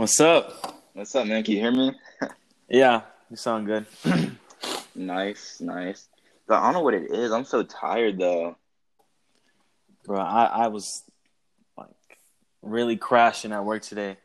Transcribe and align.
What's 0.00 0.18
up? 0.18 0.80
What's 0.94 1.14
up, 1.14 1.26
man? 1.26 1.44
Can 1.44 1.52
you 1.52 1.60
hear 1.60 1.72
me? 1.72 1.92
Yeah, 2.70 3.02
you 3.28 3.36
sound 3.36 3.66
good. 3.66 3.84
nice, 4.94 5.60
nice. 5.60 6.08
But 6.46 6.54
I 6.54 6.62
don't 6.62 6.72
know 6.72 6.80
what 6.80 6.94
it 6.94 7.10
is. 7.10 7.32
I'm 7.32 7.44
so 7.44 7.62
tired 7.62 8.16
though. 8.16 8.56
Bro, 10.06 10.20
I, 10.20 10.44
I 10.44 10.68
was 10.68 11.02
like 11.76 11.90
really 12.62 12.96
crashing 12.96 13.52
at 13.52 13.62
work 13.62 13.82
today. 13.82 14.16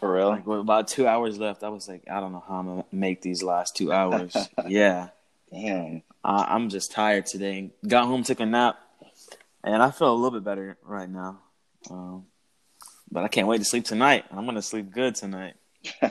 For 0.00 0.14
real? 0.14 0.30
Like 0.30 0.46
with 0.46 0.60
about 0.60 0.88
two 0.88 1.06
hours 1.06 1.38
left, 1.38 1.62
I 1.62 1.68
was 1.68 1.86
like, 1.88 2.04
I 2.10 2.20
don't 2.20 2.32
know 2.32 2.42
how 2.48 2.54
I'm 2.54 2.66
gonna 2.66 2.84
make 2.90 3.20
these 3.20 3.42
last 3.42 3.76
two 3.76 3.92
hours. 3.92 4.34
yeah, 4.66 5.08
Damn. 5.52 6.04
I, 6.24 6.46
I'm 6.48 6.70
just 6.70 6.90
tired 6.90 7.26
today. 7.26 7.70
Got 7.86 8.06
home, 8.06 8.22
took 8.22 8.40
a 8.40 8.46
nap, 8.46 8.78
and 9.62 9.82
I 9.82 9.90
feel 9.90 10.10
a 10.10 10.16
little 10.16 10.40
bit 10.40 10.44
better 10.44 10.78
right 10.82 11.10
now. 11.10 11.40
Um, 11.90 12.24
but 13.10 13.24
I 13.24 13.28
can't 13.28 13.48
wait 13.48 13.58
to 13.58 13.64
sleep 13.64 13.84
tonight. 13.84 14.24
I'm 14.30 14.44
gonna 14.46 14.62
sleep 14.62 14.90
good 14.90 15.14
tonight. 15.14 15.54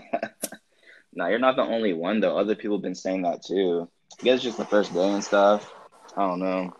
nah, 1.13 1.27
you're 1.27 1.39
not 1.39 1.55
the 1.55 1.63
only 1.63 1.93
one 1.93 2.19
though. 2.19 2.37
Other 2.37 2.55
people 2.55 2.77
have 2.77 2.83
been 2.83 2.95
saying 2.95 3.23
that 3.23 3.43
too. 3.43 3.87
I 4.19 4.23
guess 4.23 4.35
it's 4.35 4.43
just 4.43 4.57
the 4.57 4.65
first 4.65 4.93
day 4.93 5.09
and 5.09 5.23
stuff. 5.23 5.71
I 6.15 6.21
don't 6.27 6.39
know. 6.39 6.73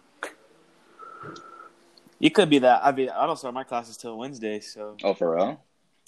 You 2.19 2.31
could 2.31 2.49
be 2.49 2.59
that. 2.59 2.81
I 2.83 2.91
mean, 2.91 3.09
I 3.09 3.27
don't 3.27 3.37
start 3.37 3.53
my 3.53 3.63
classes 3.63 3.97
till 3.97 4.17
Wednesday, 4.17 4.59
so 4.59 4.97
Oh, 5.03 5.13
for 5.13 5.35
real? 5.35 5.61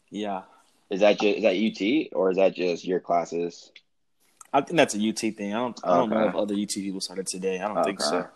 yeah. 0.09 0.43
Is 0.89 1.01
that 1.01 1.19
just 1.19 1.37
is 1.37 1.43
that 1.43 1.55
UT 1.55 2.17
or 2.17 2.31
is 2.31 2.37
that 2.37 2.55
just 2.55 2.83
your 2.85 2.99
classes? 2.99 3.71
I 4.51 4.61
think 4.61 4.77
that's 4.77 4.95
a 4.95 5.09
UT 5.09 5.19
thing. 5.19 5.53
I 5.53 5.59
don't. 5.59 5.79
I 5.83 5.95
don't 5.95 6.09
know 6.09 6.27
if 6.27 6.35
other 6.35 6.55
UT 6.55 6.69
people 6.69 6.99
started 6.99 7.27
today. 7.27 7.59
I 7.59 7.67
don't 7.67 7.83
think 7.83 8.01
so. 8.01 8.27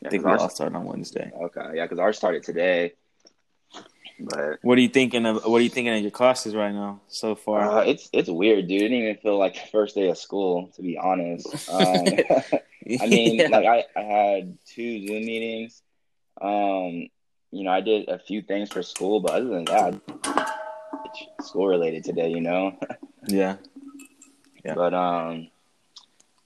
Yeah, 0.00 0.08
I 0.08 0.10
think 0.10 0.24
we 0.24 0.32
all 0.32 0.48
started 0.48 0.74
on 0.74 0.84
Wednesday. 0.84 1.30
Okay, 1.32 1.60
yeah, 1.76 1.84
because 1.84 2.00
ours 2.00 2.16
started 2.16 2.42
today. 2.42 2.94
But 4.20 4.58
What 4.62 4.78
are 4.78 4.80
you 4.80 4.88
thinking 4.88 5.26
of? 5.26 5.44
What 5.44 5.58
are 5.58 5.64
you 5.64 5.68
thinking 5.70 5.94
of 5.94 6.00
your 6.02 6.10
classes 6.10 6.54
right 6.54 6.72
now 6.72 7.00
so 7.08 7.34
far? 7.34 7.78
uh, 7.78 7.82
it's 7.82 8.08
it's 8.12 8.28
weird, 8.28 8.68
dude. 8.68 8.82
It 8.82 8.88
didn't 8.88 8.98
even 8.98 9.16
feel 9.16 9.38
like 9.38 9.54
the 9.54 9.68
first 9.70 9.94
day 9.94 10.08
of 10.08 10.18
school, 10.18 10.68
to 10.76 10.82
be 10.82 10.96
honest. 10.98 11.46
Um, 11.68 12.06
I 13.00 13.06
mean, 13.06 13.36
Yeah. 13.40 13.48
like 13.48 13.66
I, 13.66 13.84
I 13.96 14.02
had 14.02 14.58
two 14.66 15.06
Zoom 15.06 15.24
meetings. 15.24 15.82
Um, 16.40 17.08
you 17.50 17.64
know, 17.64 17.70
I 17.70 17.80
did 17.80 18.08
a 18.08 18.18
few 18.18 18.42
things 18.42 18.70
for 18.72 18.82
school, 18.82 19.20
but 19.20 19.32
other 19.32 19.48
than 19.48 19.64
that, 19.66 20.00
it's 21.06 21.46
school 21.48 21.66
related 21.68 22.04
today, 22.04 22.30
you 22.30 22.40
know. 22.40 22.78
yeah, 23.26 23.56
Yeah. 24.64 24.74
But 24.74 24.94
um, 24.94 25.48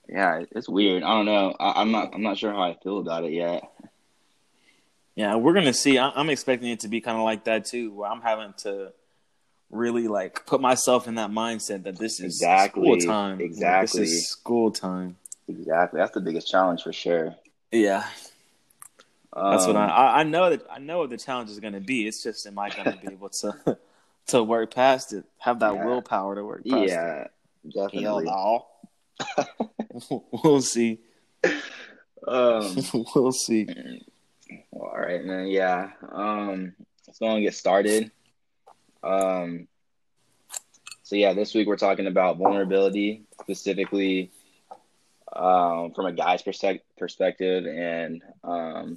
yeah, 0.09 0.43
it's 0.51 0.69
weird. 0.69 1.03
I 1.03 1.09
don't 1.13 1.25
know. 1.25 1.55
I, 1.59 1.81
I'm 1.81 1.91
not 1.91 2.13
I'm 2.13 2.23
not 2.23 2.37
sure 2.37 2.51
how 2.51 2.61
I 2.63 2.75
feel 2.83 2.99
about 2.99 3.23
it 3.23 3.33
yet. 3.33 3.63
Yeah. 5.17 5.35
We're 5.35 5.53
gonna 5.53 5.73
see. 5.73 5.97
I, 5.97 6.09
I'm 6.15 6.29
expecting 6.29 6.69
it 6.69 6.79
to 6.81 6.87
be 6.87 7.01
kind 7.01 7.17
of 7.17 7.23
like 7.23 7.43
that 7.43 7.65
too, 7.65 7.91
where 7.93 8.09
I'm 8.09 8.21
having 8.21 8.53
to 8.59 8.93
really 9.69 10.07
like 10.07 10.45
put 10.45 10.61
myself 10.61 11.07
in 11.09 11.15
that 11.15 11.29
mindset 11.29 11.83
that 11.83 11.97
this 11.99 12.21
is 12.21 12.35
Exactly. 12.41 12.83
school 12.83 12.97
time. 13.13 13.37
Like, 13.39 13.45
Exactly. 13.47 14.01
this 14.03 14.09
is 14.11 14.29
school 14.29 14.71
time. 14.71 15.17
Exactly, 15.49 15.97
that's 15.99 16.13
the 16.13 16.21
biggest 16.21 16.47
challenge 16.49 16.83
for 16.83 16.93
sure. 16.93 17.35
Yeah, 17.71 18.05
that's 19.33 19.67
what 19.67 19.75
Um, 19.75 19.77
I, 19.77 19.87
I. 19.89 20.19
I 20.19 20.23
know 20.23 20.49
that 20.51 20.61
I 20.71 20.79
know 20.79 20.99
what 20.99 21.09
the 21.09 21.17
challenge 21.17 21.49
is 21.49 21.59
gonna 21.59 21.81
be. 21.81 22.07
It's 22.07 22.23
just 22.23 22.45
am 22.47 22.57
I 22.59 22.69
gonna 22.69 22.97
be 23.01 23.11
able 23.11 23.29
to 23.41 23.77
to 24.27 24.43
work 24.43 24.73
past 24.73 25.11
it? 25.13 25.25
Have 25.39 25.59
that 25.59 25.73
Yeah. 25.73 25.85
willpower 25.85 26.35
to 26.35 26.43
work 26.45 26.63
past 26.65 26.83
it. 26.83 26.89
Yeah, 26.89 27.27
Hell 27.73 27.87
definitely. 27.89 28.25
no. 28.25 28.65
we'll 30.43 30.61
see. 30.61 30.99
Um, 32.27 32.75
we'll 33.15 33.31
see. 33.31 33.67
Well, 34.71 34.91
all 34.91 34.99
right, 34.99 35.23
man. 35.23 35.47
Yeah. 35.47 35.91
Um, 36.11 36.73
let's 37.07 37.19
go 37.19 37.27
and 37.27 37.43
get 37.43 37.55
started. 37.55 38.11
Um, 39.03 39.67
so 41.03 41.15
yeah, 41.15 41.33
this 41.33 41.53
week 41.53 41.67
we're 41.67 41.77
talking 41.77 42.07
about 42.07 42.37
vulnerability, 42.37 43.23
specifically 43.41 44.31
um, 45.33 45.93
from 45.93 46.05
a 46.05 46.11
guy's 46.11 46.43
persec- 46.43 46.81
perspective, 46.97 47.65
and 47.65 48.21
um, 48.43 48.95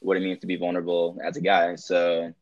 what 0.00 0.16
it 0.16 0.20
means 0.20 0.40
to 0.40 0.46
be 0.46 0.56
vulnerable 0.56 1.18
as 1.22 1.36
a 1.36 1.40
guy. 1.40 1.74
So, 1.74 2.32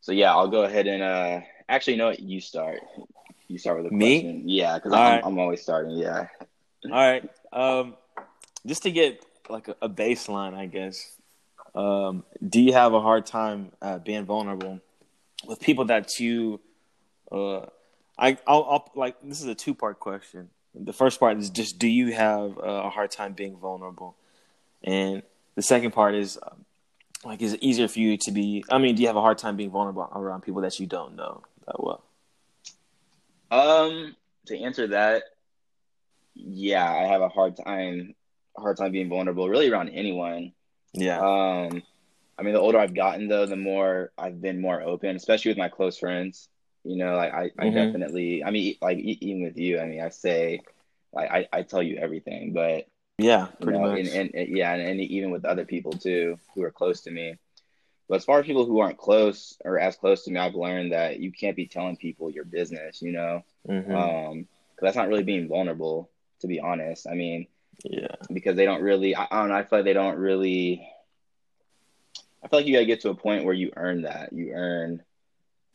so 0.00 0.12
yeah, 0.12 0.32
I'll 0.32 0.48
go 0.48 0.64
ahead 0.64 0.86
and 0.86 1.02
uh, 1.02 1.40
actually, 1.68 1.94
you 1.94 1.98
know 1.98 2.08
what? 2.08 2.20
You 2.20 2.40
start. 2.40 2.80
You 3.48 3.58
start 3.58 3.82
with 3.82 3.92
a 3.92 3.94
Me? 3.94 4.22
question. 4.22 4.48
Yeah, 4.48 4.74
because 4.76 4.92
I'm, 4.92 4.98
right. 4.98 5.22
I'm 5.24 5.38
always 5.38 5.62
starting. 5.62 5.92
Yeah. 5.92 6.26
All 6.84 6.90
right. 6.90 7.30
Um, 7.52 7.94
just 8.66 8.82
to 8.84 8.90
get 8.90 9.24
like 9.48 9.68
a, 9.68 9.88
baseline, 9.88 10.54
I 10.54 10.66
guess. 10.66 11.16
Um, 11.74 12.24
do 12.46 12.60
you 12.60 12.72
have 12.72 12.94
a 12.94 13.00
hard 13.00 13.26
time 13.26 13.72
uh, 13.80 13.98
being 13.98 14.24
vulnerable 14.24 14.80
with 15.46 15.60
people 15.60 15.86
that 15.86 16.18
you? 16.20 16.60
Uh, 17.30 17.66
I 18.18 18.36
I'll, 18.46 18.64
I'll 18.64 18.90
like 18.94 19.16
this 19.22 19.40
is 19.40 19.46
a 19.46 19.54
two 19.54 19.74
part 19.74 19.98
question. 20.00 20.50
The 20.74 20.92
first 20.92 21.18
part 21.20 21.38
is 21.38 21.50
just 21.50 21.78
do 21.78 21.88
you 21.88 22.12
have 22.12 22.58
uh, 22.58 22.82
a 22.84 22.90
hard 22.90 23.10
time 23.10 23.32
being 23.32 23.56
vulnerable, 23.56 24.16
and 24.82 25.22
the 25.54 25.62
second 25.62 25.92
part 25.92 26.14
is 26.14 26.38
um, 26.42 26.64
like 27.24 27.40
is 27.40 27.54
it 27.54 27.62
easier 27.62 27.88
for 27.88 27.98
you 27.98 28.16
to 28.18 28.30
be? 28.32 28.64
I 28.70 28.78
mean, 28.78 28.94
do 28.94 29.02
you 29.02 29.08
have 29.08 29.16
a 29.16 29.20
hard 29.20 29.38
time 29.38 29.56
being 29.56 29.70
vulnerable 29.70 30.02
around 30.14 30.42
people 30.42 30.62
that 30.62 30.78
you 30.78 30.86
don't 30.86 31.16
know 31.16 31.42
that 31.66 31.82
well? 31.82 32.02
Um, 33.50 34.16
to 34.46 34.58
answer 34.58 34.88
that, 34.88 35.24
yeah, 36.34 36.90
I 36.90 37.04
have 37.04 37.20
a 37.20 37.28
hard 37.28 37.56
time, 37.56 38.14
hard 38.56 38.76
time 38.76 38.92
being 38.92 39.08
vulnerable, 39.08 39.48
really 39.48 39.70
around 39.70 39.90
anyone. 39.90 40.52
Yeah. 40.92 41.18
Um, 41.18 41.82
I 42.38 42.42
mean, 42.42 42.54
the 42.54 42.60
older 42.60 42.78
I've 42.78 42.94
gotten, 42.94 43.28
though, 43.28 43.46
the 43.46 43.56
more 43.56 44.10
I've 44.18 44.40
been 44.40 44.60
more 44.60 44.82
open, 44.82 45.16
especially 45.16 45.50
with 45.50 45.58
my 45.58 45.68
close 45.68 45.98
friends. 45.98 46.48
You 46.84 46.96
know, 46.96 47.14
like 47.14 47.32
I, 47.32 47.50
I 47.58 47.66
Mhm. 47.66 47.74
definitely, 47.74 48.42
I 48.42 48.50
mean, 48.50 48.76
like 48.82 48.98
even 48.98 49.44
with 49.44 49.56
you, 49.56 49.78
I 49.78 49.86
mean, 49.86 50.00
I 50.02 50.08
say, 50.08 50.62
like 51.12 51.30
I, 51.30 51.48
I 51.52 51.62
tell 51.62 51.82
you 51.82 51.96
everything, 51.96 52.52
but 52.52 52.88
yeah. 53.18 53.48
you 53.60 53.66
Pretty 53.66 53.78
know, 53.78 53.84
much. 53.86 53.98
and, 54.00 54.08
and, 54.08 54.34
and 54.34 54.56
yeah, 54.56 54.72
and, 54.72 54.82
and 54.82 55.00
even 55.00 55.30
with 55.30 55.44
other 55.44 55.64
people 55.64 55.92
too 55.92 56.38
who 56.54 56.62
are 56.62 56.72
close 56.72 57.02
to 57.02 57.10
me. 57.10 57.36
But 58.08 58.16
as 58.16 58.24
far 58.24 58.40
as 58.40 58.46
people 58.46 58.66
who 58.66 58.80
aren't 58.80 58.98
close 58.98 59.56
or 59.64 59.78
as 59.78 59.94
close 59.96 60.24
to 60.24 60.32
me, 60.32 60.40
I've 60.40 60.54
learned 60.56 60.92
that 60.92 61.20
you 61.20 61.30
can't 61.30 61.54
be 61.56 61.66
telling 61.66 61.96
people 61.96 62.30
your 62.30 62.44
business. 62.44 63.00
You 63.00 63.12
know, 63.12 63.44
Mhm. 63.68 63.94
um, 63.94 64.34
'cause 64.76 64.82
that's 64.82 64.96
not 64.96 65.08
really 65.08 65.22
being 65.22 65.46
vulnerable, 65.48 66.10
to 66.40 66.48
be 66.48 66.58
honest. 66.58 67.06
I 67.06 67.14
mean, 67.14 67.46
yeah. 67.84 68.14
because 68.32 68.56
they 68.56 68.64
don't 68.64 68.82
really, 68.82 69.14
I, 69.14 69.26
I 69.30 69.40
don't 69.40 69.48
know, 69.48 69.54
I 69.56 69.64
feel 69.64 69.78
like 69.80 69.84
they 69.84 69.92
don't 69.92 70.16
really. 70.18 70.88
I 72.44 72.48
feel 72.48 72.58
like 72.58 72.66
you 72.66 72.72
gotta 72.72 72.86
get 72.86 73.02
to 73.02 73.10
a 73.10 73.14
point 73.14 73.44
where 73.44 73.54
you 73.54 73.70
earn 73.76 74.02
that. 74.02 74.32
You 74.32 74.52
earn 74.52 75.02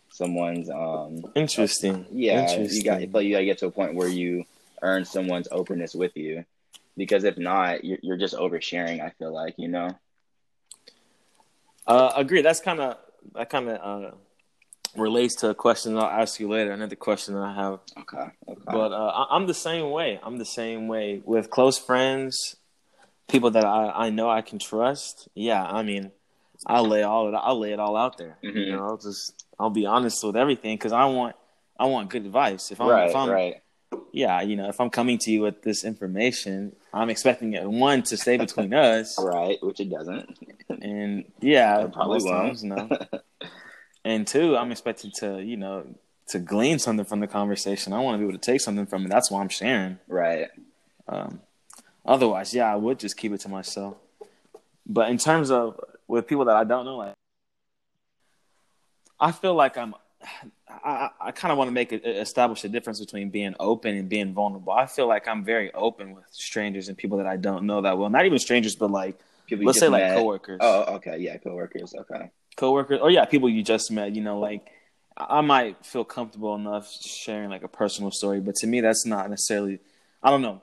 someone's, 0.09 0.69
um, 0.69 1.23
Interesting. 1.35 2.05
yeah. 2.11 2.41
You 2.41 2.57
Interesting. 2.57 2.83
got, 2.83 2.97
I 2.97 3.01
feel 3.01 3.11
like 3.13 3.25
you 3.25 3.31
gotta 3.33 3.45
get 3.45 3.59
to 3.59 3.67
a 3.67 3.71
point 3.71 3.95
where 3.95 4.09
you 4.09 4.43
earn 4.81 5.05
someone's 5.05 5.47
openness 5.51 5.95
with 5.95 6.15
you, 6.17 6.45
because 6.97 7.23
if 7.23 7.37
not, 7.37 7.85
you're, 7.85 7.99
you're 8.01 8.17
just 8.17 8.35
oversharing. 8.35 9.01
I 9.01 9.11
feel 9.11 9.33
like 9.33 9.55
you 9.57 9.69
know. 9.69 9.97
Uh, 11.85 12.11
agree. 12.17 12.41
That's 12.41 12.59
kind 12.59 12.81
of 12.81 12.97
that 13.33 13.49
kind 13.49 13.69
of 13.69 14.03
uh, 14.03 14.11
relates 14.97 15.35
to 15.37 15.49
a 15.49 15.55
question 15.55 15.97
I'll 15.97 16.03
ask 16.05 16.39
you 16.39 16.49
later. 16.49 16.71
Another 16.71 16.95
question 16.95 17.33
that 17.35 17.43
I 17.43 17.53
have, 17.53 17.79
Okay. 17.97 18.27
Okay. 18.47 18.61
but 18.65 18.91
uh, 18.91 19.07
I, 19.07 19.35
I'm 19.35 19.47
the 19.47 19.53
same 19.53 19.91
way. 19.91 20.19
I'm 20.23 20.37
the 20.37 20.45
same 20.45 20.87
way 20.87 21.21
with 21.25 21.49
close 21.49 21.77
friends, 21.77 22.55
people 23.27 23.51
that 23.51 23.65
I, 23.65 24.07
I 24.07 24.09
know 24.09 24.29
I 24.29 24.41
can 24.41 24.59
trust. 24.59 25.27
Yeah, 25.35 25.63
I 25.63 25.83
mean, 25.83 26.11
I'll 26.65 26.87
lay 26.87 27.03
all 27.03 27.27
it. 27.29 27.37
I'll 27.37 27.59
lay 27.59 27.71
it 27.73 27.79
all 27.79 27.95
out 27.95 28.17
there. 28.17 28.37
You 28.41 28.51
Mhm. 28.51 28.71
know, 28.71 28.85
I'll 28.85 28.97
just 28.97 29.45
I'll 29.59 29.69
be 29.69 29.85
honest 29.85 30.23
with 30.23 30.35
everything 30.35 30.75
because 30.77 30.91
I 30.93 31.05
want 31.05 31.35
I 31.79 31.85
want 31.85 32.09
good 32.09 32.25
advice. 32.25 32.71
If 32.71 32.81
I'm 32.81 32.89
right. 32.89 33.09
if 33.09 33.15
I'm 33.15 33.29
right. 33.29 33.61
yeah, 34.11 34.41
you 34.41 34.55
know, 34.55 34.67
if 34.69 34.79
I'm 34.81 34.89
coming 34.89 35.17
to 35.19 35.31
you 35.31 35.41
with 35.41 35.61
this 35.61 35.83
information, 35.85 36.75
I'm 36.93 37.09
expecting 37.09 37.53
it 37.53 37.63
one 37.69 38.01
to 38.03 38.17
stay 38.17 38.37
between 38.37 38.73
us. 38.73 39.17
Right. 39.23 39.57
Which 39.61 39.79
it 39.79 39.89
doesn't. 39.89 40.37
And 40.81 41.25
yeah, 41.39 41.81
It 41.85 41.93
probably 41.93 42.19
won't. 42.23 42.47
times 42.59 42.63
no. 42.63 42.89
and 44.07 44.25
two, 44.25 44.56
I'm 44.56 44.71
expected 44.71 45.13
to, 45.15 45.44
you 45.44 45.57
know, 45.57 45.86
to 46.30 46.39
glean 46.39 46.80
something 46.80 47.06
from 47.06 47.19
the 47.19 47.27
conversation. 47.27 47.94
I 47.94 48.00
want 48.00 48.15
to 48.15 48.19
be 48.19 48.24
able 48.24 48.39
to 48.39 48.51
take 48.51 48.62
something 48.62 48.86
from 48.86 49.06
it. 49.06 49.09
That's 49.09 49.30
why 49.30 49.42
I'm 49.42 49.50
sharing. 49.50 50.00
right. 50.07 50.48
Um, 51.09 51.42
otherwise, 52.06 52.54
yeah, 52.54 52.71
I 52.71 52.75
would 52.75 53.00
just 53.00 53.15
keep 53.18 53.31
it 53.31 53.39
to 53.42 53.50
myself. 53.50 53.95
But 54.86 55.09
in 55.09 55.18
terms 55.18 55.51
of 55.51 55.80
with 56.07 56.27
people 56.27 56.45
that 56.45 56.56
I 56.56 56.63
don't 56.63 56.86
know, 56.86 56.98
like, 56.98 57.13
I 59.19 59.31
feel 59.31 59.54
like 59.56 59.77
I'm. 59.77 59.94
I, 60.69 61.10
I 61.19 61.31
kind 61.31 61.51
of 61.51 61.57
want 61.57 61.69
to 61.69 61.74
make 61.74 61.92
it 61.94 62.06
establish 62.06 62.63
a 62.63 62.69
difference 62.69 63.00
between 63.00 63.30
being 63.30 63.56
open 63.60 63.95
and 63.95 64.10
being 64.10 64.33
vulnerable. 64.33 64.74
I 64.74 64.86
feel 64.86 65.07
like 65.07 65.27
I'm 65.27 65.44
very 65.44 65.74
open 65.74 66.13
with 66.15 66.25
strangers 66.31 66.88
and 66.89 66.98
people 66.98 67.18
that 67.19 67.27
I 67.27 67.38
don't 67.38 67.65
know 67.65 67.81
that 67.81 67.98
well. 67.98 68.10
Not 68.10 68.25
even 68.25 68.39
strangers, 68.39 68.75
but 68.75 68.92
like 68.92 69.18
People 69.48 69.63
you 69.63 69.68
let's 69.68 69.80
say 69.80 69.88
like 69.88 70.03
met. 70.03 70.15
coworkers. 70.18 70.60
Oh, 70.62 70.95
okay. 70.95 71.18
Yeah, 71.19 71.38
coworkers. 71.38 71.94
Okay. 71.94 72.30
Coworkers 72.57 73.00
or 73.01 73.09
yeah 73.09 73.24
people 73.24 73.48
you 73.50 73.63
just 73.63 73.89
met 73.92 74.13
you 74.13 74.21
know 74.21 74.39
like 74.39 74.68
i 75.15 75.39
might 75.42 75.86
feel 75.86 76.04
comfortable 76.04 76.54
enough 76.56 76.92
sharing 76.92 77.50
like 77.50 77.63
a 77.63 77.68
personal 77.69 78.12
story 78.12 78.39
but 78.42 78.54
to 78.56 78.68
me 78.68 78.81
that's 78.81 79.06
not 79.06 79.30
necessarily 79.30 79.80
i 80.21 80.30
don't 80.30 80.42
know 80.42 80.62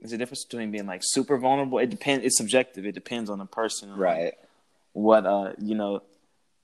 there's 0.00 0.12
a 0.12 0.18
difference 0.18 0.44
between 0.44 0.70
being 0.70 0.86
like 0.86 1.00
super 1.04 1.36
vulnerable 1.36 1.78
it 1.78 1.90
depends 1.90 2.24
it's 2.24 2.38
subjective 2.38 2.86
it 2.86 2.92
depends 2.92 3.28
on 3.28 3.38
the 3.38 3.44
person 3.46 3.90
and, 3.90 4.00
like, 4.00 4.08
Right. 4.16 4.34
what 4.94 5.26
uh 5.26 5.52
you 5.58 5.74
know 5.74 6.02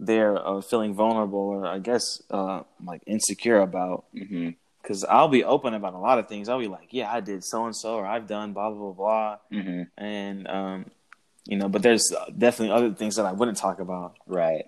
they're 0.01 0.39
uh, 0.47 0.61
feeling 0.61 0.95
vulnerable 0.95 1.41
or 1.41 1.67
I 1.67 1.81
guess 1.81 2.23
uh, 2.31 2.63
like 2.85 3.03
insecure 3.07 3.59
about. 3.61 4.05
hmm 4.17 4.51
Because 4.81 5.03
I'll 5.03 5.27
be 5.27 5.43
open 5.43 5.75
about 5.75 5.95
a 5.95 5.99
lot 5.99 6.21
of 6.21 6.29
things. 6.29 6.49
I'll 6.49 6.61
be 6.61 6.69
like, 6.69 6.91
yeah, 6.93 7.13
I 7.13 7.19
did 7.19 7.43
so 7.43 7.65
and 7.67 7.75
so, 7.75 7.97
or 7.97 8.07
I've 8.07 8.29
done 8.29 8.53
blah 8.53 8.71
blah 8.71 8.79
blah 8.79 8.93
blah, 8.93 9.37
hmm 9.51 9.83
and 9.97 10.47
um, 10.47 10.87
you 11.49 11.57
know, 11.57 11.69
but 11.69 11.83
there's 11.83 12.13
definitely 12.37 12.77
other 12.77 12.95
things 12.95 13.17
that 13.17 13.25
I 13.25 13.33
wouldn't 13.33 13.57
talk 13.57 13.81
about. 13.81 14.17
Right. 14.27 14.67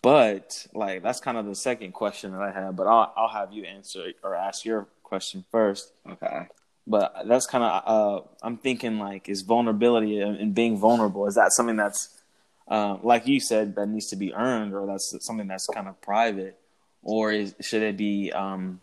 But 0.00 0.66
like 0.72 1.02
that's 1.02 1.20
kind 1.20 1.36
of 1.36 1.46
the 1.46 1.54
second 1.54 1.92
question 1.92 2.32
that 2.32 2.40
I 2.40 2.52
have. 2.52 2.76
But 2.76 2.86
I'll 2.86 3.12
I'll 3.16 3.28
have 3.28 3.52
you 3.52 3.64
answer 3.64 4.12
or 4.22 4.34
ask 4.34 4.64
your 4.64 4.86
question 5.02 5.44
first. 5.50 5.92
Okay. 6.08 6.46
But 6.86 7.24
that's 7.26 7.46
kind 7.46 7.64
of 7.64 7.82
uh, 7.86 8.26
I'm 8.40 8.56
thinking 8.56 8.98
like 8.98 9.28
is 9.28 9.42
vulnerability 9.42 10.20
and, 10.20 10.54
being 10.54 10.78
vulnerable 10.78 11.26
is 11.26 11.34
that 11.34 11.52
something 11.52 11.76
that's 11.76 12.20
uh, 12.68 12.98
like 13.02 13.26
you 13.26 13.40
said 13.40 13.74
that 13.74 13.88
needs 13.88 14.06
to 14.08 14.16
be 14.16 14.32
earned 14.32 14.74
or 14.74 14.86
that's 14.86 15.16
something 15.20 15.48
that's 15.48 15.66
kind 15.66 15.88
of 15.88 16.00
private 16.00 16.58
or 17.02 17.32
is, 17.32 17.54
should 17.60 17.82
it 17.82 17.96
be 17.96 18.32
um, 18.32 18.80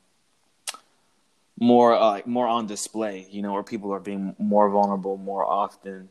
more 1.59 1.93
uh, 1.93 2.11
like 2.11 2.27
more 2.27 2.47
on 2.47 2.67
display? 2.67 3.27
You 3.29 3.43
know, 3.43 3.53
where 3.53 3.63
people 3.63 3.93
are 3.93 3.99
being 3.99 4.35
more 4.39 4.69
vulnerable 4.69 5.17
more 5.17 5.45
often, 5.45 6.09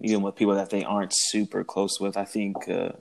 even 0.00 0.22
with 0.22 0.36
people 0.36 0.54
that 0.54 0.70
they 0.70 0.84
aren't 0.84 1.12
super 1.14 1.64
close 1.64 2.00
with. 2.00 2.16
I 2.16 2.24
think. 2.24 2.68
Uh, 2.68 2.92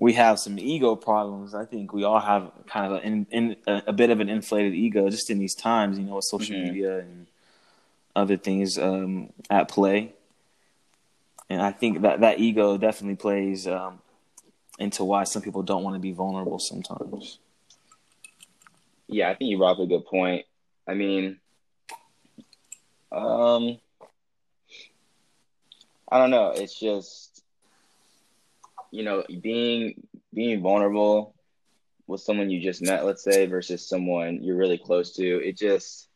we 0.00 0.14
have 0.14 0.38
some 0.38 0.58
ego 0.58 0.96
problems. 0.96 1.54
I 1.54 1.66
think 1.66 1.92
we 1.92 2.04
all 2.04 2.20
have 2.20 2.50
kind 2.66 2.86
of 2.86 2.92
a, 2.92 3.06
in, 3.06 3.26
in, 3.30 3.56
a, 3.66 3.92
bit 3.92 4.08
of 4.08 4.18
an 4.18 4.30
inflated 4.30 4.72
ego 4.72 5.10
just 5.10 5.28
in 5.28 5.38
these 5.38 5.54
times, 5.54 5.98
you 5.98 6.04
know, 6.04 6.14
with 6.14 6.24
social 6.24 6.56
Mhm. 6.56 6.64
media 6.64 6.98
and 7.00 7.26
other 8.16 8.38
things 8.38 8.78
um, 8.78 9.30
at 9.50 9.68
play. 9.68 10.14
And 11.50 11.60
I 11.60 11.70
think 11.72 12.00
that 12.00 12.20
that 12.20 12.40
ego 12.40 12.78
definitely 12.78 13.16
plays 13.16 13.66
um, 13.66 14.00
into 14.78 15.04
why 15.04 15.24
some 15.24 15.42
people 15.42 15.62
don't 15.62 15.84
want 15.84 15.96
to 15.96 16.00
be 16.00 16.12
vulnerable 16.12 16.58
sometimes. 16.58 17.38
Yeah, 19.06 19.28
I 19.28 19.34
think 19.34 19.50
you 19.50 19.58
brought 19.58 19.72
up 19.72 19.80
a 19.80 19.86
good 19.86 20.06
point. 20.06 20.46
I 20.88 20.94
mean, 20.94 21.40
um, 23.12 23.78
I 26.10 26.18
don't 26.18 26.30
know. 26.30 26.50
It's 26.50 26.78
just, 26.78 27.42
you 28.90 29.04
know, 29.04 29.24
being 29.40 30.06
being 30.34 30.60
vulnerable 30.60 31.34
with 32.06 32.20
someone 32.20 32.50
you 32.50 32.60
just 32.60 32.82
met, 32.82 33.04
let's 33.04 33.22
say, 33.22 33.46
versus 33.46 33.86
someone 33.88 34.42
you're 34.42 34.56
really 34.56 34.78
close 34.78 35.12
to. 35.16 35.24
It 35.46 35.56
just, 35.56 36.08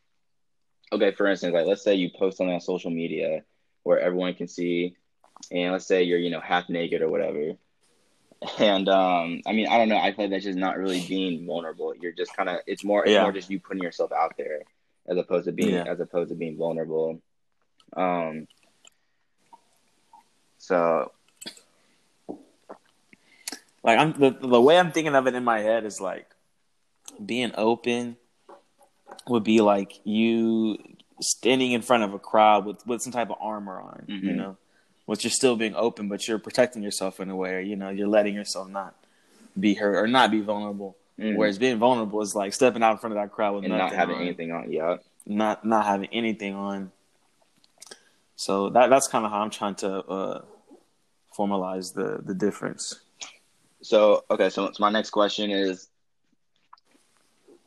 okay. 0.91 1.11
For 1.13 1.27
instance, 1.27 1.53
like 1.53 1.65
let's 1.65 1.83
say 1.83 1.95
you 1.95 2.09
post 2.17 2.37
something 2.37 2.53
on 2.53 2.61
social 2.61 2.91
media 2.91 3.43
where 3.83 3.99
everyone 3.99 4.33
can 4.33 4.47
see, 4.47 4.95
and 5.51 5.71
let's 5.71 5.85
say 5.85 6.03
you're, 6.03 6.19
you 6.19 6.29
know, 6.31 6.41
half 6.41 6.67
naked 6.69 7.01
or 7.01 7.09
whatever. 7.09 7.53
And 8.59 8.89
um, 8.89 9.41
I 9.47 9.53
mean, 9.53 9.67
I 9.67 9.77
don't 9.77 9.87
know. 9.89 9.97
I 9.97 10.11
feel 10.11 10.25
like 10.25 10.31
that's 10.31 10.43
just 10.43 10.57
not 10.57 10.77
really 10.77 11.05
being 11.07 11.47
vulnerable. 11.47 11.93
You're 11.95 12.11
just 12.11 12.35
kind 12.35 12.49
of. 12.49 12.59
It's 12.67 12.83
more. 12.83 13.03
It's 13.03 13.11
Yeah. 13.13 13.21
more 13.23 13.31
just 13.31 13.49
you 13.49 13.59
putting 13.61 13.81
yourself 13.81 14.11
out 14.11 14.33
there, 14.37 14.63
as 15.07 15.17
opposed 15.17 15.45
to 15.45 15.53
being 15.53 15.73
Yeah. 15.73 15.85
as 15.87 15.99
opposed 16.01 16.29
to 16.29 16.35
being 16.35 16.57
vulnerable. 16.57 17.21
Um. 17.95 18.47
So 20.65 21.11
Like 23.83 23.99
I'm 23.99 24.13
the 24.13 24.31
the 24.31 24.59
way 24.61 24.79
I'm 24.79 24.91
thinking 24.91 25.13
of 25.13 25.27
it 25.27 25.35
in 25.35 25.43
my 25.43 25.59
head 25.59 25.85
is 25.85 26.01
like 26.01 26.25
being 27.23 27.51
open 27.55 28.17
would 29.27 29.43
be 29.43 29.61
like 29.61 29.99
you 30.03 30.77
standing 31.21 31.71
in 31.71 31.83
front 31.83 32.03
of 32.03 32.13
a 32.15 32.19
crowd 32.19 32.65
with 32.65 32.85
with 32.87 33.01
some 33.03 33.13
type 33.13 33.29
of 33.29 33.37
armor 33.39 33.79
on, 33.79 34.05
you 34.07 34.31
Mhm. 34.33 34.35
know, 34.37 34.57
which 35.05 35.23
you're 35.23 35.29
still 35.31 35.55
being 35.55 35.75
open, 35.75 36.09
but 36.09 36.27
you're 36.27 36.39
protecting 36.39 36.81
yourself 36.81 37.19
in 37.19 37.29
a 37.29 37.35
way, 37.35 37.53
or 37.53 37.59
you 37.59 37.75
know, 37.75 37.89
you're 37.89 38.07
letting 38.07 38.33
yourself 38.33 38.67
not 38.67 38.95
be 39.59 39.75
hurt 39.75 39.97
or 39.97 40.07
not 40.07 40.31
be 40.31 40.41
vulnerable. 40.41 40.97
mm, 41.19 41.35
Whereas 41.35 41.59
being 41.59 41.77
vulnerable 41.77 42.21
is 42.23 42.33
like 42.33 42.53
stepping 42.53 42.81
out 42.81 42.93
in 42.93 42.97
front 42.97 43.15
of 43.15 43.21
that 43.21 43.31
crowd 43.31 43.53
with 43.53 43.65
and 43.65 43.77
not 43.77 43.91
having 43.93 44.15
on, 44.15 44.21
anything 44.23 44.51
on. 44.51 44.71
Yeah. 44.71 44.97
not 45.27 45.63
not 45.63 45.85
having 45.85 46.09
anything 46.11 46.55
on. 46.55 46.91
So 48.35 48.69
that 48.71 48.89
that's 48.89 49.07
kind 49.07 49.25
of 49.25 49.31
how 49.31 49.41
I'm 49.41 49.51
trying 49.51 49.75
to 49.75 49.89
uh, 50.05 50.41
formalize 51.37 51.93
the 51.93 52.21
the 52.23 52.33
difference. 52.33 53.01
So 53.81 54.23
okay. 54.29 54.49
So, 54.49 54.71
so 54.71 54.77
my 54.79 54.89
next 54.89 55.09
question 55.11 55.49
is. 55.51 55.89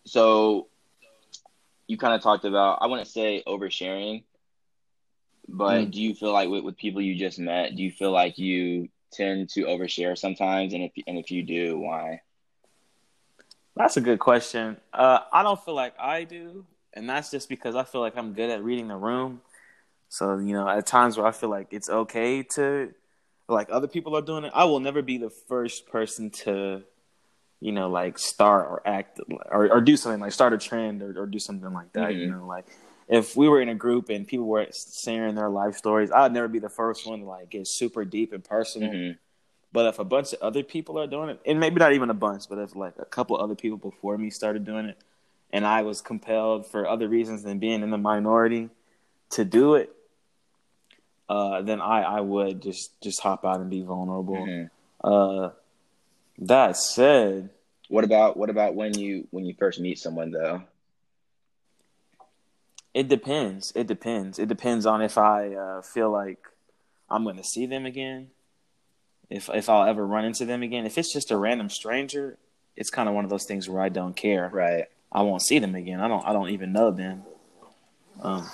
So, 0.04 0.68
you 1.86 1.98
kind 1.98 2.14
of 2.14 2.22
talked 2.22 2.44
about. 2.44 2.78
I 2.80 2.86
wouldn't 2.86 3.08
say 3.08 3.42
oversharing, 3.46 4.24
but 5.48 5.88
Mm. 5.88 5.90
do 5.92 6.00
you 6.02 6.14
feel 6.14 6.32
like 6.32 6.48
with, 6.48 6.64
with 6.64 6.76
people 6.76 7.02
you 7.02 7.14
just 7.14 7.38
met, 7.38 7.76
do 7.76 7.82
you 7.82 7.90
feel 7.90 8.10
like 8.10 8.38
you 8.38 8.88
tend 9.12 9.50
to 9.50 9.64
overshare 9.64 10.16
sometimes? 10.16 10.72
And 10.72 10.82
if 10.84 10.92
and 11.06 11.18
if 11.18 11.30
you 11.30 11.42
do, 11.42 11.78
why? 11.78 12.22
That's 13.76 13.96
a 13.96 14.00
good 14.00 14.18
question. 14.18 14.76
Uh, 14.92 15.20
I 15.32 15.42
don't 15.42 15.62
feel 15.62 15.74
like 15.74 15.94
I 16.00 16.24
do, 16.24 16.64
and 16.94 17.08
that's 17.08 17.30
just 17.30 17.48
because 17.48 17.74
I 17.76 17.84
feel 17.84 18.00
like 18.00 18.16
I'm 18.16 18.32
good 18.32 18.50
at 18.50 18.62
reading 18.64 18.88
the 18.88 18.96
room. 18.96 19.40
So 20.08 20.38
you 20.38 20.52
know, 20.52 20.68
at 20.68 20.86
times 20.86 21.16
where 21.16 21.26
I 21.26 21.32
feel 21.32 21.50
like 21.50 21.68
it's 21.70 21.88
okay 21.88 22.42
to, 22.54 22.92
like 23.48 23.68
other 23.70 23.88
people 23.88 24.16
are 24.16 24.22
doing 24.22 24.44
it, 24.44 24.52
I 24.54 24.64
will 24.64 24.80
never 24.80 25.02
be 25.02 25.18
the 25.18 25.30
first 25.30 25.86
person 25.88 26.30
to, 26.44 26.82
you 27.60 27.72
know, 27.72 27.88
like 27.90 28.18
start 28.18 28.66
or 28.70 28.82
act 28.86 29.20
or, 29.50 29.70
or 29.72 29.80
do 29.80 29.96
something 29.96 30.20
like 30.20 30.32
start 30.32 30.52
a 30.52 30.58
trend 30.58 31.02
or, 31.02 31.22
or 31.22 31.26
do 31.26 31.38
something 31.38 31.72
like 31.72 31.92
that. 31.94 32.16
You 32.16 32.26
Mhm. 32.26 32.30
know, 32.40 32.46
like 32.46 32.66
if 33.08 33.36
we 33.36 33.48
were 33.48 33.60
in 33.60 33.68
a 33.68 33.74
group 33.74 34.10
and 34.10 34.26
people 34.26 34.46
were 34.46 34.68
sharing 34.72 35.34
their 35.34 35.48
life 35.50 35.76
stories, 35.76 36.10
I'd 36.10 36.32
never 36.32 36.48
be 36.48 36.58
the 36.60 36.68
first 36.68 37.06
one 37.06 37.20
to 37.20 37.26
like 37.26 37.50
get 37.50 37.66
super 37.66 38.04
deep 38.04 38.32
and 38.32 38.44
personal. 38.44 38.90
hmm 38.90 39.12
But 39.72 39.86
if 39.86 39.98
a 39.98 40.04
bunch 40.04 40.32
of 40.32 40.40
other 40.40 40.62
people 40.62 40.98
are 40.98 41.06
doing 41.06 41.30
it, 41.30 41.40
and 41.46 41.60
maybe 41.60 41.76
not 41.76 41.92
even 41.92 42.10
a 42.10 42.14
bunch, 42.14 42.48
but 42.48 42.58
if 42.58 42.74
like 42.76 42.94
a 42.98 43.04
couple 43.04 43.36
other 43.38 43.54
people 43.54 43.78
before 43.78 44.16
me 44.18 44.30
started 44.30 44.64
doing 44.64 44.86
it, 44.86 44.98
and 45.52 45.66
I 45.66 45.82
was 45.82 46.00
compelled 46.00 46.66
for 46.66 46.86
other 46.88 47.08
reasons 47.08 47.42
than 47.42 47.58
being 47.58 47.82
in 47.82 47.90
the 47.90 47.98
minority 47.98 48.70
to 49.30 49.44
do 49.44 49.74
it, 49.74 49.94
uh, 51.28 51.62
then 51.62 51.80
I, 51.80 52.02
I 52.02 52.20
would 52.20 52.62
just 52.62 53.00
just 53.02 53.20
hop 53.20 53.44
out 53.44 53.60
and 53.60 53.70
be 53.70 53.82
vulnerable. 53.82 54.44
hmm 54.46 54.64
Uh, 55.02 55.50
that 56.38 56.76
said, 56.76 57.50
What 57.88 58.04
about 58.04 58.36
what 58.36 58.50
about 58.50 58.74
when 58.74 58.96
you 58.98 59.26
when 59.30 59.44
you 59.44 59.54
first 59.58 59.80
meet 59.80 59.98
someone 59.98 60.30
though? 60.30 60.62
it 62.94 63.08
depends. 63.08 63.72
It 63.76 63.86
depends. 63.86 64.38
It 64.38 64.48
depends 64.48 64.86
on 64.86 65.02
if 65.02 65.18
I 65.18 65.54
uh, 65.54 65.82
feel 65.82 66.10
like 66.10 66.38
I'm 67.10 67.22
going 67.22 67.36
to 67.36 67.44
see 67.44 67.66
them 67.66 67.86
again, 67.86 68.28
if 69.30 69.48
if 69.52 69.68
I'll 69.68 69.88
ever 69.88 70.06
run 70.06 70.24
into 70.24 70.44
them 70.44 70.62
again. 70.62 70.86
If 70.86 70.98
it's 70.98 71.12
just 71.12 71.30
a 71.30 71.36
random 71.36 71.68
stranger, 71.70 72.38
it's 72.76 72.90
kind 72.90 73.08
of 73.08 73.14
one 73.14 73.24
of 73.24 73.30
those 73.30 73.44
things 73.44 73.68
where 73.68 73.82
I 73.82 73.88
don't 73.88 74.16
care. 74.16 74.48
Right. 74.52 74.86
I 75.12 75.22
won't 75.22 75.42
see 75.42 75.58
them 75.58 75.74
again. 75.74 76.00
I 76.00 76.08
don't. 76.08 76.24
I 76.26 76.32
don't 76.32 76.50
even 76.50 76.72
know 76.72 76.90
them. 76.90 77.22
Um, 78.20 78.48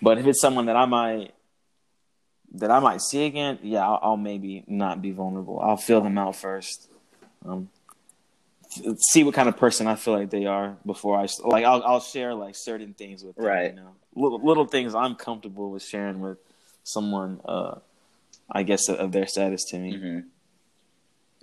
but 0.00 0.18
if 0.18 0.26
it's 0.26 0.40
someone 0.40 0.66
that 0.66 0.76
I 0.76 0.86
might 0.86 1.34
that 2.54 2.70
I 2.70 2.80
might 2.80 3.00
see 3.00 3.24
again, 3.24 3.58
yeah, 3.62 3.86
I'll, 3.86 3.98
I'll 4.02 4.16
maybe 4.16 4.64
not 4.66 5.02
be 5.02 5.12
vulnerable. 5.12 5.60
I'll 5.60 5.76
feel 5.76 6.00
them 6.00 6.18
out 6.18 6.36
first. 6.36 6.88
Um, 7.44 7.68
f- 8.76 8.96
see 9.10 9.24
what 9.24 9.34
kind 9.34 9.48
of 9.48 9.56
person 9.56 9.86
I 9.86 9.94
feel 9.96 10.14
like 10.14 10.30
they 10.30 10.46
are 10.46 10.76
before 10.84 11.18
I 11.18 11.26
like. 11.44 11.64
I'll 11.64 11.82
I'll 11.82 12.00
share 12.00 12.34
like 12.34 12.54
certain 12.56 12.94
things 12.94 13.24
with 13.24 13.36
them. 13.36 13.44
Right. 13.44 13.70
You 13.74 13.80
know, 13.80 13.94
little 14.14 14.44
little 14.44 14.66
things 14.66 14.94
I'm 14.94 15.14
comfortable 15.14 15.70
with 15.70 15.82
sharing 15.82 16.20
with 16.20 16.38
someone. 16.84 17.40
Uh, 17.44 17.78
I 18.54 18.64
guess 18.64 18.88
of, 18.90 19.12
their 19.12 19.26
status 19.26 19.64
to 19.70 19.78
me 19.78 19.96
hmm 19.96 20.18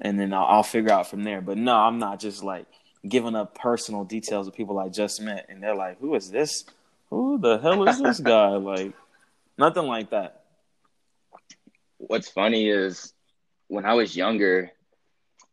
and 0.01 0.19
then 0.19 0.33
I'll, 0.33 0.45
I'll 0.45 0.63
figure 0.63 0.91
out 0.91 1.09
from 1.09 1.23
there. 1.23 1.41
But 1.41 1.57
no, 1.57 1.75
I'm 1.75 1.99
not 1.99 2.19
just 2.19 2.43
like 2.43 2.65
giving 3.07 3.35
up 3.35 3.57
personal 3.57 4.03
details 4.03 4.47
of 4.47 4.55
people 4.55 4.79
I 4.79 4.89
just 4.89 5.21
met, 5.21 5.47
and 5.49 5.61
they're 5.61 5.75
like, 5.75 5.99
"Who 5.99 6.15
is 6.15 6.29
this? 6.29 6.65
Who 7.09 7.37
the 7.37 7.57
hell 7.57 7.87
is 7.87 8.01
this 8.01 8.19
guy?" 8.33 8.49
Like, 8.49 8.93
nothing 9.57 9.85
like 9.85 10.11
that. 10.11 10.38
What's 11.99 12.29
funny 12.29 12.69
is 12.69 13.13
when 13.67 13.85
I 13.85 13.93
was 13.95 14.15
younger, 14.17 14.71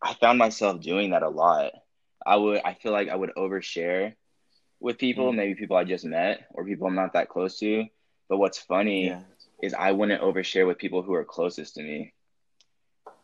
I 0.03 0.15
found 0.15 0.39
myself 0.39 0.81
doing 0.81 1.11
that 1.11 1.23
a 1.23 1.29
lot. 1.31 1.73
I 2.27 2.37
would 2.37 2.63
I 2.65 2.75
feel 2.75 2.93
like 2.93 3.09
I 3.09 3.17
would 3.17 3.35
overshare 3.37 4.15
with 4.81 4.99
people, 4.99 5.33
Mhm. 5.33 5.37
maybe 5.37 5.55
people 5.55 5.77
I 5.77 5.85
just 5.85 6.05
met 6.05 6.47
or 6.55 6.65
people 6.65 6.89
I'm 6.89 6.95
not 6.97 7.15
that 7.15 7.29
close 7.29 7.59
to. 7.61 7.87
But 8.29 8.39
what's 8.39 8.59
funny 8.59 9.07
Yeah, 9.07 9.23
is 9.63 9.75
I 9.75 9.93
wouldn't 9.93 10.23
overshare 10.23 10.67
with 10.67 10.79
people 10.79 11.03
who 11.03 11.15
are 11.15 11.25
closest 11.25 11.75
to 11.77 11.83
me. 11.83 12.13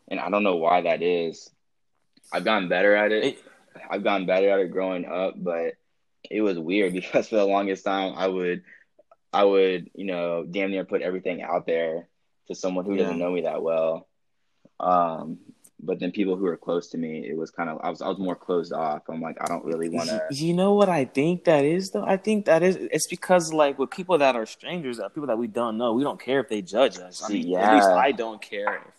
And 0.09 0.19
I 0.19 0.29
don't 0.29 0.43
know 0.43 0.57
why 0.57 0.81
that 0.81 1.01
is. 1.01 1.51
I've 2.31 2.45
gotten 2.45 2.69
better 2.69 2.95
at 2.95 3.11
it. 3.11 3.23
It- 3.23 3.43
I've 3.89 4.03
gotten 4.03 4.25
better 4.27 4.49
at 4.49 4.59
it 4.59 4.71
growing 4.71 5.05
up, 5.05 5.35
but 5.37 5.75
it 6.29 6.41
was 6.41 6.59
weird 6.59 6.93
because 6.99 7.29
for 7.29 7.35
the 7.37 7.45
longest 7.45 7.85
time 7.85 8.13
I 8.15 8.27
would 8.27 8.63
I 9.33 9.43
would, 9.45 9.89
you 9.95 10.05
know, 10.05 10.45
damn 10.49 10.71
near 10.71 10.85
put 10.85 11.01
everything 11.01 11.41
out 11.41 11.65
there 11.65 12.07
to 12.53 12.59
someone 12.59 12.85
who 12.85 12.95
doesn't 12.97 13.17
know 13.17 13.31
me 13.31 13.41
that 13.41 13.61
well. 13.61 14.07
Um 14.79 15.39
but 15.85 15.99
then 15.99 16.11
people 16.11 16.37
who 16.37 16.45
are 16.45 16.55
close 16.55 16.87
to 16.91 16.97
me, 16.97 17.27
it 17.27 17.35
was 17.35 17.51
kind 17.51 17.69
of 17.69 17.79
I 17.83 17.89
was 17.89 18.01
I 18.01 18.07
was 18.07 18.17
more 18.17 18.35
closed 18.35 18.71
off. 18.71 19.03
I'm 19.09 19.21
like 19.21 19.37
I 19.41 19.47
don't 19.47 19.65
really 19.65 19.89
want 19.89 20.09
to 20.09 20.21
you 20.31 20.53
know 20.53 20.73
what 20.73 20.87
I 20.87 21.03
think 21.05 21.43
that 21.45 21.65
is 21.65 21.91
though. 21.91 22.05
I 22.05 22.17
think 22.17 22.45
that 22.45 22.63
is 22.63 22.77
it's 22.77 23.07
because 23.07 23.51
like 23.51 23.77
with 23.77 23.89
people 23.89 24.17
that 24.19 24.35
are 24.35 24.45
strangers, 24.45 24.99
uh, 24.99 25.09
people 25.09 25.27
that 25.27 25.37
we 25.37 25.47
don't 25.47 25.77
know, 25.77 25.93
we 25.93 26.03
don't 26.03 26.21
care 26.21 26.39
if 26.39 26.47
they 26.47 26.61
judge 26.61 26.97
us. 26.99 27.21
I 27.23 27.29
mean, 27.29 27.57
at 27.57 27.73
least. 27.73 27.89
I 27.89 28.11
don't 28.13 28.41
care 28.41 28.75
if 28.75 28.93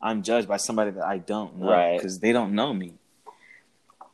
I'm 0.00 0.22
judged 0.22 0.46
by 0.46 0.58
somebody 0.58 0.92
that 0.92 1.04
I 1.04 1.18
don't 1.18 1.58
know 1.58 1.70
Right. 1.70 1.96
because 1.96 2.20
they 2.20 2.32
don't 2.32 2.52
know 2.54 2.72
me. 2.72 2.94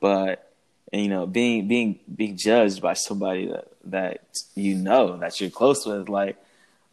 But 0.00 0.50
and, 0.92 1.02
you 1.02 1.08
know, 1.08 1.26
being 1.26 1.68
being 1.68 1.98
being 2.14 2.36
judged 2.36 2.80
by 2.80 2.94
somebody 2.94 3.48
that 3.48 3.68
that 3.84 4.24
you 4.54 4.76
know 4.76 5.18
that 5.18 5.40
you're 5.40 5.50
close 5.50 5.84
with, 5.84 6.08
like 6.08 6.36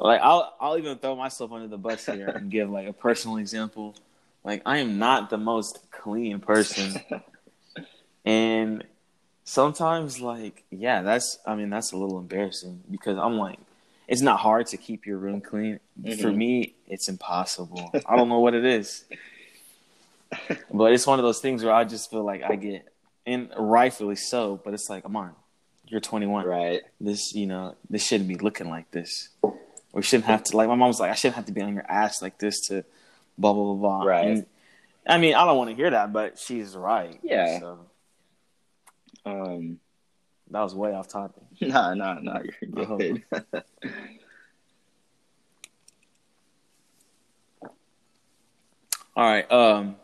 like 0.07 0.21
I'll 0.21 0.53
I'll 0.59 0.77
even 0.77 0.97
throw 0.97 1.15
myself 1.15 1.51
under 1.51 1.67
the 1.67 1.77
bus 1.77 2.05
here 2.05 2.29
and 2.29 2.49
give 2.49 2.69
like 2.69 2.87
a 2.87 2.93
personal 2.93 3.37
example. 3.37 3.95
Like 4.43 4.61
I 4.65 4.77
am 4.79 4.97
not 4.99 5.29
the 5.29 5.37
most 5.37 5.79
clean 5.91 6.39
person, 6.39 6.99
and 8.25 8.83
sometimes 9.43 10.19
like 10.21 10.63
yeah, 10.71 11.01
that's 11.01 11.39
I 11.45 11.55
mean 11.55 11.69
that's 11.69 11.91
a 11.91 11.97
little 11.97 12.17
embarrassing 12.19 12.83
because 12.89 13.17
I'm 13.17 13.37
like 13.37 13.59
it's 14.07 14.21
not 14.21 14.39
hard 14.39 14.67
to 14.67 14.77
keep 14.77 15.05
your 15.05 15.17
room 15.17 15.41
clean. 15.41 15.79
For 16.03 16.31
Mhm. 16.31 16.35
me, 16.35 16.75
it's 16.87 17.07
impossible. 17.07 17.93
I 18.05 18.15
don't 18.15 18.27
know 18.29 18.39
what 18.39 18.53
it 18.55 18.65
is. 18.65 19.05
But 20.73 20.93
it's 20.93 21.05
one 21.05 21.19
of 21.19 21.23
those 21.23 21.39
things 21.39 21.63
where 21.63 21.73
I 21.73 21.83
just 21.83 22.09
feel 22.09 22.23
like 22.23 22.43
I 22.43 22.55
get, 22.55 22.87
and 23.25 23.49
rightfully 23.57 24.15
so. 24.15 24.59
But 24.63 24.73
it's 24.73 24.89
like, 24.89 25.03
come 25.03 25.15
on, 25.15 25.35
you're 25.87 25.99
21. 26.01 26.45
right. 26.45 26.81
This, 26.99 27.35
you 27.35 27.45
know, 27.45 27.75
this 27.89 28.05
shouldn't 28.05 28.27
be 28.29 28.35
looking 28.37 28.69
like 28.69 28.89
this. 28.91 29.29
We 29.93 30.01
shouldn't 30.01 30.25
have 30.25 30.43
to. 30.43 30.57
Like 30.57 30.67
my 30.69 30.75
mom 30.75 30.87
was 30.87 30.99
like, 30.99 31.11
I 31.11 31.15
shouldn't 31.15 31.35
have 31.35 31.45
to 31.47 31.51
be 31.51 31.61
on 31.61 31.73
your 31.73 31.85
ass 31.89 32.21
like 32.21 32.37
this 32.37 32.67
to, 32.67 32.83
blah 33.37 33.53
blah 33.53 33.73
blah 33.73 33.99
blah. 33.99 34.03
Right. 34.03 34.25
And, 34.27 34.45
I 35.07 35.17
mean, 35.17 35.33
I 35.35 35.45
don't 35.45 35.57
want 35.57 35.69
to 35.71 35.75
hear 35.75 35.89
that, 35.89 36.13
but 36.13 36.37
she's 36.39 36.75
right. 36.75 37.19
Yeah. 37.23 37.59
So 37.59 37.79
Um. 39.25 39.79
that 40.51 40.61
was 40.61 40.73
way 40.75 40.93
off 40.93 41.07
topic. 41.07 41.43
No, 41.61 41.93
no, 41.93 42.13
no. 42.15 42.41
You're 42.61 42.91
Oh. 42.91 42.97
good. 42.97 43.23
All 49.15 49.23
right. 49.29 49.49
Um. 49.51 49.95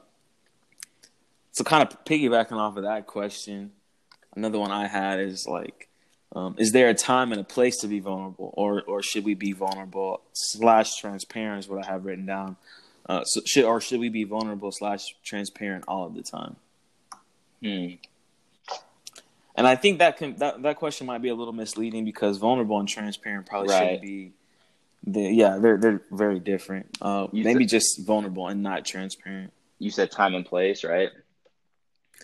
So, 1.51 1.63
kind 1.63 1.81
of 1.81 2.03
piggybacking 2.05 2.51
off 2.53 2.77
of 2.77 2.83
that 2.83 3.07
question, 3.07 3.71
another 4.35 4.59
one 4.59 4.69
I 4.71 4.85
had 4.87 5.19
is 5.19 5.47
like, 5.47 5.86
um, 6.35 6.55
is 6.57 6.71
there 6.71 6.89
a 6.89 6.93
time 6.93 7.31
and 7.31 7.39
a 7.41 7.43
place 7.43 7.77
to 7.77 7.87
be 7.87 7.99
vulnerable, 7.99 8.53
or 8.55 8.81
or 8.83 9.01
should 9.01 9.23
we 9.23 9.33
be 9.33 9.53
vulnerable 9.53 10.21
slash 10.33 10.95
transparent? 10.95 11.59
Is 11.59 11.69
what 11.69 11.83
I 11.83 11.87
have 11.87 12.05
written 12.05 12.25
down. 12.25 12.57
Uh, 13.07 13.23
so 13.23 13.41
should 13.45 13.63
or 13.63 13.79
should 13.79 13.99
we 13.99 14.09
be 14.09 14.25
vulnerable 14.25 14.71
slash 14.71 15.01
transparent 15.23 15.85
all 15.87 16.05
of 16.05 16.13
the 16.15 16.21
time? 16.23 16.57
Hmm. 17.63 17.87
And 19.55 19.65
I 19.65 19.75
think 19.75 19.99
that 19.99 20.17
can 20.17 20.35
that, 20.35 20.61
that 20.61 20.75
question 20.77 21.07
might 21.07 21.21
be 21.21 21.29
a 21.29 21.35
little 21.35 21.53
misleading 21.53 22.05
because 22.05 22.37
vulnerable 22.37 22.79
and 22.79 22.87
transparent 22.87 23.47
probably 23.47 23.69
Right. 23.69 23.79
shouldn't 23.79 24.01
be. 24.01 24.33
The, 25.05 25.21
yeah, 25.21 25.57
they're 25.57 25.77
they're 25.77 26.01
very 26.11 26.39
different. 26.39 26.97
Uh, 27.01 27.27
maybe 27.31 27.63
said- 27.63 27.69
just 27.69 28.05
vulnerable 28.05 28.47
and 28.47 28.61
not 28.61 28.85
transparent. 28.85 29.53
You 29.79 29.89
said 29.89 30.11
time 30.11 30.35
and 30.35 30.45
place, 30.45 30.83
right? 30.83 31.09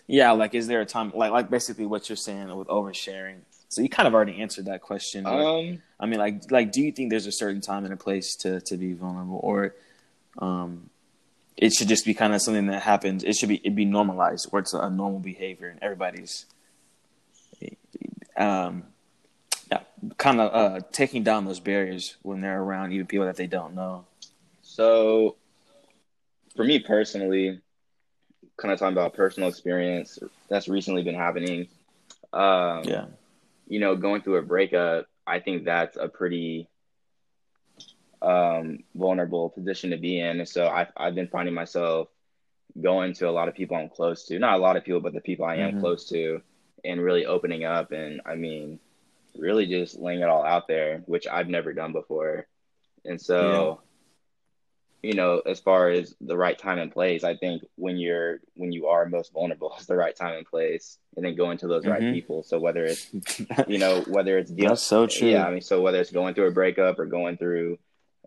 Yeah, 0.06 0.32
like 0.32 0.54
is 0.54 0.66
there 0.66 0.82
a 0.82 0.86
time 0.86 1.12
like 1.14 1.32
like 1.32 1.48
basically 1.50 1.86
what 1.86 2.08
you're 2.08 2.16
saying 2.16 2.54
with 2.54 2.68
oversharing? 2.68 3.38
So 3.74 3.82
you 3.82 3.88
kind 3.88 4.06
of 4.06 4.14
already 4.14 4.40
answered 4.40 4.66
that 4.66 4.82
question. 4.82 5.26
Um. 5.26 5.82
I 5.98 6.06
mean, 6.06 6.18
like 6.18 6.50
like 6.50 6.72
do 6.72 6.82
you 6.82 6.92
think 6.92 7.10
there's 7.10 7.26
a 7.26 7.32
certain 7.32 7.60
time 7.60 7.84
and 7.84 7.92
a 7.92 7.96
place 7.96 8.36
to 8.36 8.60
to 8.62 8.76
be 8.76 8.92
vulnerable, 8.92 9.40
or 9.42 9.74
um, 10.38 10.90
it 11.56 11.72
should 11.72 11.88
just 11.88 12.04
be 12.04 12.14
kind 12.14 12.34
of 12.34 12.42
something 12.42 12.66
that 12.66 12.82
happens? 12.82 13.24
It 13.24 13.34
should 13.34 13.48
be 13.48 13.60
it 13.64 13.74
be 13.74 13.84
normalized, 13.84 14.46
where 14.50 14.60
it's 14.60 14.74
a 14.74 14.90
normal 14.90 15.20
behavior 15.20 15.68
and 15.68 15.78
everybody's 15.82 16.46
um, 18.36 18.84
yeah, 19.70 19.80
kind 20.18 20.40
of 20.40 20.54
uh, 20.54 20.80
taking 20.92 21.22
down 21.22 21.44
those 21.44 21.60
barriers 21.60 22.16
when 22.22 22.40
they're 22.40 22.60
around 22.60 22.92
even 22.92 23.06
people 23.06 23.26
that 23.26 23.36
they 23.36 23.46
don't 23.46 23.74
know. 23.74 24.04
So, 24.62 25.36
for 26.56 26.64
me 26.64 26.80
personally, 26.80 27.60
kind 28.56 28.72
of 28.72 28.78
talking 28.78 28.92
about 28.92 29.14
personal 29.14 29.48
experience 29.48 30.18
that's 30.48 30.68
recently 30.68 31.02
been 31.02 31.14
happening. 31.14 31.68
Um, 32.32 32.82
Yeah, 32.84 33.06
you 33.66 33.80
know, 33.80 33.96
going 33.96 34.22
through 34.22 34.36
a 34.36 34.42
breakup, 34.42 35.06
I 35.26 35.40
think 35.40 35.64
that's 35.64 35.96
a 35.96 36.08
pretty 36.08 36.68
um, 38.22 38.78
vulnerable 38.94 39.50
position 39.50 39.90
to 39.90 39.96
be 39.96 40.18
in. 40.20 40.40
And 40.40 40.48
so 40.48 40.68
I've, 40.68 40.88
I've 40.96 41.14
been 41.14 41.28
finding 41.28 41.54
myself 41.54 42.08
going 42.80 43.12
to 43.14 43.28
a 43.28 43.32
lot 43.32 43.48
of 43.48 43.54
people 43.54 43.76
I'm 43.76 43.88
close 43.88 44.24
to, 44.26 44.38
not 44.38 44.54
a 44.58 44.62
lot 44.62 44.76
of 44.76 44.84
people, 44.84 45.00
but 45.00 45.12
the 45.14 45.20
people 45.20 45.44
I 45.46 45.56
am 45.56 45.72
Mhm. 45.72 45.80
close 45.80 46.08
to, 46.10 46.40
and 46.84 47.00
really 47.02 47.26
opening 47.26 47.64
up. 47.64 47.92
And 47.92 48.20
I 48.26 48.34
mean, 48.34 48.80
really 49.36 49.66
just 49.66 49.98
laying 49.98 50.20
it 50.20 50.28
all 50.28 50.44
out 50.44 50.68
there, 50.68 51.02
which 51.06 51.26
I've 51.26 51.48
never 51.48 51.72
done 51.72 51.92
before. 51.92 52.46
And 53.04 53.20
so, 53.20 53.80
you 55.04 55.14
know, 55.14 55.40
as 55.44 55.60
far 55.60 55.90
as 55.90 56.14
the 56.20 56.36
right 56.36 56.58
time 56.58 56.78
and 56.78 56.90
place, 56.90 57.24
I 57.24 57.36
think 57.36 57.62
when 57.76 57.96
you're 57.98 58.40
when 58.54 58.72
you 58.72 58.86
are 58.86 59.04
most 59.06 59.32
vulnerable 59.32 59.74
is 59.78 59.86
the 59.86 59.96
right 59.96 60.16
time 60.16 60.36
and 60.36 60.46
place, 60.46 60.98
and 61.16 61.24
then 61.24 61.36
going 61.36 61.58
to 61.58 61.68
those 61.68 61.86
right 61.86 62.02
Mhm. 62.02 62.10
people. 62.12 62.42
So 62.42 62.58
whether 62.58 62.84
it's 62.84 63.06
you 63.68 63.78
know 63.78 64.00
whether 64.02 64.38
it's 64.38 64.50
dealing 64.50 64.70
that's 64.70 64.82
so 64.82 65.06
true. 65.06 65.28
yeah, 65.28 65.46
I 65.46 65.50
mean, 65.50 65.60
so 65.60 65.80
whether 65.82 66.00
it's 66.00 66.10
going 66.10 66.34
through 66.34 66.48
a 66.48 66.52
breakup 66.52 66.98
or 66.98 67.06
going 67.06 67.36
through 67.36 67.78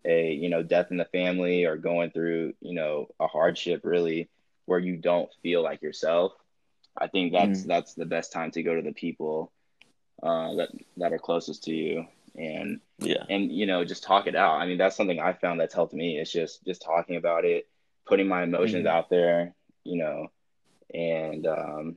a 0.05 0.31
you 0.33 0.49
know 0.49 0.61
death 0.61 0.91
in 0.91 0.97
the 0.97 1.05
family 1.05 1.65
or 1.65 1.77
going 1.77 2.11
through 2.11 2.53
you 2.61 2.75
know 2.75 3.07
a 3.19 3.27
hardship, 3.27 3.81
really, 3.83 4.29
where 4.65 4.79
you 4.79 4.97
don't 4.97 5.29
feel 5.41 5.63
like 5.63 5.81
yourself, 5.81 6.33
I 6.95 7.07
think 7.07 7.33
that's 7.33 7.63
that's 7.63 7.93
the 7.95 8.05
best 8.05 8.31
time 8.31 8.51
to 8.51 8.61
go 8.63 8.75
to 8.75 8.81
the 8.83 8.93
people 8.93 9.51
uh, 10.21 10.53
that 10.55 10.69
that 10.97 11.11
are 11.13 11.19
closest 11.19 11.63
to 11.63 11.73
you 11.73 12.05
and 12.37 12.79
yeah, 12.99 13.23
and 13.29 13.51
you 13.51 13.65
know 13.65 13.83
just 13.83 14.03
talk 14.03 14.27
it 14.27 14.35
out. 14.35 14.55
I 14.61 14.65
mean, 14.67 14.77
that's 14.77 14.95
something 14.95 15.19
I 15.19 15.33
found 15.33 15.59
that's 15.59 15.73
helped 15.73 15.93
me. 15.93 16.17
It's 16.19 16.31
just 16.31 16.63
just 16.65 16.81
talking 16.81 17.15
about 17.15 17.45
it, 17.45 17.67
putting 18.05 18.27
my 18.27 18.43
emotions 18.43 18.85
Mhm. 18.85 18.89
out 18.89 19.09
there, 19.09 19.53
you 19.83 19.97
know, 19.97 20.27
and 20.93 21.45
um, 21.47 21.95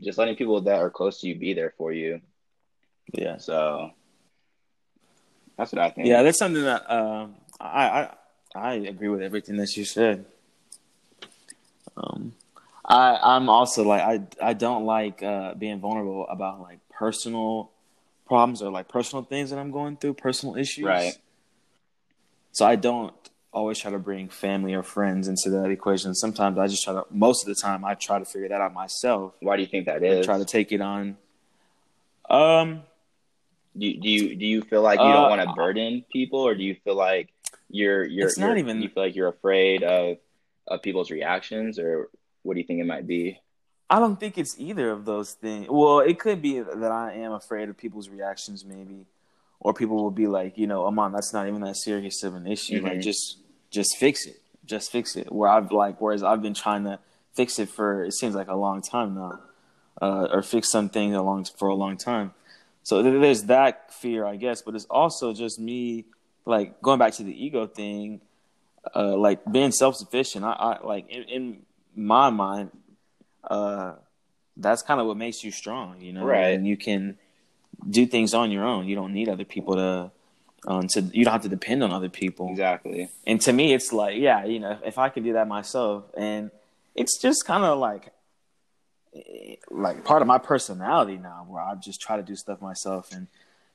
just 0.00 0.18
letting 0.18 0.36
people 0.36 0.60
that 0.62 0.78
are 0.80 0.90
close 0.90 1.20
to 1.20 1.28
you 1.28 1.36
be 1.36 1.52
there 1.54 1.72
for 1.78 1.92
you. 1.92 2.20
yeah. 3.12 3.36
So 3.38 3.90
that's 5.56 5.72
what 5.72 5.80
I 5.82 5.90
think. 5.90 6.08
Yeah, 6.08 6.22
that's 6.22 6.38
something 6.38 6.62
that 6.64 6.90
um, 6.90 7.36
I, 7.60 7.88
I 7.88 8.14
I 8.54 8.74
agree 8.74 9.08
with 9.08 9.22
everything 9.22 9.56
that 9.56 9.76
you 9.76 9.84
said. 9.84 10.24
Um, 11.96 12.32
I 12.84 13.18
I'm 13.22 13.48
also 13.48 13.84
like 13.84 14.02
I 14.02 14.48
I 14.50 14.52
don't 14.54 14.84
like 14.84 15.22
uh, 15.22 15.54
being 15.54 15.80
vulnerable 15.80 16.26
about 16.28 16.60
like 16.60 16.78
personal 16.88 17.70
problems 18.30 18.62
or 18.62 18.70
like 18.70 18.86
personal 18.88 19.24
things 19.24 19.50
that 19.50 19.58
I'm 19.58 19.72
going 19.72 19.96
through, 19.96 20.14
personal 20.14 20.56
issues. 20.56 20.84
Right. 20.84 21.14
So 22.52 22.64
I 22.64 22.76
don't 22.76 23.12
always 23.52 23.78
try 23.78 23.90
to 23.90 23.98
bring 23.98 24.28
family 24.28 24.72
or 24.74 24.82
friends 24.84 25.26
into 25.28 25.50
that 25.50 25.68
equation. 25.70 26.14
Sometimes 26.14 26.56
I 26.56 26.66
just 26.68 26.84
try 26.84 26.94
to. 26.94 27.04
Most 27.10 27.42
of 27.42 27.48
the 27.54 27.60
time, 27.60 27.84
I 27.84 27.94
try 27.94 28.18
to 28.20 28.24
figure 28.24 28.48
that 28.48 28.60
out 28.60 28.72
myself. 28.72 29.34
Why 29.40 29.56
do 29.56 29.62
you 29.62 29.68
think 29.68 29.86
that 29.86 30.02
is? 30.04 30.20
is? 30.20 30.26
Try 30.26 30.38
to 30.38 30.44
take 30.44 30.70
it 30.72 30.80
on. 30.80 31.16
Um. 32.30 32.82
do, 33.76 33.86
you, 33.86 34.00
do 34.00 34.08
you 34.08 34.36
do 34.36 34.46
you 34.46 34.62
feel 34.62 34.82
like 34.82 34.98
you 35.00 35.04
don't 35.16 35.26
Uh, 35.26 35.28
want 35.36 35.42
to 35.42 35.52
burden 35.54 36.04
people, 36.12 36.40
or 36.40 36.54
do 36.54 36.62
you 36.62 36.76
feel 36.84 36.94
like 36.96 37.28
you're 37.68 38.04
you're, 38.04 38.28
It's 38.28 38.38
not 38.38 38.48
you're- 38.48 38.60
even- 38.60 38.82
you 38.82 38.88
feel 38.88 39.02
like 39.04 39.16
you're 39.16 39.28
afraid 39.28 39.82
of 39.82 40.18
of 40.68 40.82
people's 40.82 41.10
reactions, 41.10 41.78
or 41.80 42.08
what 42.42 42.54
do 42.54 42.60
you 42.60 42.66
think 42.66 42.80
it 42.80 42.86
might 42.86 43.06
be? 43.06 43.40
I 43.90 43.98
don't 43.98 44.18
think 44.18 44.38
it's 44.38 44.54
either 44.58 44.90
of 44.90 45.04
those 45.04 45.32
things. 45.32 45.66
Well, 45.68 45.98
it 45.98 46.20
could 46.20 46.40
be 46.40 46.60
that 46.60 46.92
I 46.92 47.12
am 47.14 47.32
afraid 47.32 47.68
of 47.68 47.76
people's 47.76 48.08
reactions, 48.08 48.64
maybe, 48.64 49.04
or 49.58 49.74
people 49.74 49.96
will 49.96 50.12
be 50.12 50.28
like, 50.28 50.56
you 50.56 50.68
know, 50.68 50.86
Amon, 50.86 51.12
that's 51.12 51.32
not 51.32 51.48
even 51.48 51.60
that 51.62 51.76
serious 51.76 52.22
of 52.22 52.36
an 52.36 52.46
issue. 52.46 52.80
Like, 52.82 52.98
Mhm. 52.98 53.02
just, 53.02 53.38
just 53.70 53.96
fix 53.98 54.26
it, 54.26 54.40
just 54.64 54.92
fix 54.92 55.16
it. 55.16 55.32
Where 55.32 55.50
I've 55.50 55.72
like, 55.72 56.00
whereas 56.00 56.22
I've 56.22 56.40
been 56.40 56.54
trying 56.54 56.84
to 56.84 57.00
fix 57.34 57.58
it 57.58 57.68
for 57.68 58.04
it 58.04 58.12
seems 58.14 58.34
like 58.36 58.48
a 58.48 58.54
long 58.54 58.80
time 58.80 59.14
now, 59.16 59.40
uh, 60.00 60.28
or 60.32 60.42
fix 60.42 60.70
something 60.70 61.14
a 61.14 61.22
long 61.22 61.44
for 61.44 61.68
a 61.68 61.74
long 61.74 61.96
time. 61.96 62.32
So 62.84 63.02
there's 63.02 63.44
that 63.44 63.92
fear, 63.92 64.24
I 64.24 64.36
guess, 64.36 64.62
but 64.62 64.74
it's 64.76 64.86
also 64.86 65.32
just 65.32 65.58
me, 65.58 66.04
like 66.46 66.80
going 66.80 66.98
back 67.00 67.12
to 67.14 67.24
the 67.24 67.44
ego 67.44 67.66
thing, 67.66 68.20
uh, 68.94 69.16
like 69.16 69.40
being 69.50 69.72
self 69.72 69.96
sufficient. 69.96 70.44
I, 70.44 70.52
I 70.52 70.86
like 70.86 71.10
in, 71.10 71.22
in 71.24 71.62
my 71.94 72.30
mind, 72.30 72.70
uh, 73.44 73.94
that's 74.56 74.82
kind 74.82 75.00
of 75.00 75.06
what 75.06 75.16
makes 75.16 75.42
you 75.44 75.50
strong, 75.50 76.00
you 76.00 76.12
know. 76.12 76.24
Right. 76.24 76.54
And 76.54 76.66
you 76.66 76.76
can 76.76 77.18
do 77.88 78.06
things 78.06 78.34
on 78.34 78.50
your 78.50 78.64
own. 78.64 78.86
You 78.88 78.96
don't 78.96 79.12
need 79.12 79.28
other 79.28 79.44
people 79.44 79.76
to. 79.76 80.10
Um, 80.66 80.88
to 80.88 81.00
you 81.00 81.24
don't 81.24 81.32
have 81.32 81.44
to 81.44 81.48
depend 81.48 81.82
on 81.82 81.90
other 81.90 82.10
people. 82.10 82.50
Exactly. 82.50 83.08
And 83.26 83.40
to 83.40 83.50
me, 83.50 83.72
it's 83.72 83.94
like, 83.94 84.18
yeah, 84.18 84.44
you 84.44 84.60
know, 84.60 84.78
if 84.84 84.98
I 84.98 85.08
could 85.08 85.24
do 85.24 85.32
that 85.32 85.48
myself, 85.48 86.04
and 86.14 86.50
it's 86.94 87.18
just 87.18 87.46
kind 87.46 87.64
of 87.64 87.78
like, 87.78 88.12
like 89.70 90.04
part 90.04 90.20
of 90.20 90.28
my 90.28 90.36
personality 90.36 91.16
now, 91.16 91.46
where 91.48 91.62
I 91.62 91.74
just 91.76 92.02
try 92.02 92.18
to 92.18 92.22
do 92.22 92.36
stuff 92.36 92.60
myself, 92.60 93.10
and 93.10 93.26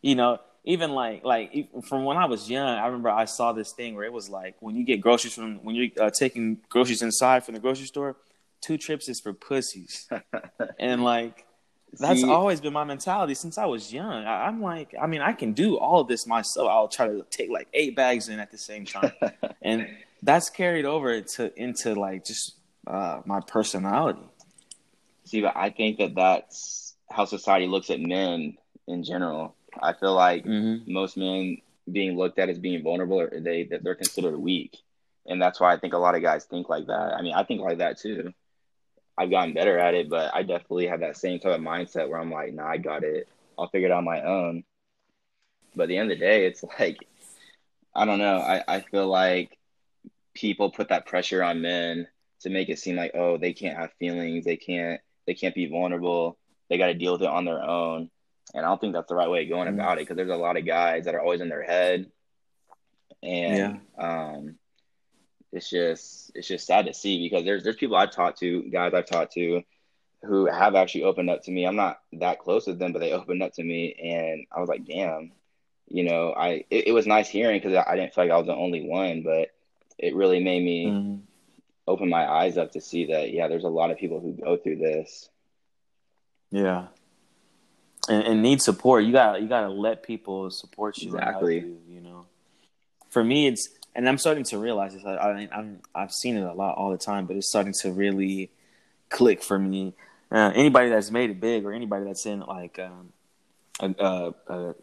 you 0.03 0.13
know, 0.13 0.37
even 0.63 0.91
like, 0.91 1.23
like 1.23 1.69
from 1.87 2.05
when 2.05 2.17
I 2.17 2.25
was 2.25 2.51
young, 2.51 2.77
I 2.77 2.85
remember 2.85 3.09
I 3.09 3.25
saw 3.25 3.51
this 3.51 3.71
thing 3.71 3.95
where 3.95 4.05
it 4.05 4.13
was 4.13 4.29
like, 4.29 4.55
when 4.59 4.75
you 4.75 4.83
get 4.83 5.01
groceries 5.01 5.33
from, 5.33 5.63
when 5.63 5.75
you're 5.75 5.89
uh, 5.99 6.11
taking 6.11 6.59
groceries 6.69 7.01
inside 7.01 7.43
from 7.43 7.55
the 7.55 7.59
grocery 7.59 7.87
store, 7.87 8.15
two 8.65 8.77
trips 8.77 9.07
is 9.09 9.19
for 9.19 9.33
pussies, 9.33 10.07
and 10.79 11.03
like. 11.03 11.45
That's 11.97 12.19
See- 12.19 12.29
always 12.29 12.59
been 12.59 12.73
my 12.73 12.83
mentality 12.83 13.35
since 13.35 13.57
I 13.57 13.67
was 13.67 13.93
young. 13.93 14.25
I, 14.25 14.47
I'm 14.47 14.61
like, 14.61 14.93
I 15.01 15.07
mean, 15.07 15.21
I 15.21 15.31
can 15.31 15.53
do 15.53 15.77
all 15.77 16.01
of 16.01 16.09
this 16.09 16.27
myself. 16.27 16.67
I'll 16.69 16.89
try 16.89 17.07
to 17.07 17.25
take 17.29 17.49
like 17.49 17.69
eight 17.73 17.95
bags 17.95 18.27
in 18.27 18.37
at 18.41 18.51
the 18.51 18.57
same 18.57 18.83
time 18.85 19.13
and 19.61 19.87
that's 20.21 20.49
carried 20.49 20.83
over 20.83 21.21
to 21.21 21.41
into 21.57 21.95
like 21.95 22.25
just 22.25 22.55
uh, 22.85 23.21
my 23.25 23.39
personality. 23.39 24.19
See, 25.23 25.39
but 25.41 25.55
I 25.55 25.69
think 25.69 25.99
that 25.99 26.15
that's 26.15 26.95
how 27.09 27.23
society 27.23 27.65
looks 27.67 27.89
at 27.89 28.01
men 28.01 28.57
in 28.89 29.03
general. 29.05 29.55
I 29.81 29.93
feel 29.93 30.15
like 30.15 30.43
Mm-hmm. 30.43 30.91
most 30.91 31.15
men 31.15 31.59
being 31.89 32.17
looked 32.17 32.39
at 32.39 32.49
as 32.49 32.59
being 32.59 32.83
vulnerable, 32.83 33.21
or 33.21 33.39
they 33.39 33.63
that 33.71 33.85
they're 33.85 33.95
considered 33.95 34.35
weak, 34.37 34.75
and 35.27 35.41
that's 35.41 35.61
why 35.61 35.71
I 35.73 35.77
think 35.79 35.93
a 35.93 35.97
lot 35.97 36.15
of 36.15 36.21
guys 36.21 36.43
think 36.43 36.67
like 36.67 36.87
that. 36.87 37.13
I 37.17 37.21
mean, 37.21 37.35
I 37.35 37.43
think 37.45 37.61
like 37.61 37.77
that 37.77 37.99
too. 37.99 38.33
I've 39.17 39.29
gotten 39.29 39.53
better 39.53 39.77
at 39.79 39.93
it, 39.93 40.09
but 40.09 40.33
I 40.33 40.43
definitely 40.43 40.87
have 40.87 40.99
that 40.99 41.17
same 41.17 41.39
type 41.39 41.55
of 41.55 41.61
mindset 41.61 42.09
where 42.09 42.19
I'm 42.19 42.31
like, 42.31 42.53
nah, 42.53 42.67
I 42.67 42.77
got 42.77 43.03
it. 43.03 43.27
I'll 43.57 43.69
figure 43.69 43.87
it 43.87 43.91
out 43.91 43.99
on 43.99 44.03
my 44.05 44.21
own. 44.21 44.63
But 45.75 45.83
at 45.83 45.89
the 45.89 45.97
end 45.97 46.11
of 46.11 46.17
the 46.17 46.25
day, 46.25 46.45
it's 46.45 46.63
like, 46.79 47.07
I 47.93 48.05
don't 48.05 48.19
know. 48.19 48.37
I, 48.39 48.63
I 48.67 48.81
feel 48.81 49.07
like 49.07 49.57
people 50.33 50.69
put 50.71 50.89
that 50.89 51.05
pressure 51.05 51.43
on 51.43 51.61
men 51.61 52.07
to 52.41 52.49
make 52.49 52.69
it 52.69 52.79
seem 52.79 52.97
like, 52.97 53.11
oh, 53.15 53.37
they 53.37 53.53
can't 53.53 53.77
have 53.77 53.93
feelings. 53.99 54.43
They 54.43 54.57
can't, 54.57 54.99
they 55.25 55.33
can't 55.33 55.55
be 55.55 55.67
vulnerable. 55.67 56.37
They 56.69 56.77
got 56.77 56.87
to 56.87 56.93
deal 56.93 57.13
with 57.13 57.21
it 57.21 57.29
on 57.29 57.45
their 57.45 57.63
own. 57.63 58.09
And 58.53 58.65
I 58.65 58.69
don't 58.69 58.79
think 58.81 58.93
that's 58.93 59.07
the 59.07 59.15
right 59.15 59.29
way 59.29 59.43
of 59.43 59.49
going 59.49 59.67
Mm. 59.67 59.75
about 59.75 59.97
it 59.97 60.01
because 60.01 60.17
there's 60.17 60.29
a 60.29 60.35
lot 60.35 60.57
of 60.57 60.65
guys 60.65 61.05
that 61.05 61.15
are 61.15 61.21
always 61.21 61.41
in 61.41 61.49
their 61.49 61.63
head. 61.63 62.11
And, 63.23 63.81
um, 63.97 64.55
it's 65.55 65.69
just 65.69 66.31
it's 66.35 66.47
just 66.47 66.67
sad 66.67 66.85
to 66.85 66.93
see 66.93 67.27
because 67.27 67.45
there's 67.45 67.63
there's 67.63 67.75
people 67.77 67.95
I've 67.95 68.11
talked 68.11 68.39
to, 68.39 68.63
guys 68.63 68.93
I've 68.93 69.05
talked 69.05 69.33
to, 69.33 69.63
who 70.23 70.45
have 70.47 70.75
actually 70.75 71.03
opened 71.03 71.29
up 71.29 71.43
to 71.43 71.51
me. 71.51 71.65
I'm 71.65 71.75
not 71.75 71.99
that 72.13 72.39
close 72.39 72.67
with 72.67 72.77
them, 72.79 72.93
but 72.93 72.99
they 72.99 73.13
opened 73.13 73.41
up 73.41 73.53
to 73.53 73.63
me, 73.63 73.93
and 73.93 74.45
I 74.55 74.59
was 74.59 74.69
like, 74.69 74.85
damn, 74.85 75.31
you 75.87 76.03
know, 76.03 76.33
I 76.33 76.65
it, 76.69 76.87
it 76.87 76.91
was 76.91 77.07
nice 77.07 77.29
hearing 77.29 77.59
because 77.59 77.75
I, 77.75 77.93
I 77.93 77.95
didn't 77.95 78.13
feel 78.13 78.25
like 78.25 78.31
I 78.31 78.37
was 78.37 78.47
the 78.47 78.55
only 78.55 78.87
one, 78.87 79.23
but 79.23 79.51
it 79.97 80.15
really 80.15 80.43
made 80.43 80.63
me 80.63 80.85
Mhm. 80.87 81.21
open 81.87 82.09
my 82.09 82.29
eyes 82.29 82.57
up 82.57 82.71
to 82.73 82.81
see 82.81 83.05
that 83.07 83.31
yeah, 83.31 83.47
there's 83.47 83.63
a 83.63 83.69
lot 83.69 83.91
of 83.91 83.97
people 83.97 84.19
who 84.19 84.33
go 84.33 84.57
through 84.57 84.77
this. 84.77 85.29
Yeah. 86.51 86.87
And, 88.07 88.23
and 88.23 88.41
need 88.41 88.61
support. 88.61 89.03
You 89.03 89.11
got 89.11 89.41
you 89.41 89.47
got 89.47 89.61
to 89.61 89.69
let 89.69 90.03
people 90.03 90.51
support 90.51 90.97
you. 90.97 91.15
Exactly. 91.15 91.59
You, 91.59 91.77
you 91.87 92.01
know. 92.01 92.25
For 93.09 93.23
me, 93.23 93.47
it's 93.47 93.69
and 93.95 94.07
I'm 94.07 94.17
starting 94.17 94.43
to 94.45 94.57
realize 94.57 94.93
this. 94.93 95.03
I, 95.05 95.15
I 95.15 95.49
I'm 95.51 95.79
I've 95.93 96.11
seen 96.11 96.35
it 96.37 96.43
a 96.43 96.53
lot 96.53 96.77
all 96.77 96.91
the 96.91 96.97
time, 96.97 97.25
but 97.25 97.35
it's 97.35 97.47
starting 97.47 97.73
to 97.81 97.91
really 97.91 98.51
click 99.09 99.41
for 99.41 99.57
me. 99.57 99.93
Uh, 100.31 100.51
anybody 100.55 100.89
that's 100.89 101.11
made 101.11 101.29
it 101.29 101.39
big, 101.39 101.65
or 101.65 101.71
anybody 101.73 102.05
that's 102.05 102.25
in 102.25 102.41
like 102.41 102.77
um, 102.79 103.13
a, 103.79 104.03
a, 104.05 104.33
a 104.53 104.75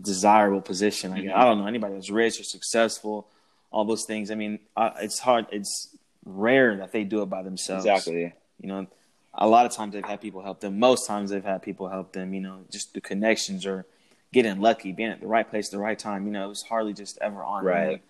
desirable 0.00 0.60
position. 0.62 1.10
Like, 1.10 1.24
Mhm. 1.24 1.34
I 1.34 1.44
don't 1.44 1.58
know 1.58 1.66
anybody 1.66 1.94
that's 1.94 2.10
rich 2.10 2.40
or 2.40 2.44
successful, 2.44 3.26
all 3.70 3.84
those 3.84 4.04
things. 4.04 4.30
I 4.30 4.34
mean, 4.34 4.58
uh, 4.76 4.90
it's 5.00 5.18
hard. 5.18 5.46
It's 5.50 5.94
rare 6.24 6.76
that 6.78 6.92
they 6.92 7.04
do 7.04 7.22
it 7.22 7.26
by 7.26 7.42
themselves. 7.42 7.84
Exactly. 7.84 8.32
You 8.60 8.68
know, 8.68 8.86
a 9.34 9.46
lot 9.48 9.66
of 9.66 9.72
times 9.72 9.92
they've 9.94 10.04
had 10.04 10.20
people 10.20 10.42
help 10.42 10.60
them. 10.60 10.78
Most 10.78 11.06
times 11.06 11.30
they've 11.30 11.44
had 11.44 11.62
people 11.62 11.88
help 11.88 12.12
them. 12.12 12.32
You 12.32 12.40
know, 12.40 12.60
just 12.70 12.94
the 12.94 13.00
connections 13.00 13.66
or 13.66 13.84
getting 14.32 14.60
lucky, 14.60 14.92
being 14.92 15.10
at 15.10 15.20
the 15.20 15.26
right 15.26 15.48
place 15.48 15.68
at 15.68 15.72
the 15.72 15.78
right 15.78 15.98
time. 15.98 16.26
You 16.26 16.32
know, 16.32 16.50
it's 16.50 16.62
hardly 16.62 16.92
just 16.94 17.18
ever 17.20 17.42
on 17.44 17.64
Right. 17.64 17.90
them. 17.90 18.00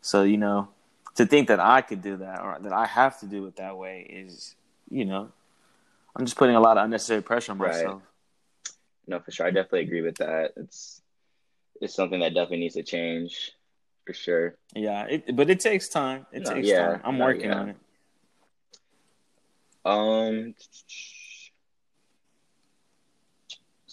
So 0.00 0.22
you 0.22 0.36
know, 0.36 0.68
to 1.14 1.26
think 1.26 1.48
that 1.48 1.60
I 1.60 1.80
could 1.80 2.02
do 2.02 2.16
that 2.18 2.40
or 2.40 2.58
that 2.60 2.72
I 2.72 2.86
have 2.86 3.18
to 3.20 3.26
do 3.26 3.46
it 3.46 3.56
that 3.56 3.76
way 3.76 4.06
is, 4.08 4.56
you 4.90 5.04
know, 5.04 5.30
I'm 6.16 6.24
just 6.24 6.36
putting 6.36 6.56
a 6.56 6.60
lot 6.60 6.76
of 6.76 6.84
unnecessary 6.84 7.22
pressure 7.22 7.52
on 7.52 7.58
Right. 7.58 7.72
myself. 7.74 8.02
No, 9.06 9.20
for 9.20 9.30
sure. 9.30 9.46
I 9.46 9.50
definitely 9.50 9.82
agree 9.82 10.02
with 10.02 10.16
that. 10.16 10.52
It's 10.56 11.00
it's 11.80 11.94
something 11.94 12.20
that 12.20 12.34
definitely 12.34 12.58
needs 12.58 12.74
to 12.74 12.82
change 12.82 13.52
for 14.06 14.14
sure. 14.14 14.56
Yeah, 14.74 15.06
it, 15.06 15.36
but 15.36 15.50
it 15.50 15.60
takes 15.60 15.88
time. 15.88 16.26
It 16.32 16.44
No, 16.44 16.54
takes 16.54 16.68
yeah, 16.68 16.78
time. 16.78 17.00
I'm 17.04 17.18
no, 17.18 17.24
working 17.24 17.50
yeah. 17.50 17.60
on 17.60 17.68
it. 17.70 17.76
Um 19.84 20.54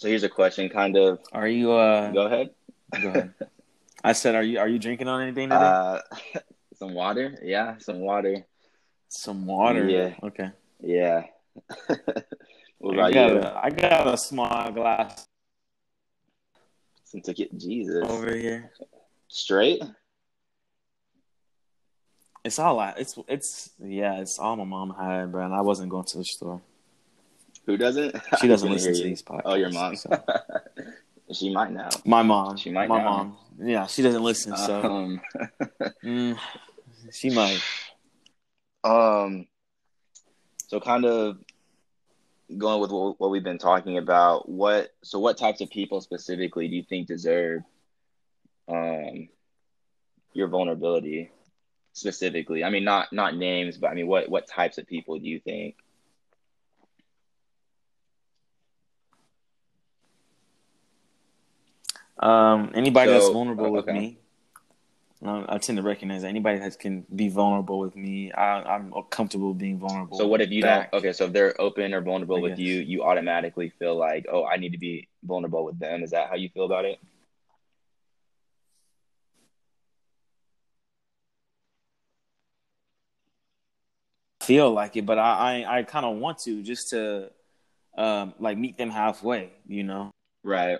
so 0.02 0.08
here's 0.08 0.24
a 0.24 0.28
question 0.28 0.68
kind 0.68 0.96
of 0.96 1.20
Are 1.32 1.46
you? 1.46 1.70
uh 1.70 2.10
go 2.10 2.26
ahead. 2.26 2.50
Go 3.00 3.08
ahead. 3.10 3.34
I 4.04 4.14
said, 4.14 4.34
are 4.34 4.42
you? 4.42 4.58
Are 4.58 4.66
you 4.66 4.80
drinking 4.80 5.06
on 5.06 5.22
anything 5.22 5.48
today? 5.48 5.62
Uh, 5.62 6.00
some 6.74 6.92
water. 6.92 7.38
Yeah, 7.40 7.78
some 7.78 8.00
water. 8.00 8.44
Some 9.08 9.46
water. 9.46 9.88
yeah. 9.88 10.14
Okay. 10.24 10.50
Yeah. 10.80 11.22
what 12.78 12.98
I 12.98 13.10
about 13.10 13.12
got 13.12 13.30
you? 13.30 13.38
a, 13.38 13.60
I 13.62 13.70
got 13.70 14.12
a 14.12 14.16
small 14.18 14.72
glass 14.72 15.28
Some 17.04 17.20
ticket. 17.20 17.56
Jesus. 17.56 18.02
over 18.04 18.34
here. 18.34 18.72
Straight. 19.28 19.84
It's 22.42 22.58
all 22.58 22.80
I. 22.80 22.94
It's 22.98 23.16
it's 23.28 23.70
yeah. 23.78 24.18
It's 24.18 24.40
all 24.40 24.56
my 24.56 24.64
mom 24.64 24.96
had, 24.98 25.30
bro. 25.30 25.44
And 25.44 25.54
I 25.54 25.60
wasn't 25.60 25.90
going 25.90 26.06
to 26.06 26.18
the 26.18 26.24
store. 26.24 26.60
Who 27.66 27.76
doesn't? 27.76 28.16
She 28.40 28.48
doesn't 28.48 28.70
listen 28.70 28.94
to 28.94 29.02
these 29.02 29.22
podcasts. 29.22 29.42
Oh, 29.44 29.54
your 29.54 29.70
mom. 29.70 29.96
so. 29.96 30.10
she 31.32 31.52
might 31.52 31.70
now. 31.72 31.90
My 32.04 32.22
mom. 32.22 32.56
She 32.56 32.70
might 32.70 32.88
My 32.88 32.98
now. 32.98 33.04
mom. 33.04 33.36
Yeah, 33.60 33.86
she 33.86 34.02
doesn't 34.02 34.22
listen. 34.22 34.56
So 34.56 34.82
Um, 34.82 35.20
mm, 36.04 36.38
she 37.12 37.30
might. 37.30 37.60
um. 38.84 39.46
So 40.68 40.80
kind 40.80 41.04
of 41.04 41.36
going 42.56 42.80
with 42.80 42.90
what, 42.90 43.20
what 43.20 43.30
we've 43.30 43.44
been 43.44 43.58
talking 43.58 43.98
about. 43.98 44.48
What 44.48 44.90
so 45.02 45.18
what 45.18 45.36
types 45.38 45.60
of 45.60 45.70
people 45.70 46.00
specifically 46.00 46.66
do 46.68 46.76
you 46.76 46.82
think 46.82 47.06
deserve 47.06 47.62
um 48.68 49.28
your 50.32 50.48
vulnerability 50.48 51.30
specifically? 51.92 52.64
I 52.64 52.70
mean, 52.70 52.84
not 52.84 53.12
not 53.12 53.36
names, 53.36 53.76
but 53.76 53.90
I 53.90 53.94
mean, 53.94 54.06
what 54.06 54.28
what 54.30 54.48
types 54.48 54.78
of 54.78 54.86
people 54.86 55.18
do 55.18 55.26
you 55.28 55.38
think? 55.40 55.76
Um, 62.22 62.70
anybody 62.74 63.10
that's 63.10 63.28
vulnerable 63.28 63.66
oh, 63.66 63.70
with 63.70 63.88
me, 63.88 64.18
um, 65.22 65.44
I 65.48 65.58
tend 65.58 65.76
to 65.76 65.82
recognize 65.82 66.22
that 66.22 66.28
anybody 66.28 66.60
that 66.60 66.78
can 66.78 67.04
be 67.14 67.28
vulnerable 67.28 67.80
with 67.80 67.96
me. 67.96 68.30
I, 68.32 68.62
I'm 68.62 68.92
comfortable 69.10 69.54
being 69.54 69.78
vulnerable. 69.78 70.16
So 70.16 70.28
what 70.28 70.40
if 70.40 70.50
you 70.50 70.62
back. 70.62 70.92
don't? 70.92 71.00
Okay, 71.00 71.12
so 71.12 71.24
if 71.24 71.32
they're 71.32 71.60
open 71.60 71.92
or 71.92 72.00
vulnerable 72.00 72.36
I 72.36 72.40
with 72.40 72.52
guess. 72.52 72.60
you, 72.60 72.80
you 72.80 73.02
automatically 73.02 73.72
feel 73.78 73.96
like, 73.96 74.26
oh, 74.32 74.44
I 74.44 74.56
need 74.56 74.70
to 74.70 74.78
be 74.78 75.08
vulnerable 75.24 75.64
with 75.64 75.80
them. 75.80 76.04
Is 76.04 76.12
that 76.12 76.28
how 76.28 76.36
you 76.36 76.48
feel 76.48 76.64
about 76.64 76.84
it? 76.84 76.98
feel 84.42 84.72
like 84.72 84.96
it, 84.96 85.06
but 85.06 85.18
I 85.18 85.64
I, 85.64 85.78
I 85.78 85.82
kind 85.84 86.04
of 86.04 86.16
want 86.16 86.38
to 86.38 86.62
just 86.62 86.90
to 86.90 87.30
um 87.96 88.34
like 88.38 88.58
meet 88.58 88.76
them 88.76 88.90
halfway, 88.90 89.50
you 89.66 89.84
know. 89.84 90.10
Right. 90.42 90.78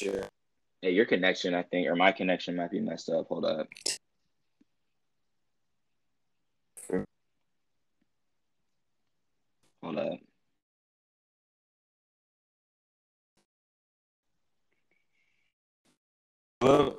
Sure. 0.00 0.24
Hey, 0.80 0.92
your 0.92 1.04
connection, 1.04 1.54
I 1.54 1.62
think, 1.62 1.86
or 1.86 1.94
my 1.94 2.10
connection 2.10 2.56
might 2.56 2.70
be 2.70 2.80
messed 2.80 3.10
up. 3.10 3.26
Hold 3.28 3.44
up. 3.44 3.68
Hold 9.82 9.98
up. 9.98 10.18
Well, 16.62 16.96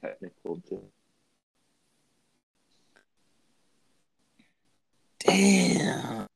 Technical. 0.00 0.62
damn. 5.18 6.27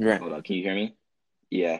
Right. 0.00 0.20
Hold 0.20 0.32
on. 0.32 0.42
Can 0.42 0.56
you 0.56 0.62
hear 0.62 0.74
me? 0.74 0.94
Yeah. 1.50 1.78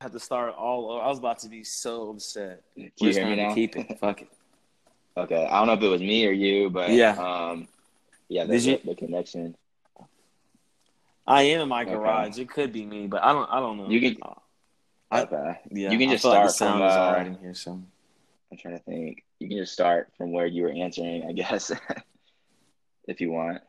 I 0.00 0.04
had 0.04 0.12
to 0.12 0.20
start 0.20 0.54
all 0.56 0.90
over. 0.90 1.02
I 1.02 1.08
was 1.08 1.18
about 1.18 1.38
to 1.40 1.48
be 1.48 1.62
so 1.64 2.10
upset. 2.10 2.62
Can 2.74 2.90
We're 3.00 3.08
you 3.08 3.12
hear 3.14 3.26
me 3.26 3.36
now? 3.36 3.54
keep 3.54 3.76
it. 3.76 3.98
Fuck 4.00 4.22
it. 4.22 4.28
Okay. 5.16 5.46
I 5.46 5.58
don't 5.58 5.66
know 5.68 5.74
if 5.74 5.82
it 5.82 5.88
was 5.88 6.00
me 6.00 6.26
or 6.26 6.32
you, 6.32 6.70
but 6.70 6.90
Yeah. 6.90 7.12
Um. 7.12 7.68
Yeah. 8.28 8.44
The, 8.44 8.52
Did 8.54 8.64
you- 8.64 8.80
the 8.84 8.94
connection. 8.96 9.56
I 11.24 11.42
am 11.42 11.60
in 11.60 11.68
my 11.68 11.82
Okay. 11.82 11.92
garage. 11.92 12.36
It 12.40 12.50
could 12.50 12.72
be 12.72 12.84
me, 12.84 13.06
but 13.06 13.22
I 13.22 13.32
don't. 13.32 13.48
I 13.48 13.60
don't 13.60 13.76
know. 13.78 13.88
You 13.88 14.00
can- 14.00 14.22
Uh, 14.22 14.34
I- 15.12 15.22
Okay. 15.22 15.60
yeah. 15.70 15.90
you 15.92 15.98
can 15.98 16.10
just 16.10 16.22
feel 16.22 16.32
like 16.32 16.46
the 16.46 16.48
start 16.48 16.72
from, 16.72 16.80
sound 16.80 16.90
is 16.90 16.96
uh, 16.96 17.00
all 17.00 17.12
right 17.12 17.26
in 17.28 17.38
here. 17.38 17.54
So 17.54 17.80
I'm 18.50 18.58
trying 18.58 18.76
to 18.78 18.82
think. 18.84 19.22
You 19.38 19.48
can 19.48 19.56
just 19.58 19.72
start 19.72 20.10
from 20.18 20.32
where 20.32 20.46
you 20.46 20.62
were 20.64 20.72
answering, 20.72 21.24
I 21.28 21.32
guess, 21.32 21.70
if 23.06 23.20
you 23.20 23.30
want. 23.30 23.62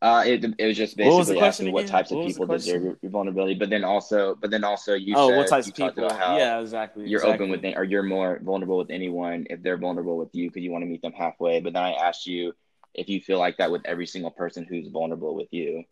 Uh, 0.00 0.22
it, 0.24 0.44
it 0.58 0.66
was 0.66 0.76
just 0.76 0.96
What 0.96 1.04
basically 1.04 1.38
question 1.38 1.66
asking 1.66 1.72
what 1.72 1.86
types 1.88 2.12
of 2.12 2.18
What 2.18 2.26
was 2.26 2.34
people 2.34 2.46
deserve 2.46 2.96
your, 3.02 3.10
vulnerability, 3.10 3.54
but 3.54 3.68
then 3.68 3.82
also, 3.82 4.36
but 4.40 4.50
then 4.50 4.62
also 4.62 4.94
you 4.94 5.14
oh, 5.16 5.28
said 5.28 5.36
what 5.36 5.48
types 5.48 5.66
you 5.66 5.72
of 5.72 5.96
people? 5.96 6.08
Yeah, 6.08 6.60
exactly. 6.60 7.08
you're 7.08 7.20
exactly. 7.20 7.46
open 7.46 7.62
with 7.62 7.76
or 7.76 7.82
you're 7.82 8.04
more 8.04 8.38
vulnerable 8.40 8.78
with 8.78 8.90
anyone 8.90 9.46
if 9.50 9.60
they're 9.60 9.76
vulnerable 9.76 10.16
with 10.16 10.32
you 10.32 10.48
because 10.48 10.62
you 10.62 10.70
want 10.70 10.82
to 10.82 10.86
meet 10.86 11.02
them 11.02 11.12
halfway. 11.12 11.60
But 11.60 11.72
then 11.72 11.82
I 11.82 11.94
asked 11.94 12.28
you 12.28 12.52
if 12.94 13.08
you 13.08 13.20
feel 13.20 13.40
like 13.40 13.56
that 13.56 13.72
with 13.72 13.82
every 13.86 14.06
single 14.06 14.30
person 14.30 14.64
who's 14.64 14.86
vulnerable 14.88 15.34
with 15.34 15.48
you. 15.50 15.82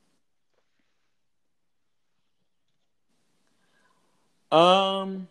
Um, 4.52 5.26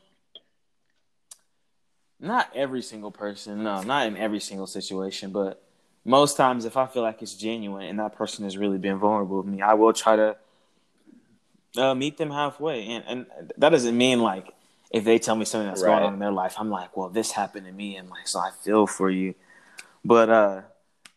not 2.19 2.49
every 2.53 2.81
single 2.81 3.11
person. 3.11 3.63
No, 3.63 3.81
not 3.83 4.07
in 4.07 4.17
every 4.17 4.41
single 4.41 4.67
situation, 4.67 5.31
but 5.31 5.64
most 6.05 6.37
times, 6.37 6.63
if 6.65 6.77
I 6.77 6.85
feel 6.85 7.01
like 7.01 7.21
it's 7.21 7.33
genuine 7.33 7.87
and 7.87 7.99
that 7.99 8.15
person 8.15 8.45
has 8.45 8.57
really 8.57 8.77
been 8.77 8.97
vulnerable 8.97 9.37
with 9.37 9.47
me, 9.47 9.61
I 9.61 9.73
will 9.73 9.91
try 9.91 10.15
to 10.15 10.37
uh, 11.77 11.95
meet 11.95 12.17
them 12.17 12.31
halfway. 12.31 12.85
And 12.87 13.03
and 13.07 13.25
that 13.57 13.69
doesn't 13.69 13.97
mean 13.97 14.21
like 14.21 14.53
if 14.91 15.03
they 15.03 15.19
tell 15.19 15.35
me 15.35 15.45
something 15.45 15.67
that's 15.67 15.81
Right. 15.81 15.89
going 15.89 16.03
on 16.03 16.13
in 16.13 16.19
their 16.19 16.31
life, 16.31 16.55
I'm 16.57 16.69
like, 16.69 16.95
well, 16.95 17.09
this 17.09 17.31
happened 17.31 17.65
to 17.65 17.71
me, 17.73 17.97
and 17.97 18.09
like, 18.09 18.27
so 18.27 18.39
I 18.39 18.51
feel 18.51 18.87
for 18.87 19.09
you. 19.09 19.35
But 20.05 20.29
uh, 20.29 20.61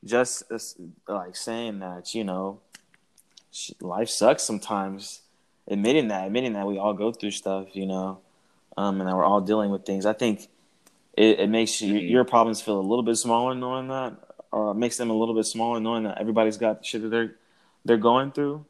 just 0.05 0.51
as, 0.51 0.74
like 1.07 1.37
saying 1.37 1.79
that, 1.81 2.14
you 2.14 2.24
know, 2.24 2.61
life 3.81 4.09
sucks 4.09 4.42
sometimes. 4.42 5.20
Admitting 5.70 6.09
that, 6.09 6.27
admitting 6.27 6.55
that 6.55 6.66
we 6.66 6.79
all 6.79 6.94
go 6.94 7.12
through 7.12 7.31
stuff, 7.31 7.77
you 7.77 7.85
know, 7.85 8.20
um, 8.79 9.03
and 9.03 9.07
that 9.07 9.14
we're 9.14 9.22
all 9.22 9.42
dealing 9.42 9.70
with 9.70 9.85
things. 9.85 10.07
I 10.07 10.14
think 10.14 10.48
it, 11.14 11.40
it 11.40 11.51
makes 11.51 11.83
you, 11.83 11.98
your 11.98 12.24
problems 12.24 12.62
feel 12.62 12.81
a 12.81 12.81
little 12.81 13.03
bit 13.03 13.16
smaller 13.16 13.55
knowing 13.55 13.88
that, 13.88 14.14
or 14.52 14.74
makes 14.74 14.96
them 14.96 15.11
a 15.11 15.14
little 15.14 15.34
bit 15.34 15.44
smaller 15.44 15.80
knowing 15.80 16.04
that 16.04 16.18
everybody's 16.18 16.56
got 16.56 16.80
the 16.80 16.84
shit 16.84 17.02
that 17.02 17.08
they're 17.08 17.34
they're 17.84 17.96
going 17.96 18.32
through, 18.32 18.64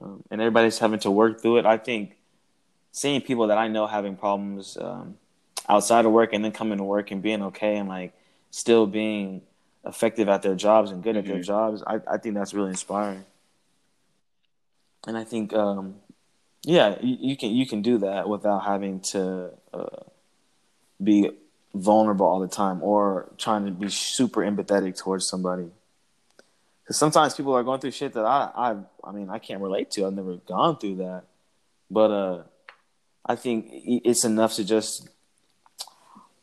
um, 0.00 0.22
and 0.30 0.40
everybody's 0.40 0.78
having 0.78 1.00
to 1.00 1.10
work 1.10 1.40
through 1.40 1.58
it. 1.58 1.66
I 1.66 1.78
think 1.78 2.16
seeing 2.92 3.20
people 3.20 3.46
that 3.48 3.58
I 3.58 3.68
know 3.68 3.86
having 3.86 4.16
problems 4.16 4.76
um, 4.80 5.16
outside 5.68 6.04
of 6.04 6.12
work 6.12 6.32
and 6.32 6.44
then 6.44 6.52
coming 6.52 6.78
to 6.78 6.84
work 6.84 7.10
and 7.10 7.22
being 7.22 7.42
okay 7.42 7.76
and 7.76 7.88
like 7.88 8.12
still 8.50 8.86
being 8.86 9.42
effective 9.84 10.28
at 10.28 10.42
their 10.42 10.54
jobs 10.54 10.90
and 10.90 11.02
good 11.02 11.16
at 11.16 11.26
their 11.26 11.38
Mhm. 11.38 11.44
jobs, 11.44 11.82
I, 11.86 12.00
I 12.10 12.18
think 12.18 12.34
that's 12.34 12.54
really 12.54 12.70
inspiring. 12.70 13.24
And 15.06 15.16
I 15.16 15.24
think, 15.24 15.52
um, 15.52 15.96
yeah, 16.64 16.96
you, 17.00 17.16
you 17.20 17.36
can 17.36 17.50
you 17.50 17.66
can 17.66 17.82
do 17.82 17.98
that 17.98 18.28
without 18.28 18.64
having 18.64 19.00
to 19.12 19.50
uh, 19.72 20.02
be 21.02 21.30
vulnerable 21.80 22.26
all 22.26 22.40
the 22.40 22.48
time 22.48 22.82
or 22.82 23.28
trying 23.38 23.64
to 23.66 23.70
be 23.70 23.88
super 23.88 24.40
empathetic 24.40 24.96
towards 24.96 25.28
somebody. 25.28 25.70
Because 26.82 26.98
sometimes 26.98 27.34
people 27.34 27.54
are 27.54 27.64
going 27.64 27.80
through 27.80 27.90
shit 27.90 28.12
that 28.12 28.24
I, 28.24 28.50
I, 28.54 28.76
I 29.02 29.12
mean, 29.12 29.28
I 29.28 29.38
can't 29.38 29.60
relate 29.60 29.90
to. 29.92 30.06
I've 30.06 30.12
never 30.12 30.36
gone 30.36 30.78
through 30.78 30.96
that, 30.96 31.24
but 31.90 32.10
uh, 32.10 32.42
I 33.24 33.34
think 33.34 33.66
it's 33.72 34.24
enough 34.24 34.54
to 34.54 34.64
just 34.64 35.08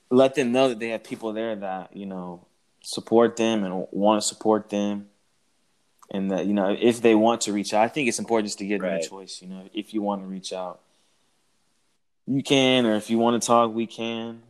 let 0.10 0.36
them 0.36 0.52
know 0.52 0.70
that 0.70 0.80
they 0.80 0.90
have 0.90 1.04
people 1.04 1.34
there 1.34 1.56
that 1.56 1.96
you 1.96 2.06
know 2.06 2.46
support 2.82 3.38
them 3.38 3.64
and 3.64 3.88
want 3.92 4.22
to 4.22 4.28
support 4.28 4.70
them, 4.70 5.08
and 6.12 6.32
that 6.32 6.46
you 6.46 6.54
know 6.54 6.76
if 6.78 7.02
they 7.02 7.16
want 7.16 7.42
to 7.42 7.54
reach 7.54 7.74
out, 7.74 7.84
I 7.84 7.88
think 7.88 8.10
it's 8.10 8.20
important 8.20 8.48
just 8.48 8.60
to 8.60 8.66
give 8.66 8.82
them 8.82 8.94
a 8.94 9.02
choice. 9.02 9.42
You 9.42 9.48
know, 9.48 9.70
if 9.74 9.94
you 9.94 10.02
want 10.02 10.24
to 10.24 10.28
reach 10.28 10.52
out, 10.52 10.82
you 12.28 12.44
can, 12.44 12.86
or 12.86 12.96
if 12.96 13.10
you 13.10 13.18
want 13.18 13.42
to 13.42 13.48
talk, 13.48 13.74
we 13.74 13.88
can. 13.88 14.42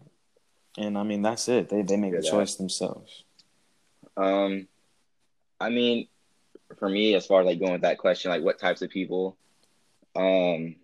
And 0.78 0.98
I 0.98 1.04
mean, 1.04 1.22
that's 1.22 1.48
it. 1.50 1.70
They 1.70 1.82
they 1.84 1.98
make 1.98 2.14
the 2.14 2.22
choice 2.22 2.56
themselves. 2.56 3.24
Um, 4.18 4.68
I 5.60 5.70
mean, 5.70 6.08
for 6.78 6.90
me, 6.90 7.16
as 7.16 7.26
far 7.26 7.42
as 7.42 7.46
like 7.46 7.60
going 7.60 7.74
with 7.74 7.82
that 7.82 8.00
question, 8.00 8.32
like 8.32 8.44
what 8.44 8.60
types 8.60 8.82
of 8.82 8.90
people, 8.90 9.38
um, 10.16 10.76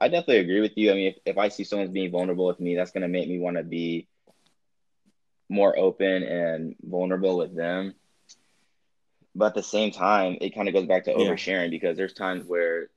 I 0.00 0.08
definitely 0.08 0.38
agree 0.38 0.60
with 0.60 0.76
you. 0.76 0.90
I 0.90 0.94
mean, 0.94 1.08
if, 1.08 1.16
if 1.24 1.38
I 1.38 1.48
see 1.48 1.64
someone's 1.64 1.90
being 1.90 2.10
vulnerable 2.10 2.46
with 2.46 2.60
me, 2.60 2.74
that's 2.76 2.90
gonna 2.90 3.08
make 3.08 3.28
me 3.28 3.38
want 3.38 3.56
to 3.56 3.62
be 3.62 4.06
more 5.48 5.76
open 5.78 6.22
and 6.22 6.76
vulnerable 6.82 7.36
with 7.36 7.54
them. 7.54 7.94
But 9.34 9.46
at 9.46 9.54
the 9.54 9.62
same 9.62 9.90
time, 9.90 10.38
it 10.40 10.54
kind 10.54 10.68
of 10.68 10.74
goes 10.74 10.86
back 10.86 11.04
to 11.04 11.10
Yeah. 11.10 11.16
oversharing 11.16 11.70
because 11.70 11.96
there's 11.96 12.12
times 12.12 12.44
where 12.44 12.88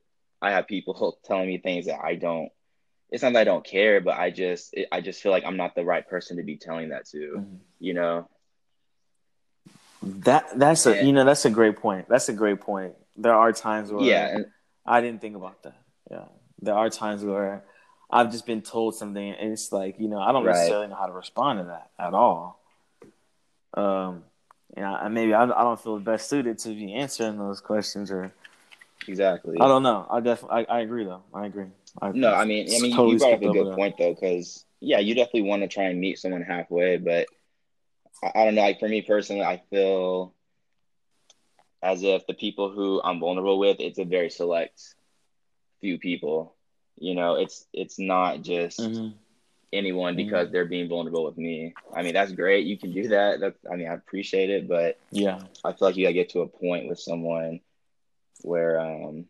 I 0.41 0.51
have 0.51 0.67
people 0.67 1.17
telling 1.23 1.47
me 1.47 1.57
things 1.57 1.85
that 1.87 1.99
I 2.03 2.15
don't. 2.15 2.51
It's 3.13 3.23
not 3.23 3.33
that 3.33 3.41
I 3.41 3.45
don't 3.45 3.65
care, 3.65 4.01
but 4.01 4.17
I 4.17 4.31
just 4.31 4.73
it, 4.73 4.89
I 4.91 5.01
just 5.01 5.21
feel 5.21 5.31
like 5.31 5.45
I'm 5.45 5.57
not 5.57 5.75
the 5.75 5.85
right 5.85 6.07
person 6.07 6.37
to 6.37 6.43
be 6.43 6.57
telling 6.57 6.89
that 6.89 7.07
to. 7.09 7.39
Mhm. 7.39 7.59
You 7.79 7.95
know, 7.95 8.29
That 10.03 10.59
that's 10.59 10.85
a 10.85 11.03
you 11.05 11.13
know 11.13 11.23
that's 11.25 11.45
a 11.45 11.49
great 11.49 11.77
point. 11.77 12.09
That's 12.09 12.27
a 12.29 12.33
great 12.33 12.59
point. 12.61 12.95
There 13.17 13.33
are 13.33 13.53
times 13.53 13.91
where 13.91 14.03
yeah, 14.05 14.27
and 14.35 14.45
I 14.85 15.01
didn't 15.01 15.21
think 15.21 15.35
about 15.37 15.63
that. 15.63 15.77
Yeah, 16.11 16.25
there 16.61 16.75
are 16.75 16.89
times 16.89 17.23
where 17.23 17.63
I've 18.11 18.31
just 18.31 18.45
been 18.45 18.61
told 18.61 18.95
something, 18.95 19.31
and 19.31 19.53
it's 19.53 19.71
like 19.71 19.99
you 19.99 20.09
know 20.09 20.19
I 20.19 20.33
don't 20.33 20.45
Right. 20.45 20.55
necessarily 20.55 20.87
know 20.87 20.95
how 20.95 21.07
to 21.07 21.13
respond 21.13 21.59
to 21.59 21.65
that 21.65 21.91
at 21.99 22.13
all. 22.13 22.59
Um, 23.75 24.23
and 24.75 24.85
I, 24.85 25.07
maybe 25.07 25.33
I, 25.33 25.43
I 25.43 25.63
don't 25.63 25.79
feel 25.79 25.99
best 25.99 26.29
suited 26.29 26.59
to 26.59 26.69
be 26.69 26.93
answering 26.93 27.37
those 27.37 27.61
questions, 27.61 28.11
or 28.11 28.33
exactly. 29.07 29.57
I 29.61 29.67
don't 29.67 29.83
know. 29.83 30.07
I 30.09 30.19
definitely 30.19 30.65
I, 30.69 30.77
I 30.77 30.81
agree 30.81 31.05
though. 31.05 31.23
I 31.33 31.45
agree. 31.45 31.67
I 32.01 32.11
No, 32.11 32.33
I 32.33 32.45
mean, 32.45 32.67
I 32.73 32.79
mean, 32.79 32.91
totally 32.91 33.13
you 33.13 33.19
brought 33.19 33.33
up 33.33 33.41
a 33.43 33.49
good 33.49 33.75
point 33.75 33.97
though, 33.97 34.13
because 34.13 34.65
yeah, 34.79 34.99
you 34.99 35.15
definitely 35.15 35.43
want 35.43 35.61
to 35.61 35.67
try 35.67 35.85
and 35.85 35.99
meet 35.99 36.19
someone 36.19 36.41
halfway, 36.41 36.97
but 36.97 37.27
I, 38.23 38.31
I 38.35 38.45
don't 38.45 38.55
know. 38.55 38.61
Like 38.61 38.79
for 38.79 38.89
me 38.89 39.01
personally, 39.01 39.43
I 39.43 39.61
feel 39.69 40.33
as 41.81 42.01
if 42.03 42.25
the 42.27 42.33
people 42.33 42.71
who 42.71 43.01
I'm 43.03 43.19
vulnerable 43.19 43.59
with, 43.59 43.79
it's 43.79 43.99
a 43.99 44.05
very 44.05 44.29
select 44.29 44.95
few 45.81 45.99
people. 45.99 46.55
You 46.97 47.15
know, 47.15 47.35
it's 47.35 47.65
it's 47.73 47.99
not 47.99 48.41
just 48.41 48.79
Mhm. 48.79 49.13
anyone 49.73 50.15
because 50.15 50.51
they're 50.51 50.65
being 50.65 50.87
vulnerable 50.87 51.25
with 51.25 51.37
me. 51.37 51.73
I 51.95 52.03
mean, 52.03 52.13
that's 52.13 52.31
great. 52.31 52.65
You 52.65 52.77
can 52.77 52.93
do 52.93 53.07
that. 53.09 53.39
That's 53.39 53.57
I 53.71 53.75
mean, 53.75 53.87
I 53.87 53.93
appreciate 53.93 54.49
it, 54.49 54.67
but 54.67 54.97
Yeah, 55.11 55.39
I 55.63 55.73
feel 55.73 55.87
like 55.87 55.97
you 55.97 56.05
gotta 56.05 56.13
get 56.13 56.29
to 56.29 56.41
a 56.41 56.47
point 56.47 56.87
with 56.87 56.99
someone 56.99 57.59
where 58.41 58.79
um 58.79 59.25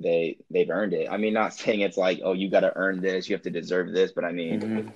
they 0.00 0.38
they've 0.50 0.70
earned 0.70 0.94
it. 0.94 1.08
I 1.10 1.16
mean, 1.18 1.34
not 1.34 1.54
saying 1.54 1.80
it's 1.80 1.96
like, 1.96 2.20
oh, 2.24 2.32
you 2.32 2.48
gotta 2.50 2.72
earn 2.74 3.00
this, 3.00 3.28
you 3.28 3.34
have 3.36 3.42
to 3.42 3.50
deserve 3.50 3.92
this, 3.92 4.12
but 4.12 4.24
I 4.24 4.32
mean, 4.32 4.60
Mhm. 4.60 4.92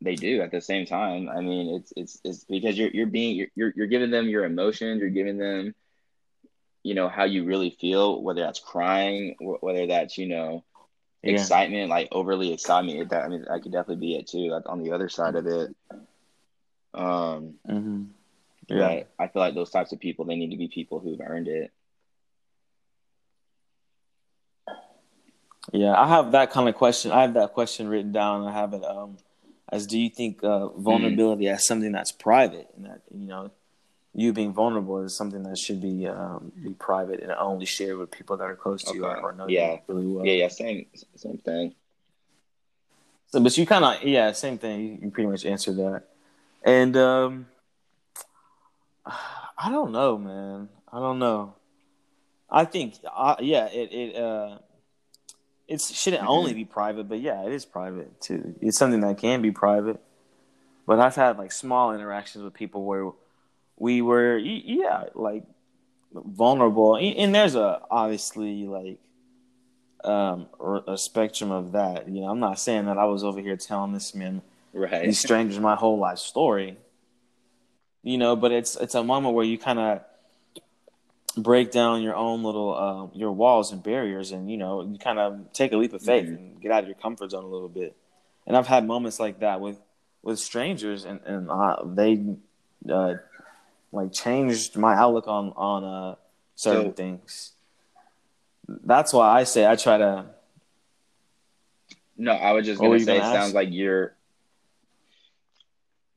they 0.00 0.14
do 0.14 0.40
at 0.42 0.50
the 0.52 0.60
same 0.60 0.86
time. 0.86 1.28
I 1.28 1.40
mean, 1.40 1.74
it's 1.76 1.92
it's 1.96 2.20
it's 2.24 2.44
because 2.44 2.78
you're 2.78 2.90
you're 2.90 3.06
being 3.06 3.36
you're 3.36 3.48
you're, 3.54 3.72
you're 3.76 3.86
giving 3.88 4.10
them 4.10 4.28
your 4.28 4.44
emotions, 4.44 5.00
you're 5.00 5.10
giving 5.10 5.38
them, 5.38 5.74
you 6.84 6.94
know, 6.94 7.08
how 7.08 7.24
you 7.24 7.44
really 7.44 7.76
feel, 7.80 8.22
whether 8.22 8.40
that's 8.42 8.60
crying, 8.60 9.34
wh- 9.40 9.62
whether 9.62 9.86
that's 9.86 10.16
you 10.16 10.28
know 10.28 10.64
yeah, 11.22 11.32
excitement, 11.32 11.90
like 11.90 12.08
overly 12.12 12.52
excitement. 12.52 13.10
That 13.10 13.24
I 13.24 13.28
mean, 13.28 13.44
that 13.48 13.62
could 13.62 13.72
definitely 13.72 14.06
be 14.06 14.14
it 14.14 14.28
too. 14.28 14.48
Like 14.50 14.68
on 14.68 14.82
the 14.82 14.92
other 14.92 15.08
side 15.08 15.34
of 15.34 15.46
it. 15.46 15.74
Um, 16.94 17.54
hmm 17.66 18.04
yeah. 18.68 19.02
I 19.18 19.28
feel 19.28 19.40
like 19.40 19.54
those 19.54 19.70
types 19.70 19.92
of 19.92 19.98
people, 20.00 20.24
they 20.24 20.36
need 20.36 20.50
to 20.50 20.56
be 20.56 20.68
people 20.68 21.00
who've 21.00 21.20
earned 21.20 21.48
it. 21.48 21.72
Yeah, 25.72 25.94
I 26.00 26.06
have 26.08 26.32
that 26.32 26.50
kind 26.50 26.68
of 26.68 26.74
question. 26.74 27.12
I 27.12 27.22
have 27.22 27.34
that 27.34 27.52
question 27.52 27.88
written 27.88 28.12
down. 28.12 28.46
I 28.46 28.52
have 28.52 28.72
it 28.74 28.84
um, 28.84 29.18
as 29.70 29.86
do 29.86 29.98
you 29.98 30.08
think 30.08 30.42
uh, 30.42 30.68
vulnerability 30.68 31.48
as 31.48 31.66
something 31.66 31.92
that's 31.92 32.12
private 32.12 32.68
and 32.76 32.86
that 32.86 33.02
you 33.14 33.26
know 33.26 33.50
you 34.14 34.32
being 34.32 34.52
vulnerable 34.52 35.02
is 35.02 35.14
something 35.14 35.42
that 35.42 35.58
should 35.58 35.80
be 35.80 36.06
um, 36.06 36.52
be 36.62 36.70
private 36.70 37.20
and 37.20 37.30
only 37.32 37.66
shared 37.66 37.98
with 37.98 38.10
people 38.10 38.36
that 38.38 38.44
are 38.44 38.56
close 38.56 38.82
to 38.84 38.94
you 38.94 39.04
or, 39.04 39.12
Okay. 39.12 39.20
or 39.22 39.32
know 39.32 39.46
Yeah. 39.48 39.72
you 39.72 39.78
really 39.88 40.06
well. 40.06 40.24
Yeah, 40.26 40.32
yeah, 40.32 40.48
same 40.48 40.86
same 41.16 41.38
thing. 41.38 41.74
So, 43.26 43.40
but 43.40 43.56
you 43.58 43.66
kind 43.66 43.84
of 43.84 44.02
yeah, 44.02 44.32
same 44.32 44.56
thing. 44.56 45.00
You, 45.02 45.10
pretty 45.10 45.28
much 45.28 45.44
answered 45.44 45.76
that. 45.76 46.04
And 46.64 46.96
um, 46.96 47.46
I 49.06 49.70
don't 49.70 49.92
know, 49.92 50.16
man. 50.16 50.68
I 50.90 50.98
don't 50.98 51.18
know. 51.18 51.54
I 52.50 52.64
think 52.64 52.94
uh, 53.14 53.36
yeah, 53.40 53.66
it 53.66 53.92
it 53.92 54.16
uh, 54.16 54.58
it 55.68 55.80
shouldn't 55.82 56.22
Mhm. 56.22 56.28
only 56.28 56.54
be 56.54 56.64
private, 56.64 57.08
but 57.08 57.20
yeah, 57.20 57.44
it 57.44 57.52
is 57.52 57.64
private 57.64 58.20
too. 58.20 58.54
It's 58.60 58.78
something 58.78 59.00
that 59.02 59.18
can 59.18 59.42
be 59.42 59.52
private. 59.52 60.00
But 60.86 60.98
I've 61.00 61.14
had 61.14 61.38
like 61.38 61.52
small 61.52 61.94
interactions 61.94 62.42
with 62.42 62.54
people 62.54 62.84
where 62.84 63.12
we 63.76 64.00
were 64.02 64.38
yeah 64.38 65.04
like 65.14 65.44
vulnerable, 66.12 66.96
and 66.96 67.34
there's 67.34 67.54
a 67.54 67.82
obviously 67.90 68.66
like 68.66 68.98
um 70.04 70.46
a 70.86 70.96
spectrum 70.96 71.50
of 71.50 71.72
that. 71.72 72.08
You 72.08 72.22
know, 72.22 72.28
I'm 72.28 72.40
not 72.40 72.58
saying 72.58 72.86
that 72.86 72.96
I 72.98 73.04
was 73.04 73.22
over 73.22 73.40
here 73.40 73.56
telling 73.56 73.92
this 73.92 74.14
man 74.14 74.42
Right. 74.72 75.02
these 75.04 75.18
strangers 75.18 75.58
my 75.60 75.74
whole 75.74 75.98
life 75.98 76.18
story. 76.18 76.78
You 78.02 78.16
know, 78.16 78.36
but 78.36 78.52
it's 78.52 78.76
it's 78.76 78.94
a 78.94 79.04
moment 79.04 79.34
where 79.34 79.44
you 79.44 79.58
kind 79.58 79.78
of 79.78 80.00
break 81.42 81.70
down 81.70 82.02
your 82.02 82.14
own 82.16 82.42
little 82.42 82.74
uh, 82.74 83.16
your 83.18 83.32
walls 83.32 83.72
and 83.72 83.82
barriers, 83.82 84.32
and 84.32 84.50
you 84.50 84.56
know 84.56 84.82
you 84.82 84.98
kind 84.98 85.18
of 85.18 85.52
take 85.52 85.72
a 85.72 85.76
leap 85.76 85.92
of 85.92 86.02
faith 86.02 86.26
Mhm. 86.26 86.36
and 86.36 86.60
get 86.60 86.70
out 86.72 86.82
of 86.82 86.88
your 86.88 86.96
comfort 86.96 87.30
zone 87.30 87.44
a 87.44 87.48
little 87.48 87.68
bit. 87.68 87.96
And 88.46 88.56
I've 88.56 88.66
had 88.66 88.86
moments 88.86 89.18
like 89.20 89.40
that 89.40 89.60
with 89.60 89.78
with 90.22 90.38
strangers, 90.38 91.04
and 91.04 91.20
and 91.24 91.50
uh, 91.50 91.76
they 91.84 92.24
uh, 92.90 93.14
like 93.92 94.12
changed 94.12 94.76
my 94.76 94.94
outlook 94.94 95.26
on 95.28 95.52
on 95.56 95.84
uh 95.84 96.14
certain 96.54 96.86
So- 96.90 96.92
things. 96.92 97.52
That's 98.84 99.14
why 99.14 99.28
I 99.40 99.44
say 99.44 99.66
I 99.66 99.76
try 99.76 99.96
to. 99.98 100.26
No, 102.16 102.32
I 102.32 102.52
was 102.52 102.66
just 102.66 102.80
gonna 102.80 102.98
say. 103.00 103.16
It 103.16 103.22
sounds 103.22 103.54
like 103.54 103.68
you're 103.70 104.14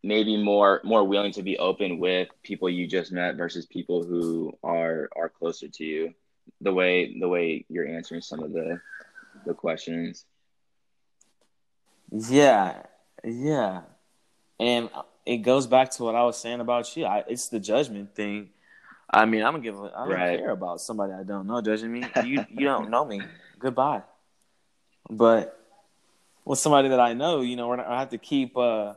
maybe 0.04 0.38
more 0.42 0.82
more 0.84 1.04
willing 1.08 1.32
to 1.34 1.44
be 1.44 1.58
open 1.58 2.00
with 2.00 2.28
people 2.44 2.70
you 2.70 2.88
just 2.88 3.12
met 3.12 3.36
versus 3.36 3.66
people 3.66 4.04
who 4.04 4.58
are 4.64 5.10
are 5.16 5.30
closer 5.30 5.68
to 5.68 5.84
you. 5.84 6.14
The 6.62 6.74
way 6.74 7.18
the 7.20 7.28
way 7.30 7.66
you're 7.70 7.88
answering 7.88 8.22
some 8.22 8.42
of 8.42 8.52
the 8.52 8.80
the 9.46 9.54
questions. 9.54 10.26
Yeah, 12.12 12.84
yeah, 13.24 13.82
and 14.60 14.90
it 15.26 15.38
goes 15.38 15.66
back 15.68 15.92
to 15.92 16.04
what 16.04 16.16
I 16.16 16.24
was 16.24 16.38
saying 16.38 16.60
about 16.60 16.96
you. 16.98 17.06
I, 17.06 17.24
it's 17.28 17.48
the 17.48 17.60
judgment 17.60 18.16
thing. 18.16 18.50
I 19.10 19.26
mean, 19.26 19.44
I'm 19.44 19.54
gonna 19.54 19.64
give. 19.64 19.80
i 19.80 19.88
don't 20.06 20.10
Right. 20.10 20.40
care 20.40 20.50
about 20.52 20.82
somebody 20.82 21.14
I 21.14 21.24
don't 21.24 21.48
know 21.48 21.62
judging 21.62 21.92
me. 21.92 22.06
You 22.26 22.46
you 22.50 22.66
don't 22.66 22.90
know 22.90 23.06
me. 23.06 23.22
Goodbye. 23.60 24.04
But 25.10 25.58
with 26.44 26.60
somebody 26.60 26.90
that 26.90 27.00
I 27.00 27.14
know, 27.14 27.42
you 27.42 27.56
know, 27.56 27.68
we're 27.68 27.76
not, 27.78 27.88
I 27.88 28.00
have 28.00 28.10
to 28.10 28.18
keep 28.18 28.58
uh, 28.58 28.94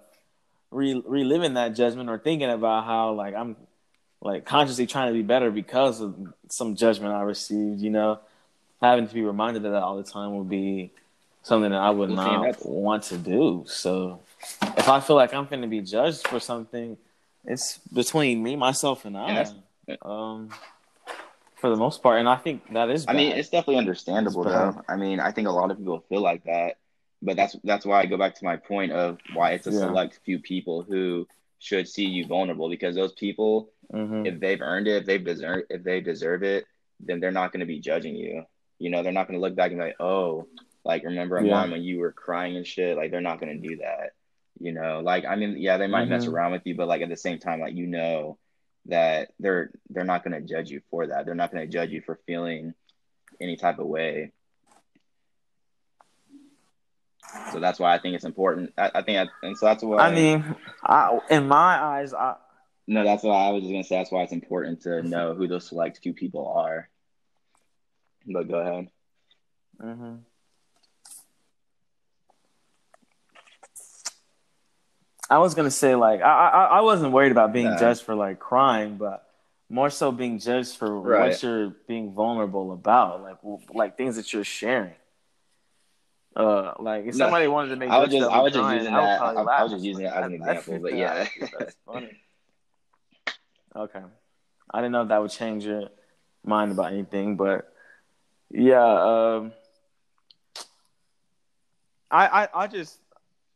re- 0.74 1.02
reliving 1.06 1.54
that 1.54 1.74
judgment 1.74 2.10
or 2.10 2.18
thinking 2.18 2.50
about 2.50 2.84
how 2.84 3.12
like 3.12 3.34
I'm 3.34 3.56
like 4.20 4.44
consciously 4.44 4.87
trying 4.87 5.08
to 5.08 5.14
be 5.14 5.22
better 5.22 5.50
because 5.50 6.00
of 6.00 6.14
some 6.48 6.76
judgment 6.76 7.14
I 7.14 7.22
received. 7.22 7.80
You 7.80 7.90
know, 7.90 8.18
having 8.80 9.06
to 9.08 9.14
be 9.14 9.22
reminded 9.22 9.64
of 9.64 9.72
that 9.72 9.82
all 9.82 9.96
the 9.96 10.02
time 10.02 10.37
would 10.37 10.48
be 10.48 10.90
something 11.42 11.70
that 11.70 11.80
I 11.80 11.90
would 11.90 12.10
Well, 12.10 12.18
see, 12.26 12.32
not 12.32 12.42
that's- 12.42 12.64
want 12.64 13.02
to 13.04 13.18
do. 13.18 13.64
So 13.66 14.20
if 14.76 14.88
I 14.88 15.00
feel 15.00 15.16
like 15.16 15.32
I'm 15.34 15.46
going 15.46 15.62
to 15.62 15.68
be 15.68 15.80
judged 15.80 16.26
for 16.26 16.40
something, 16.40 16.96
it's 17.44 17.78
between 17.92 18.42
me, 18.42 18.56
myself, 18.56 19.04
and 19.04 19.16
I. 19.16 19.46
Yeah, 19.87 19.96
Um, 20.02 20.48
for 21.56 21.68
the 21.70 21.76
most 21.76 22.02
part, 22.02 22.18
and 22.20 22.28
I 22.28 22.37
think 22.37 22.72
that 22.72 22.88
is. 22.90 23.04
I 23.08 23.12
mean, 23.12 23.32
it's 23.32 23.50
definitely 23.50 23.76
understandable 23.76 24.42
It's 24.46 24.52
bad. 24.52 24.74
though. 24.74 24.82
I 24.88 24.96
mean, 24.96 25.20
I 25.20 25.30
think 25.32 25.48
a 25.48 25.50
lot 25.50 25.70
of 25.70 25.76
people 25.78 26.02
feel 26.08 26.20
like 26.22 26.44
that, 26.44 26.76
but 27.24 27.37
that's 27.37 27.56
that's 27.64 27.87
why 27.87 28.00
I 28.00 28.06
go 28.06 28.18
back 28.18 28.34
to 28.37 28.44
my 28.44 28.56
point 28.56 28.92
of 28.92 29.18
why 29.34 29.52
it's 29.52 29.66
a 29.66 29.70
Yeah. 29.72 29.78
select 29.80 30.20
few 30.24 30.38
people 30.38 30.82
who 30.82 31.26
should 31.58 31.88
see 31.88 32.04
you 32.04 32.26
vulnerable 32.26 32.68
because 32.68 32.94
those 32.94 33.14
people, 33.14 33.70
Mhm. 33.92 34.26
if 34.26 34.38
they've 34.38 34.60
earned 34.60 34.87
it, 34.87 34.96
if 35.02 35.06
they've 35.06 35.24
deserve 35.24 35.64
if 35.70 35.82
they 35.82 36.00
deserve 36.00 36.42
it, 36.42 36.66
then 37.00 37.20
they're 37.20 37.30
not 37.32 37.52
going 37.52 37.60
to 37.60 37.66
be 37.66 37.80
judging 37.80 38.14
you. 38.14 38.44
You 38.78 38.90
know, 38.90 39.02
they're 39.02 39.12
not 39.12 39.26
going 39.26 39.38
to 39.38 39.42
look 39.42 39.54
back 39.56 39.70
and 39.70 39.80
be 39.80 39.87
like, 39.87 40.00
oh, 40.00 40.46
like 40.84 41.04
remember 41.04 41.38
a 41.38 41.44
Yeah. 41.46 41.54
time 41.54 41.70
when 41.70 41.82
you 41.82 41.98
were 42.00 42.12
crying 42.12 42.56
and 42.56 42.66
shit. 42.66 42.96
Like 42.96 43.10
they're 43.10 43.20
not 43.22 43.40
going 43.40 43.60
to 43.60 43.68
do 43.68 43.76
that. 43.78 44.12
You 44.60 44.72
know, 44.72 45.00
like 45.00 45.24
I 45.24 45.34
mean, 45.37 45.56
yeah, 45.58 45.78
they 45.78 45.87
might 45.87 46.08
mess 46.08 46.26
Mhm. 46.26 46.32
around 46.34 46.52
with 46.52 46.66
you, 46.66 46.74
but 46.76 46.88
like 46.88 47.00
at 47.02 47.08
the 47.08 47.16
same 47.16 47.38
time, 47.38 47.60
like 47.60 47.74
you 47.74 47.87
know 47.87 48.38
that 48.87 49.30
they're 49.40 49.70
they're 49.88 50.04
not 50.04 50.22
going 50.22 50.34
to 50.40 50.46
judge 50.46 50.70
you 50.70 50.80
for 50.90 51.06
that. 51.06 51.24
They're 51.24 51.34
not 51.34 51.50
going 51.50 51.66
to 51.66 51.72
judge 51.72 51.90
you 51.90 52.02
for 52.02 52.16
feeling 52.26 52.74
any 53.40 53.56
type 53.56 53.78
of 53.78 53.87
way. 53.87 54.32
So 57.52 57.60
that's 57.60 57.78
why 57.78 57.94
I 57.94 57.98
think 57.98 58.14
it's 58.16 58.24
important. 58.24 58.72
I, 58.76 58.90
I 58.96 59.02
think, 59.02 59.18
I, 59.18 59.46
and 59.46 59.56
so 59.56 59.66
that's 59.66 59.82
why. 59.82 59.98
I 59.98 60.10
mean, 60.14 60.44
I, 60.82 61.18
in 61.30 61.46
my 61.48 61.80
eyes, 61.82 62.12
I 62.14 62.36
no, 62.86 63.02
that's 63.04 63.22
why 63.22 63.46
I 63.46 63.50
was 63.50 63.62
just 63.62 63.72
gonna 63.72 63.84
say. 63.84 63.96
That's 63.96 64.10
why 64.12 64.22
it's 64.22 64.32
important 64.32 64.82
to 64.82 65.02
know 65.02 65.34
who 65.34 65.46
those 65.48 65.66
select 65.68 66.00
few 66.02 66.12
people 66.12 66.48
are. 66.48 66.88
But 68.26 68.48
go 68.48 68.58
ahead. 68.58 68.88
hmm 69.80 70.14
I 75.30 75.38
was 75.38 75.54
gonna 75.54 75.70
say 75.70 75.94
like 75.94 76.20
I 76.20 76.48
I, 76.48 76.64
I 76.64 76.80
wasn't 76.82 77.12
worried 77.12 77.32
about 77.32 77.52
being 77.52 77.70
Nah. 77.70 77.78
judged 77.78 78.02
for 78.02 78.14
like 78.14 78.38
crying, 78.38 78.96
but 78.96 79.26
more 79.70 79.88
so 79.90 80.12
being 80.12 80.38
judged 80.38 80.76
for 80.76 81.00
Right. 81.00 81.30
what 81.30 81.42
you're 81.42 81.70
being 81.88 82.12
vulnerable 82.12 82.72
about, 82.72 83.22
like 83.22 83.38
like 83.72 83.96
things 83.96 84.16
that 84.16 84.32
you're 84.32 84.44
sharing. 84.44 84.94
Uh, 86.36 86.74
like 86.80 87.06
if 87.06 87.14
No, 87.14 87.26
somebody 87.26 87.46
wanted 87.46 87.68
to 87.68 87.76
make 87.76 87.90
I 87.90 87.98
was 87.98 88.10
just- 88.10 88.28
I 88.28 88.40
was 88.40 88.52
just 88.52 88.72
using 88.72 88.92
I 88.94 89.00
that- 89.00 89.18
probably 89.18 89.52
I- 89.52 89.58
I 89.58 89.62
was 89.62 89.72
just 89.72 89.84
using 89.84 90.04
it 90.06 90.12
as 90.12 90.16
an 90.26 90.42
I- 90.42 90.46
I 90.48 90.52
example, 90.52 90.78
but 90.80 90.94
yeah. 90.94 91.28
That's 91.58 91.76
funny. 91.86 92.16
Okay, 93.76 94.02
I 94.72 94.78
didn't 94.80 94.92
know 94.92 95.02
if 95.02 95.08
that 95.08 95.20
would 95.22 95.30
change 95.30 95.64
your 95.64 95.88
mind 96.44 96.72
about 96.72 96.92
anything, 96.92 97.36
but 97.36 97.72
yeah, 98.50 98.84
um, 98.84 99.52
I, 102.10 102.26
I 102.44 102.48
I 102.54 102.66
just 102.66 102.98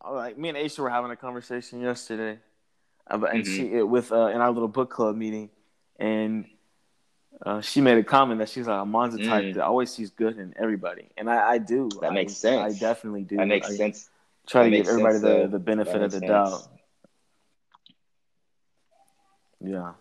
like 0.09 0.37
me 0.39 0.49
and 0.49 0.59
Aisha 0.59 0.79
were 0.81 0.91
having 0.91 1.11
a 1.11 1.17
conversation 1.17 1.81
yesterday, 1.81 2.39
about, 3.07 3.33
and 3.35 3.45
Mhm. 3.45 3.57
she 3.57 3.73
it, 3.75 3.89
with 3.89 4.11
uh, 4.13 4.27
in 4.29 4.41
our 4.41 4.51
little 4.51 4.69
book 4.69 4.91
club 4.91 5.15
meeting, 5.17 5.51
and 5.99 6.47
uh, 7.45 7.61
she 7.61 7.81
made 7.81 7.99
a 7.99 8.03
comment 8.05 8.39
that 8.41 8.49
she's 8.49 8.67
like 8.67 8.81
Amon's 8.81 9.15
the 9.17 9.25
type 9.27 9.45
Mm. 9.45 9.55
that 9.55 9.65
always 9.65 9.91
sees 9.91 10.11
good 10.11 10.39
in 10.39 10.55
everybody, 10.59 11.09
and 11.17 11.31
I, 11.31 11.51
I 11.53 11.59
do. 11.59 11.89
That 12.01 12.11
I- 12.11 12.15
makes 12.15 12.35
sense. 12.37 12.77
I 12.77 12.79
definitely 12.79 13.23
do. 13.23 13.37
That 13.37 13.47
makes 13.47 13.69
I 13.71 13.75
sense. 13.77 14.09
Try 14.47 14.65
that 14.65 14.71
to 14.71 14.77
give 14.77 14.89
everybody 14.89 15.19
sense, 15.19 15.43
the, 15.43 15.49
the 15.49 15.59
benefit 15.59 16.03
of 16.03 16.11
the 16.11 16.21
makes 16.21 16.31
doubt. 16.31 16.69
Yeah. 19.61 19.93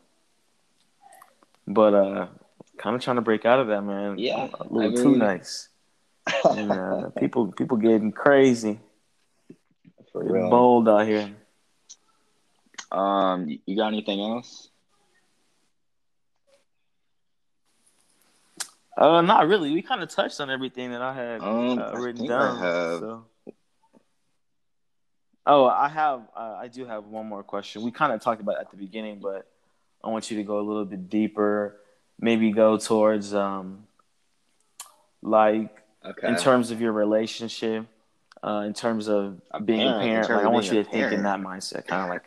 But 1.67 1.93
uh 1.93 2.27
kind 2.77 2.95
of 2.95 3.01
trying 3.01 3.15
to 3.17 3.21
break 3.21 3.45
out 3.45 3.59
of 3.59 3.67
that, 3.67 3.81
man. 3.81 4.17
Yeah, 4.17 4.47
A 4.59 4.63
little 4.71 4.91
I 4.99 5.03
too 5.03 5.15
nice. 5.17 5.69
And 6.45 6.71
uh, 6.71 7.09
people 7.17 7.51
people 7.51 7.77
getting 7.77 8.11
crazy. 8.11 8.79
For 10.13 10.23
real. 10.23 10.49
bold 10.49 10.87
out 10.87 11.05
here. 11.07 11.29
Um, 12.91 13.59
you 13.65 13.75
got 13.75 13.87
anything 13.87 14.21
else? 14.21 14.69
Uh 18.97 19.21
not 19.21 19.47
really. 19.47 19.71
We 19.73 19.81
kind 19.83 20.01
of 20.01 20.09
touched 20.09 20.41
on 20.41 20.49
everything 20.49 20.91
that 20.91 21.01
I 21.01 21.13
had 21.13 21.41
Um, 21.41 21.77
uh, 21.79 21.91
written 21.93 22.25
I 22.25 22.27
down. 22.27 22.57
have- 22.57 22.99
So 22.99 23.25
Oh, 25.49 25.65
I 25.65 25.87
have 25.87 26.27
uh, 26.35 26.57
I 26.59 26.67
do 26.67 26.85
have 26.85 27.05
one 27.05 27.25
more 27.27 27.41
question. 27.43 27.81
We 27.83 27.91
kind 27.91 28.11
of 28.11 28.19
talked 28.21 28.41
about 28.41 28.55
it 28.57 28.61
at 28.61 28.71
the 28.71 28.75
beginning, 28.77 29.19
but 29.19 29.47
I 30.03 30.09
want 30.09 30.29
you 30.29 30.37
to 30.37 30.43
go 30.43 30.59
a 30.59 30.65
little 30.65 30.83
bit 30.83 31.09
deeper. 31.09 31.77
Maybe 32.19 32.51
go 32.51 32.77
towards 32.77 33.33
um 33.33 33.85
like 35.21 35.69
Okay. 36.05 36.27
in 36.27 36.35
terms 36.37 36.71
of 36.71 36.79
your 36.81 36.91
relationship, 36.93 37.85
uh, 38.41 38.63
in 38.65 38.73
terms 38.73 39.07
of 39.09 39.41
A 39.51 39.59
being 39.59 39.79
parent, 39.87 40.01
a 40.01 40.05
parent. 40.05 40.29
Like 40.29 40.45
I 40.45 40.47
want 40.49 40.65
you 40.71 40.83
to 40.83 40.89
think 40.89 41.11
in 41.11 41.23
that 41.23 41.39
mindset, 41.39 41.85
kind 41.87 42.03
of 42.03 42.09
like 42.09 42.23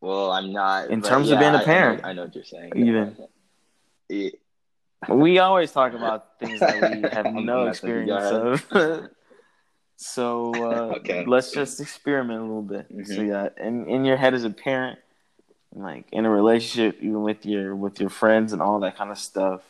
well, 0.00 0.32
I'm 0.32 0.52
not. 0.52 0.90
In 0.90 1.00
terms 1.02 1.30
of 1.30 1.34
yeah, 1.40 1.40
being 1.40 1.54
a 1.54 1.58
I- 1.58 1.60
I 1.60 1.60
know- 1.60 1.64
parent, 1.64 2.04
I 2.04 2.12
know, 2.12 2.24
what 2.24 2.34
you're 2.34 2.44
saying. 2.44 2.72
even. 2.76 3.16
We 5.08 5.38
always 5.38 5.72
talk 5.72 5.94
about 5.94 6.38
things 6.38 6.60
that 6.60 6.76
we 6.80 7.02
have 7.12 7.32
no 7.32 7.64
messing 7.66 7.88
with 7.88 8.06
you. 8.08 8.16
experience 8.16 8.70
of. 8.72 9.10
so 9.96 10.62
uh, 10.64 10.94
Okay. 10.96 11.24
let's 11.26 11.52
just 11.52 11.80
experiment 11.80 12.40
a 12.40 12.42
little 12.42 12.62
bit. 12.62 12.86
So 13.06 13.20
Mhm. 13.22 13.28
yeah, 13.28 13.48
in 13.64 13.86
in 13.88 14.04
your 14.04 14.16
head 14.16 14.34
as 14.34 14.44
a 14.44 14.50
parent, 14.50 14.98
like 15.74 16.06
in 16.12 16.24
a 16.26 16.30
relationship, 16.30 16.96
even 17.00 17.22
with 17.22 17.44
your 17.46 17.74
with 17.74 18.00
your 18.00 18.10
friends 18.10 18.52
and 18.52 18.62
all 18.62 18.80
that 18.80 18.96
kind 18.96 19.10
of 19.10 19.18
stuff. 19.18 19.62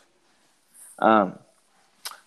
Um, 0.99 1.39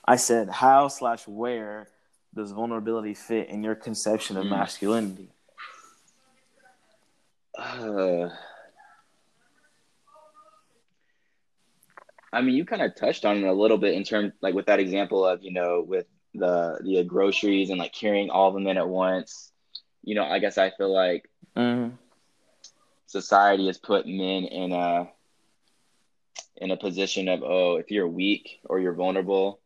I 0.05 0.16
said, 0.16 0.49
how 0.49 0.88
slash 0.88 1.27
where 1.27 1.88
does 2.35 2.53
vulnerability 2.53 3.14
fit 3.14 3.49
in 3.49 3.62
your 3.62 3.75
conception 3.75 4.37
of 4.37 4.47
Mm. 4.47 4.51
masculinity? 4.51 5.31
Uh, 7.59 8.29
I 12.33 12.43
mean, 12.43 12.55
you 12.57 12.65
kind 12.65 12.83
of 12.83 12.95
touched 12.95 13.25
on 13.25 13.37
it 13.39 13.45
a 13.45 13.53
little 13.53 13.79
bit 13.79 13.95
in 13.95 14.05
terms, 14.05 14.33
like 14.43 14.55
with 14.55 14.67
that 14.67 14.81
example 14.81 15.25
of 15.27 15.43
you 15.43 15.53
know, 15.53 15.85
with 15.87 16.07
the 16.35 16.79
the 16.85 17.05
groceries 17.05 17.71
and 17.71 17.79
like 17.79 17.93
carrying 17.93 18.31
all 18.31 18.49
of 18.49 18.55
them 18.55 18.67
in 18.67 18.77
at 18.79 18.89
once. 18.89 19.53
You 20.03 20.15
know, 20.15 20.25
I 20.25 20.39
guess 20.39 20.59
I 20.59 20.71
feel 20.71 20.93
like 20.93 21.25
Mm-hmm. 21.57 21.95
society 23.07 23.67
has 23.67 23.79
put 23.79 24.07
men 24.07 24.45
in 24.45 24.73
a 24.73 25.09
in 26.57 26.71
a 26.71 26.77
position 26.77 27.29
of 27.29 27.43
oh, 27.43 27.77
if 27.77 27.91
you're 27.91 28.09
weak 28.09 28.61
or 28.65 28.79
you're 28.81 28.95
vulnerable, 28.95 29.61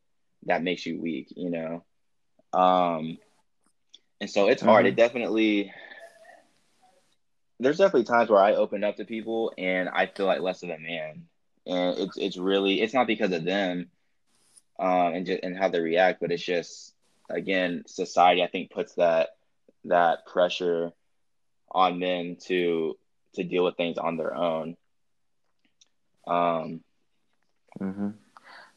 that 0.46 0.62
makes 0.62 0.86
you 0.86 1.00
weak. 1.00 1.28
You 1.36 1.50
know, 1.50 1.84
um, 2.58 3.18
and 4.20 4.30
so 4.30 4.48
it's 4.48 4.62
hard. 4.62 4.86
Mhm. 4.86 4.88
It 4.88 4.96
definitely 4.96 5.72
there's 7.60 7.78
definitely 7.78 8.04
times 8.04 8.30
where 8.30 8.40
I 8.42 8.54
open 8.54 8.84
up 8.84 8.96
to 8.96 9.04
people 9.04 9.52
and 9.58 9.88
I 9.88 10.06
feel 10.06 10.26
like 10.26 10.40
less 10.40 10.62
of 10.62 10.70
a 10.70 10.78
man, 10.78 11.28
and 11.66 11.98
it's 11.98 12.16
it's 12.16 12.36
really 12.36 12.80
it's 12.80 12.94
not 12.94 13.06
because 13.06 13.32
of 13.32 13.44
them, 13.44 13.90
um, 14.78 15.14
and 15.14 15.26
just 15.26 15.42
and 15.42 15.56
how 15.56 15.68
they 15.68 15.80
react, 15.80 16.20
but 16.20 16.32
it's 16.32 16.42
just 16.42 16.94
again 17.28 17.84
society 17.86 18.42
I 18.42 18.48
think 18.48 18.70
puts 18.70 18.94
that 18.94 19.30
that 19.84 20.26
pressure 20.26 20.92
on 21.70 21.98
men 21.98 22.36
to 22.46 22.96
to 23.34 23.44
deal 23.44 23.64
with 23.64 23.76
things 23.76 23.98
on 23.98 24.16
their 24.16 24.34
own. 24.34 24.76
Um, 26.26 26.80
Mm-hmm. 27.78 28.10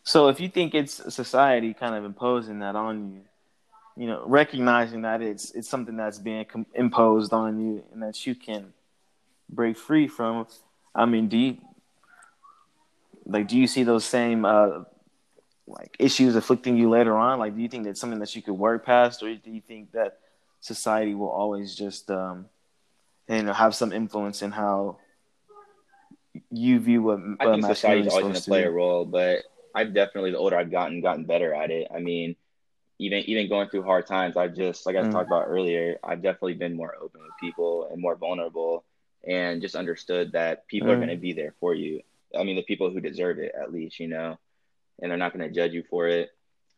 So 0.04 0.28
if 0.28 0.40
you 0.40 0.50
think 0.50 0.76
it's 0.76 1.14
society 1.14 1.74
kind 1.74 1.96
of 1.96 2.06
imposing 2.06 2.60
that 2.60 2.76
on 2.76 3.14
you, 3.14 3.22
you 3.96 4.08
know, 4.08 4.24
recognizing 4.26 5.04
that 5.04 5.22
it's 5.22 5.52
it's 5.52 5.70
something 5.70 5.96
that's 5.96 6.20
being 6.20 6.46
com- 6.46 6.66
imposed 6.74 7.32
on 7.32 7.60
you 7.60 7.84
and 7.94 8.02
that 8.02 8.26
you 8.26 8.36
can 8.36 8.74
break 9.50 9.78
free 9.78 10.08
from, 10.08 10.48
I 10.96 11.06
mean, 11.06 11.28
do 11.28 11.38
you 11.38 11.58
like 13.26 13.48
do 13.48 13.58
you 13.58 13.68
see 13.68 13.84
those 13.84 14.06
same 14.06 14.46
uh 14.46 14.84
like 15.68 15.96
issues 16.00 16.36
afflicting 16.36 16.78
you 16.78 16.90
later 16.90 17.16
on? 17.16 17.40
Like, 17.40 17.56
do 17.56 17.62
you 17.62 17.70
think 17.70 17.86
that's 17.86 18.00
something 18.00 18.20
that 18.20 18.36
you 18.36 18.42
could 18.42 18.54
work 18.54 18.86
past, 18.86 19.24
or 19.24 19.34
do 19.34 19.52
you 19.52 19.62
think 19.62 19.94
that 19.94 20.20
society 20.60 21.14
will 21.16 21.30
always 21.30 21.76
just 21.76 22.10
um 22.10 22.46
you 23.28 23.44
know 23.44 23.54
have 23.54 23.76
some 23.76 23.92
influence 23.92 24.42
in 24.42 24.52
how 24.52 24.98
you 26.52 26.80
view 26.80 27.04
what 27.04 27.20
I 27.40 27.52
think 27.52 27.66
society's 27.66 28.12
always 28.12 28.24
going 28.24 28.34
to 28.36 28.42
play 28.42 28.64
a 28.64 28.72
role, 28.72 29.06
but 29.06 29.44
I've 29.76 29.94
definitely 29.94 30.32
the 30.32 30.38
older 30.38 30.58
I've 30.58 30.72
gotten, 30.72 31.02
gotten 31.02 31.26
better 31.26 31.54
at 31.54 31.72
it. 31.72 31.88
I 31.94 32.00
mean, 32.00 32.36
even 33.00 33.20
even 33.20 33.50
going 33.50 33.70
through 33.70 33.84
hard 33.84 34.06
times, 34.06 34.38
I've 34.38 34.56
just 34.56 34.86
like 34.86 34.96
I 34.96 35.02
mm. 35.02 35.12
talked 35.12 35.28
about 35.28 35.46
earlier, 35.48 35.98
I've 36.04 36.22
definitely 36.22 36.56
been 36.56 36.76
more 36.76 36.96
open 36.96 37.22
with 37.22 37.32
people 37.40 37.88
and 37.92 38.02
more 38.02 38.16
vulnerable, 38.16 38.84
and 39.28 39.62
just 39.62 39.76
understood 39.76 40.34
that 40.34 40.68
people 40.68 40.90
mm. 40.90 40.94
are 40.94 40.98
going 40.98 41.10
to 41.10 41.18
be 41.18 41.34
there 41.34 41.54
for 41.60 41.74
you. 41.74 42.02
I 42.38 42.44
mean, 42.44 42.56
the 42.56 42.64
people 42.64 42.90
who 42.90 43.00
deserve 43.00 43.40
it, 43.40 43.54
at 43.60 43.72
least, 43.72 44.00
you 44.00 44.08
know, 44.08 44.38
and 45.02 45.12
they're 45.12 45.18
not 45.18 45.34
going 45.34 45.48
to 45.48 45.54
judge 45.54 45.74
you 45.74 45.84
for 45.90 46.08
it. 46.08 46.30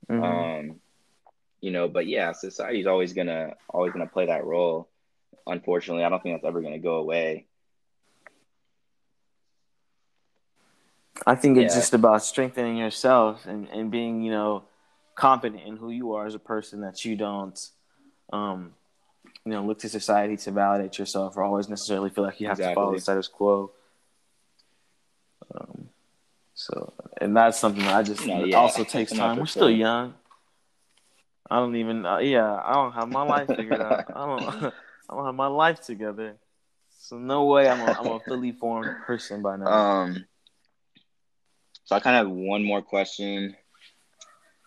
Mm. 0.10 0.24
Um, 0.24 0.80
you 1.62 1.72
know, 1.72 1.88
but 1.88 2.06
yeah, 2.06 2.32
society's 2.32 2.86
always 2.86 3.14
gonna 3.14 3.56
always 3.70 3.92
gonna 3.92 4.06
play 4.06 4.28
that 4.28 4.46
role. 4.46 4.88
Unfortunately, 5.48 6.04
I 6.04 6.10
don't 6.10 6.22
think 6.22 6.36
that's 6.36 6.48
ever 6.48 6.62
gonna 6.62 6.78
go 6.78 6.98
away. 6.98 7.48
I 11.26 11.34
think 11.34 11.58
it's 11.58 11.74
yeah. 11.74 11.80
just 11.82 11.94
about 11.96 12.24
strengthening 12.24 12.78
yourself 12.78 13.48
and, 13.48 13.68
and 13.70 13.90
being, 13.90 14.22
you 14.22 14.32
know, 14.32 14.66
confident 15.16 15.64
in 15.66 15.78
who 15.78 15.90
you 15.90 16.14
are 16.14 16.28
as 16.28 16.36
a 16.36 16.40
person 16.40 16.82
that 16.82 17.06
you 17.06 17.16
don't 17.16 17.70
um 18.34 18.74
you 19.46 19.52
know 19.52 19.64
look 19.64 19.80
to 19.80 19.88
society 19.88 20.36
to 20.36 20.52
validate 20.52 21.00
yourself 21.00 21.38
or 21.38 21.44
always 21.44 21.70
necessarily 21.70 22.10
feel 22.10 22.24
like 22.24 22.40
you 22.42 22.48
have 22.48 22.60
exactly. 22.60 22.74
to 22.74 22.76
follow 22.76 22.94
the 22.94 23.02
status 23.02 23.28
quo. 23.28 23.72
Um, 25.54 25.90
so 26.54 26.94
and 27.20 27.36
that's 27.36 27.60
something 27.60 27.84
that 27.84 27.96
I 27.96 28.04
just 28.04 28.26
no, 28.26 28.44
yeah. 28.44 28.58
also 28.58 28.84
takes 28.84 29.12
time. 29.12 29.38
We're 29.38 29.46
still 29.46 29.70
young. 29.70 30.14
I 31.50 31.60
don't 31.60 31.76
even 31.76 32.06
uh, 32.06 32.18
yeah, 32.20 32.60
I 32.64 32.74
don't 32.74 32.94
have 32.94 33.10
my 33.10 33.24
life 33.24 33.50
figured 33.56 33.82
out. 33.82 34.06
I 34.10 34.26
don't 34.26 34.64
I 35.10 35.16
don't 35.16 35.26
have 35.26 35.36
my 35.36 35.48
life 35.48 35.82
together. 35.82 36.38
So 36.98 37.18
no 37.18 37.46
way 37.46 37.70
I'm 37.70 37.82
a, 37.82 37.92
I'm 38.00 38.08
a 38.08 38.20
fully 38.20 38.52
formed 38.52 38.90
person 39.06 39.42
by 39.42 39.58
now. 39.58 39.68
Um 39.68 40.26
so 41.84 41.96
I 41.96 42.00
kind 42.00 42.16
of 42.18 42.28
have 42.28 42.36
one 42.36 42.64
more 42.64 42.82
question. 42.82 43.56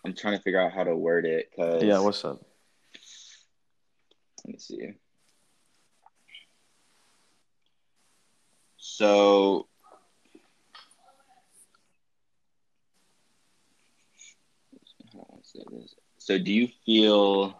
I'm 0.05 0.13
trying 0.13 0.37
to 0.37 0.41
figure 0.41 0.61
out 0.61 0.71
how 0.71 0.85
to 0.85 0.95
word 0.95 1.25
it 1.25 1.49
because 1.51 1.83
yeah, 1.83 1.99
what's 1.99 2.23
up? 2.23 2.41
Let 4.45 4.53
me 4.53 4.59
see. 4.59 4.93
So 8.77 9.68
So 16.29 16.37
do 16.37 16.53
you 16.53 16.67
feel 16.85 17.59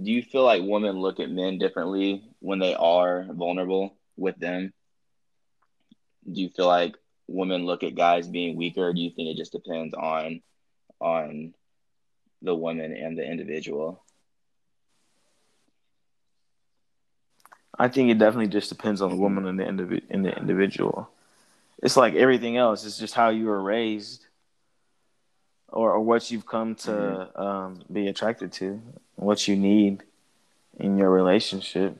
do 0.00 0.12
you 0.12 0.22
feel 0.22 0.44
like 0.44 0.62
women 0.62 1.00
look 1.00 1.18
at 1.18 1.28
men 1.28 1.58
differently 1.58 2.22
when 2.38 2.60
they 2.60 2.76
are 2.76 3.26
vulnerable 3.32 3.96
with 4.16 4.38
them? 4.38 4.72
do 6.30 6.40
you 6.40 6.48
feel 6.50 6.66
like 6.66 6.94
women 7.26 7.66
look 7.66 7.82
at 7.82 7.96
guys 7.96 8.28
being 8.28 8.56
weaker, 8.56 8.92
do 8.92 9.00
you 9.00 9.10
think 9.10 9.28
it 9.28 9.36
just 9.36 9.50
depends 9.50 9.92
on 9.92 10.40
on 11.00 11.52
the 12.42 12.54
woman 12.54 12.92
and 12.92 13.18
the 13.18 13.28
individual? 13.28 14.04
I 17.76 17.88
think 17.88 18.10
it 18.10 18.18
definitely 18.18 18.48
just 18.48 18.68
depends 18.68 19.02
on 19.02 19.10
the 19.10 19.16
woman 19.16 19.46
and 19.46 19.58
the 19.58 20.02
and 20.10 20.24
the 20.24 20.38
individual. 20.38 21.10
It's 21.82 21.96
like 21.96 22.14
everything 22.14 22.56
else. 22.56 22.86
It's 22.86 22.98
just 22.98 23.14
how 23.14 23.30
you 23.30 23.46
were 23.46 23.62
raised, 23.62 24.25
or, 25.68 25.92
or 25.92 26.00
what 26.00 26.30
you've 26.30 26.46
come 26.46 26.74
to 26.76 26.90
mm-hmm. 26.90 27.40
um, 27.40 27.82
be 27.92 28.08
attracted 28.08 28.52
to, 28.52 28.80
what 29.16 29.46
you 29.48 29.56
need 29.56 30.02
in 30.78 30.96
your 30.96 31.10
relationship. 31.10 31.96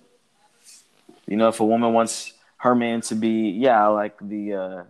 You 1.27 1.37
know, 1.37 1.49
if 1.49 1.61
a 1.61 1.65
woman 1.65 1.93
wants 1.93 2.33
her 2.59 2.75
man 2.75 3.01
to 3.01 3.15
be 3.15 3.51
yeah 3.51 3.87
like 3.89 4.17
the 4.21 4.55
uh 4.55 4.83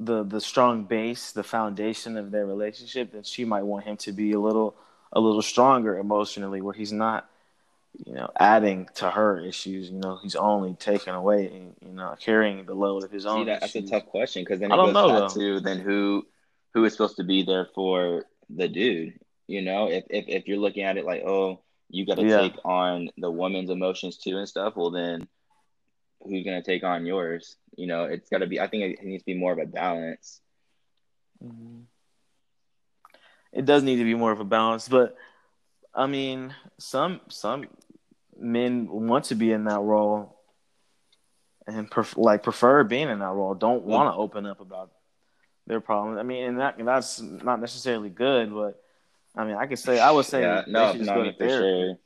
the 0.00 0.24
the 0.24 0.40
strong 0.40 0.84
base 0.84 1.32
the 1.32 1.42
foundation 1.42 2.16
of 2.16 2.30
their 2.30 2.46
relationship 2.46 3.12
then 3.12 3.22
she 3.22 3.44
might 3.44 3.62
want 3.62 3.84
him 3.84 3.96
to 3.96 4.12
be 4.12 4.32
a 4.32 4.40
little 4.40 4.74
a 5.12 5.20
little 5.20 5.42
stronger 5.42 5.98
emotionally 5.98 6.60
where 6.60 6.74
he's 6.74 6.92
not 6.92 7.28
you 8.04 8.12
know 8.12 8.28
adding 8.38 8.88
to 8.94 9.08
her 9.10 9.38
issues 9.38 9.90
you 9.90 9.98
know 9.98 10.18
he's 10.22 10.34
only 10.34 10.74
taking 10.74 11.12
away 11.12 11.52
you 11.84 11.92
know 11.92 12.14
carrying 12.20 12.64
the 12.64 12.74
load 12.74 13.04
of 13.04 13.10
his 13.10 13.24
own 13.24 13.40
See, 13.40 13.44
that, 13.44 13.60
that's 13.60 13.74
a 13.76 13.82
tough 13.82 14.06
question 14.06 14.42
because 14.42 14.60
then 14.60 14.72
it 14.72 14.76
goes 14.76 14.92
know, 14.92 15.08
back 15.08 15.34
though. 15.34 15.40
to 15.40 15.60
then 15.60 15.78
who 15.78 16.26
who 16.74 16.84
is 16.84 16.92
supposed 16.92 17.16
to 17.16 17.24
be 17.24 17.42
there 17.42 17.68
for 17.74 18.24
the 18.50 18.68
dude 18.68 19.18
you 19.46 19.62
know 19.62 19.88
if 19.88 20.04
if, 20.10 20.24
if 20.28 20.48
you're 20.48 20.58
looking 20.58 20.82
at 20.82 20.96
it 20.96 21.06
like 21.06 21.22
oh 21.24 21.60
you 21.94 22.06
got 22.06 22.16
to 22.16 22.26
yeah. 22.26 22.40
take 22.40 22.56
on 22.64 23.08
the 23.18 23.30
woman's 23.30 23.70
emotions 23.70 24.18
too 24.18 24.36
and 24.38 24.48
stuff, 24.48 24.74
well 24.76 24.90
then 24.90 25.28
who's 26.20 26.44
going 26.44 26.60
to 26.60 26.62
take 26.62 26.84
on 26.84 27.06
yours? 27.06 27.56
You 27.76 27.86
know, 27.86 28.04
it's 28.04 28.28
got 28.28 28.38
to 28.38 28.46
be. 28.46 28.60
I 28.60 28.66
think 28.66 28.98
it 28.98 29.04
needs 29.04 29.22
to 29.22 29.26
be 29.26 29.34
more 29.34 29.52
of 29.52 29.58
a 29.58 29.66
balance. 29.66 30.40
Mm-hmm. 31.42 31.80
It 33.52 33.64
does 33.64 33.82
need 33.82 33.96
to 33.96 34.04
be 34.04 34.14
more 34.14 34.32
of 34.32 34.40
a 34.40 34.44
balance, 34.44 34.88
but 34.88 35.16
I 35.94 36.06
mean, 36.06 36.54
some 36.78 37.20
some 37.28 37.66
men 38.36 38.88
want 38.88 39.26
to 39.26 39.36
be 39.36 39.52
in 39.52 39.64
that 39.64 39.80
role 39.80 40.40
and 41.66 41.88
pref- 41.88 42.16
like 42.16 42.42
prefer 42.42 42.82
being 42.82 43.08
in 43.08 43.20
that 43.20 43.32
role. 43.32 43.54
Don't 43.54 43.84
want 43.84 44.12
to 44.12 44.18
open 44.18 44.46
up 44.46 44.60
about 44.60 44.90
their 45.66 45.80
problems. 45.80 46.18
I 46.18 46.22
mean, 46.22 46.44
and 46.44 46.60
that 46.60 46.76
that's 46.84 47.20
not 47.20 47.60
necessarily 47.60 48.10
good, 48.10 48.52
but 48.52 48.82
I 49.36 49.44
mean, 49.44 49.56
I 49.56 49.66
could 49.66 49.78
say 49.78 49.98
I 49.98 50.10
would 50.10 50.26
say 50.26 50.42
yeah, 50.42 50.62
no, 50.66 50.92
no, 50.92 51.12
I 51.12 51.22
mean, 51.22 51.34
for 51.36 51.48
sure. 51.48 51.98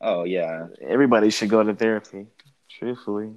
Oh 0.00 0.24
yeah, 0.24 0.68
everybody 0.80 1.30
should 1.30 1.50
go 1.50 1.62
to 1.62 1.74
therapy. 1.74 2.26
Truthfully. 2.68 3.32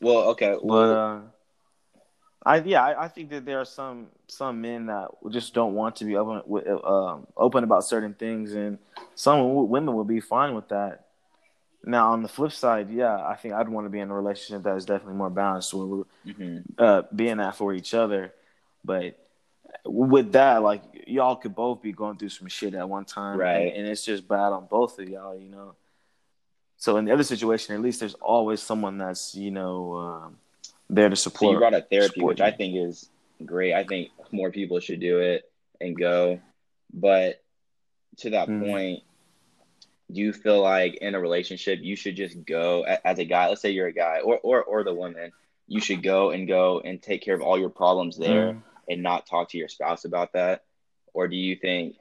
Well, 0.00 0.30
okay, 0.30 0.56
but 0.62 0.90
uh, 0.90 1.20
I 2.44 2.60
yeah, 2.60 2.84
I, 2.84 3.04
I, 3.04 3.08
think 3.08 3.30
that 3.30 3.44
there 3.46 3.60
are 3.60 3.64
some 3.64 4.08
some 4.26 4.60
men 4.60 4.86
that 4.86 5.08
just 5.30 5.54
don't 5.54 5.74
want 5.74 5.96
to 5.96 6.04
be 6.04 6.16
open 6.16 6.42
with 6.44 6.66
uh, 6.66 7.18
open 7.36 7.64
about 7.64 7.84
certain 7.84 8.14
things, 8.14 8.52
and 8.52 8.78
some 9.14 9.68
women 9.68 9.94
will 9.94 10.04
be 10.04 10.20
fine 10.20 10.54
with 10.54 10.68
that. 10.68 11.06
Now, 11.84 12.12
on 12.12 12.22
the 12.22 12.28
flip 12.28 12.52
side, 12.52 12.90
yeah, 12.90 13.16
I 13.26 13.34
think 13.34 13.54
I'd 13.54 13.68
want 13.68 13.86
to 13.86 13.90
be 13.90 13.98
in 14.00 14.10
a 14.10 14.14
relationship 14.14 14.62
that 14.64 14.76
is 14.76 14.84
definitely 14.84 15.16
more 15.16 15.30
balanced, 15.30 15.72
where 15.74 15.86
we're 15.86 16.04
mm-hmm. 16.26 16.58
uh, 16.78 17.02
being 17.14 17.38
that 17.38 17.56
for 17.56 17.72
each 17.72 17.94
other. 17.94 18.32
But 18.84 19.18
with 19.84 20.32
that, 20.32 20.62
like 20.62 20.82
y'all 21.06 21.36
could 21.36 21.54
both 21.54 21.82
be 21.82 21.92
going 21.92 22.16
through 22.16 22.28
some 22.30 22.48
shit 22.48 22.74
at 22.74 22.88
one 22.88 23.04
time, 23.04 23.38
right? 23.38 23.68
And, 23.68 23.76
and 23.78 23.88
it's 23.88 24.04
just 24.04 24.26
bad 24.26 24.52
on 24.52 24.66
both 24.66 24.98
of 24.98 25.08
y'all, 25.08 25.38
you 25.38 25.48
know. 25.48 25.74
So 26.76 26.96
in 26.96 27.04
the 27.04 27.12
other 27.12 27.22
situation, 27.22 27.74
at 27.74 27.80
least 27.80 28.00
there's 28.00 28.14
always 28.14 28.60
someone 28.60 28.98
that's 28.98 29.34
you 29.34 29.50
know 29.50 29.94
um, 29.94 30.36
there 30.90 31.08
to 31.08 31.16
support. 31.16 31.50
So 31.50 31.52
you 31.52 31.58
brought 31.58 31.74
up 31.74 31.90
therapy, 31.90 32.20
which. 32.20 32.40
I 32.40 32.50
think 32.50 32.76
is 32.76 33.08
great. 33.44 33.74
I 33.74 33.84
think 33.84 34.10
more 34.30 34.50
people 34.50 34.80
should 34.80 35.00
do 35.00 35.18
it 35.18 35.50
and 35.80 35.96
go. 35.96 36.40
But 36.92 37.42
to 38.18 38.30
that 38.30 38.48
mm. 38.48 38.66
point, 38.66 39.02
do 40.12 40.20
you 40.20 40.32
feel 40.32 40.60
like 40.60 40.96
in 40.96 41.14
a 41.14 41.20
relationship 41.20 41.78
you 41.82 41.96
should 41.96 42.16
just 42.16 42.44
go 42.44 42.82
as 42.82 43.18
a 43.18 43.24
guy? 43.24 43.48
Let's 43.48 43.62
say 43.62 43.70
you're 43.70 43.86
a 43.86 43.92
guy, 43.92 44.20
or 44.20 44.38
or 44.42 44.62
or 44.62 44.84
the 44.84 44.94
woman, 44.94 45.32
you 45.66 45.80
should 45.80 46.02
go 46.02 46.30
and 46.30 46.46
go 46.46 46.80
and 46.80 47.00
take 47.00 47.22
care 47.22 47.34
of 47.34 47.42
all 47.42 47.58
your 47.58 47.70
problems 47.70 48.18
there. 48.18 48.52
Mm 48.52 48.62
and 48.88 49.02
not 49.02 49.26
talk 49.26 49.50
to 49.50 49.58
your 49.58 49.68
spouse 49.68 50.04
about 50.04 50.32
that? 50.34 50.64
Or 51.14 51.28
do 51.28 51.36
you 51.36 51.56
think? 51.56 51.96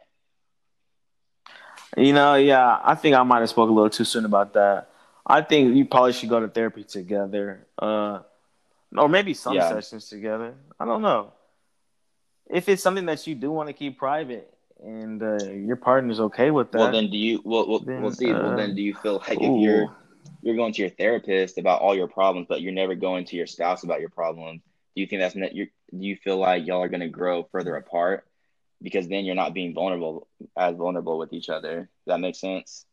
You 1.98 2.14
know, 2.14 2.36
yeah, 2.36 2.80
I 2.84 2.96
think 2.96 3.16
I 3.16 3.24
might 3.24 3.40
have 3.40 3.50
spoke 3.50 3.70
a 3.70 3.74
little 3.74 3.90
too 3.90 4.06
soon 4.06 4.26
about 4.26 4.54
that. 4.54 4.90
I 5.26 5.42
think 5.42 5.76
you 5.76 5.86
probably 5.86 6.14
should 6.14 6.30
go 6.30 6.40
to 6.40 6.48
therapy 6.48 6.84
together, 6.84 7.68
uh, 7.78 8.20
or 8.98 9.10
maybe 9.10 9.34
some 9.34 9.54
yeah. 9.54 9.70
sessions 9.70 10.08
together. 10.08 10.56
I 10.80 10.86
don't 10.86 11.02
know. 11.02 11.34
If 12.50 12.70
it's 12.70 12.82
something 12.82 13.06
that 13.06 13.26
you 13.28 13.36
do 13.36 13.52
want 13.52 13.68
to 13.68 13.74
keep 13.74 13.98
private 13.98 14.54
and 14.84 15.22
uh, 15.22 15.44
your 15.46 15.76
partner's 15.76 16.20
okay 16.20 16.50
with 16.52 16.72
that, 16.72 16.80
well, 16.80 16.92
then 16.92 17.10
do 17.10 17.18
you? 17.18 17.42
Well, 17.44 17.68
we'll, 17.68 17.80
then, 17.80 18.02
we'll 18.02 18.12
see. 18.12 18.32
Uh, 18.32 18.42
well, 18.42 18.58
then 18.58 18.74
do 18.74 18.82
you 18.82 18.96
feel 18.96 19.22
like 19.28 19.42
ooh. 19.42 19.58
if 19.58 19.62
you're 19.62 19.96
you're 20.42 20.56
going 20.56 20.74
to 20.74 20.82
your 20.82 20.90
therapist 20.90 21.58
about 21.58 21.82
all 21.82 21.96
your 21.96 22.08
problems, 22.08 22.48
but 22.50 22.62
you're 22.62 22.74
never 22.74 22.96
going 22.96 23.26
to 23.26 23.36
your 23.36 23.48
spouse 23.48 23.84
about 23.84 24.00
your 24.00 24.10
problems? 24.10 24.62
Do 24.96 25.02
you 25.02 25.08
think 25.08 25.22
that's 25.22 25.36
net? 25.36 25.56
You 25.56 25.68
do 25.92 26.06
you 26.06 26.16
feel 26.16 26.38
like 26.38 26.66
y'all 26.66 26.82
are 26.82 26.90
going 26.90 27.02
to 27.02 27.10
grow 27.10 27.44
further 27.52 27.76
apart 27.76 28.26
because 28.82 29.08
then 29.08 29.26
you're 29.26 29.36
not 29.36 29.54
being 29.54 29.74
vulnerable 29.74 30.28
as 30.58 30.76
vulnerable 30.76 31.18
with 31.18 31.34
each 31.34 31.50
other? 31.50 31.78
Does 31.78 32.08
that 32.08 32.20
make 32.20 32.36
sense? 32.36 32.86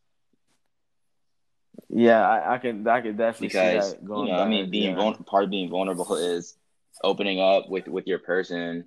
Yeah, 1.89 2.27
I, 2.27 2.55
I 2.55 2.57
can 2.57 2.87
I 2.87 3.01
can 3.01 3.15
definitely 3.15 3.47
because, 3.47 3.95
you 4.01 4.07
know, 4.07 4.31
I 4.31 4.47
mean, 4.47 4.69
being 4.69 4.97
yeah. 4.97 5.13
part 5.25 5.43
of 5.45 5.49
being 5.49 5.69
vulnerable 5.69 6.15
is 6.15 6.55
opening 7.03 7.39
up 7.39 7.69
with 7.69 7.87
with 7.87 8.07
your 8.07 8.19
person 8.19 8.85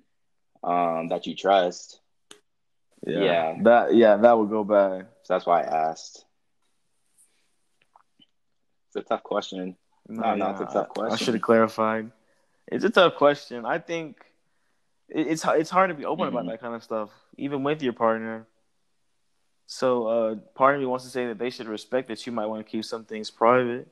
um, 0.63 1.09
that 1.09 1.27
you 1.27 1.35
trust. 1.35 1.99
Yeah. 3.05 3.19
yeah, 3.19 3.55
that 3.63 3.95
yeah 3.95 4.17
that 4.17 4.37
would 4.37 4.49
go 4.49 4.63
bad. 4.63 5.07
So 5.23 5.33
that's 5.33 5.45
why 5.45 5.61
I 5.61 5.89
asked. 5.89 6.25
It's 8.87 8.95
a 8.95 9.01
tough 9.01 9.23
question. 9.23 9.75
No, 10.07 10.35
no, 10.35 10.51
it's 10.51 10.61
a 10.61 10.65
tough 10.65 10.89
question. 10.89 11.13
I 11.13 11.17
should 11.17 11.33
have 11.33 11.43
clarified. 11.43 12.11
It's 12.67 12.83
a 12.83 12.89
tough 12.89 13.15
question. 13.15 13.65
I 13.65 13.77
think 13.79 14.23
it's 15.09 15.43
it's 15.45 15.69
hard 15.69 15.89
to 15.89 15.95
be 15.95 16.05
open 16.05 16.25
Mm-hmm. 16.27 16.37
about 16.37 16.51
that 16.51 16.61
kind 16.61 16.75
of 16.75 16.83
stuff, 16.83 17.09
even 17.37 17.63
with 17.63 17.81
your 17.81 17.93
partner. 17.93 18.47
So, 19.65 20.07
uh, 20.07 20.35
part 20.55 20.75
of 20.75 20.81
me 20.81 20.87
wants 20.87 21.05
to 21.05 21.11
say 21.11 21.27
that 21.27 21.39
they 21.39 21.49
should 21.49 21.67
respect 21.67 22.07
that 22.09 22.25
you 22.25 22.31
might 22.33 22.45
want 22.47 22.65
to 22.65 22.69
keep 22.71 22.83
some 22.85 23.05
things 23.05 23.29
private. 23.31 23.87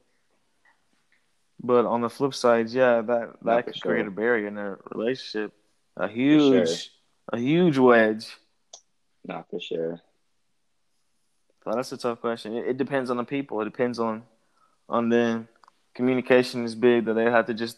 But 1.63 1.85
on 1.85 2.01
the 2.01 2.09
flip 2.09 2.33
side, 2.33 2.69
yeah, 2.69 3.01
that 3.01 3.33
that 3.43 3.65
could 3.65 3.81
create 3.81 4.07
a 4.07 4.11
barrier 4.11 4.47
in 4.47 4.55
their 4.55 4.79
relationship, 4.91 5.53
a 5.95 6.07
huge, 6.07 6.91
a 7.31 7.37
huge 7.37 7.77
wedge. 7.77 8.35
Not 9.25 9.49
for 9.49 9.59
sure. 9.59 10.01
So 11.63 11.71
that's 11.75 11.91
a 11.91 11.97
tough 11.97 12.19
question. 12.21 12.55
It, 12.55 12.69
it 12.69 12.77
depends 12.77 13.11
on 13.11 13.17
the 13.17 13.23
people. 13.23 13.61
It 13.61 13.65
depends 13.65 13.99
on 13.99 14.23
on 14.89 15.09
them. 15.09 15.47
Communication 15.93 16.63
is 16.63 16.73
big. 16.73 17.05
That 17.05 17.13
they 17.13 17.25
have 17.25 17.45
to 17.45 17.53
just 17.53 17.77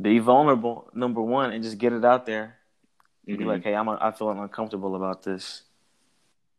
be 0.00 0.18
vulnerable. 0.18 0.88
Number 0.94 1.20
one, 1.20 1.52
and 1.52 1.62
just 1.62 1.78
get 1.78 1.92
it 1.92 2.04
out 2.04 2.26
there. 2.26 2.58
Be 3.24 3.36
Mhm. 3.36 3.46
like, 3.46 3.62
hey, 3.62 3.74
I'm 3.74 3.88
I 3.88 4.10
feel 4.10 4.30
uncomfortable 4.30 4.96
about 4.96 5.22
this, 5.22 5.62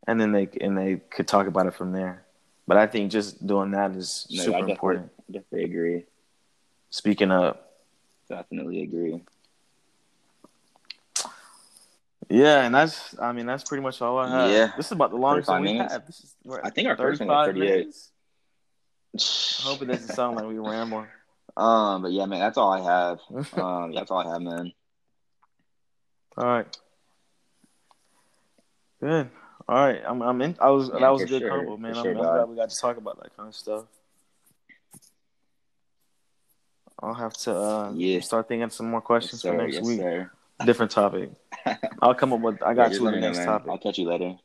and 0.06 0.20
then 0.20 0.32
they 0.32 0.48
and 0.60 0.76
they 0.78 0.96
could 0.96 1.28
talk 1.28 1.46
about 1.46 1.66
it 1.66 1.74
from 1.74 1.92
there. 1.92 2.24
But 2.66 2.78
I 2.78 2.86
think 2.86 3.10
just 3.12 3.46
doing 3.46 3.72
that 3.72 3.90
is 3.94 4.26
No, 4.30 4.36
super 4.38 4.50
definitely, 4.52 4.72
important. 4.72 5.12
definitely 5.30 5.64
agree. 5.64 6.04
Speaking 6.90 7.30
up. 7.30 7.72
Definitely 8.28 8.82
agree. 8.82 9.22
Yeah, 12.30 12.62
and 12.64 12.74
that's 12.74 13.18
I 13.20 13.32
mean 13.32 13.44
that's 13.46 13.64
pretty 13.64 13.82
much 13.82 14.00
all 14.00 14.16
I 14.18 14.28
have. 14.30 14.50
Yeah. 14.50 14.72
This 14.76 14.86
is 14.86 14.92
about 14.92 15.10
the 15.10 15.16
longest 15.18 15.50
we 15.50 15.60
minutes? 15.60 15.92
have. 15.92 16.06
This 16.06 16.20
is 16.20 16.34
I 16.62 16.70
think 16.70 16.88
our 16.88 16.96
first 16.96 17.20
one 17.20 17.28
was 17.28 17.46
35 17.46 17.54
38. 17.54 17.78
minutes. 17.78 18.10
I 19.14 19.68
hope 19.68 19.82
it 19.82 19.84
doesn't 19.86 20.08
sound 20.14 20.36
like 20.36 20.46
we 20.46 20.58
ramble. 20.58 21.04
Um, 21.56 22.02
but 22.02 22.12
yeah, 22.12 22.26
man, 22.26 22.40
that's 22.40 22.58
all 22.58 22.72
I 22.72 22.80
have. 22.80 23.20
Um, 23.54 23.92
that's 23.94 24.10
all 24.10 24.26
I 24.26 24.32
have, 24.32 24.42
man. 24.42 24.72
All 26.36 26.46
right. 26.46 26.78
Good. 29.00 29.30
All 29.68 29.76
right. 29.76 30.02
I'm. 30.04 30.22
I'm 30.22 30.40
in. 30.42 30.56
I 30.60 30.70
was. 30.70 30.88
Yeah, 30.88 30.98
that 31.00 31.08
was 31.10 31.22
a 31.22 31.26
good 31.26 31.40
sure, 31.42 31.50
combo, 31.50 31.76
man. 31.76 31.92
for 31.92 31.98
I'm, 31.98 32.04
sure, 32.04 32.10
I'm 32.16 32.32
glad 32.34 32.48
we 32.48 32.56
got 32.56 32.70
to 32.70 32.76
talk 32.76 32.96
about 32.96 33.22
that 33.22 33.36
kind 33.36 33.48
of 33.48 33.54
stuff. 33.54 33.84
I'll 37.00 37.14
have 37.14 37.34
to 37.34 37.54
uh, 37.54 37.92
Yeah. 37.94 38.20
start 38.20 38.48
thinking 38.48 38.70
some 38.70 38.90
more 38.90 39.00
Yes, 39.00 39.06
questions 39.06 39.42
for 39.42 39.52
next 39.52 39.74
Yes, 39.74 39.84
week. 39.86 39.98
sir. 39.98 40.30
Different 40.64 40.90
topic. 40.92 41.30
I'll 42.02 42.14
come 42.14 42.32
up 42.32 42.40
with. 42.40 42.62
I 42.62 42.74
got 42.74 42.88
just 42.88 43.00
you 43.00 43.06
the 43.06 43.12
me 43.12 43.20
know, 43.20 43.26
next 43.28 43.38
man. 43.38 43.46
topic. 43.46 43.70
I'll 43.70 43.78
catch 43.78 43.98
you 43.98 44.08
later. 44.08 44.36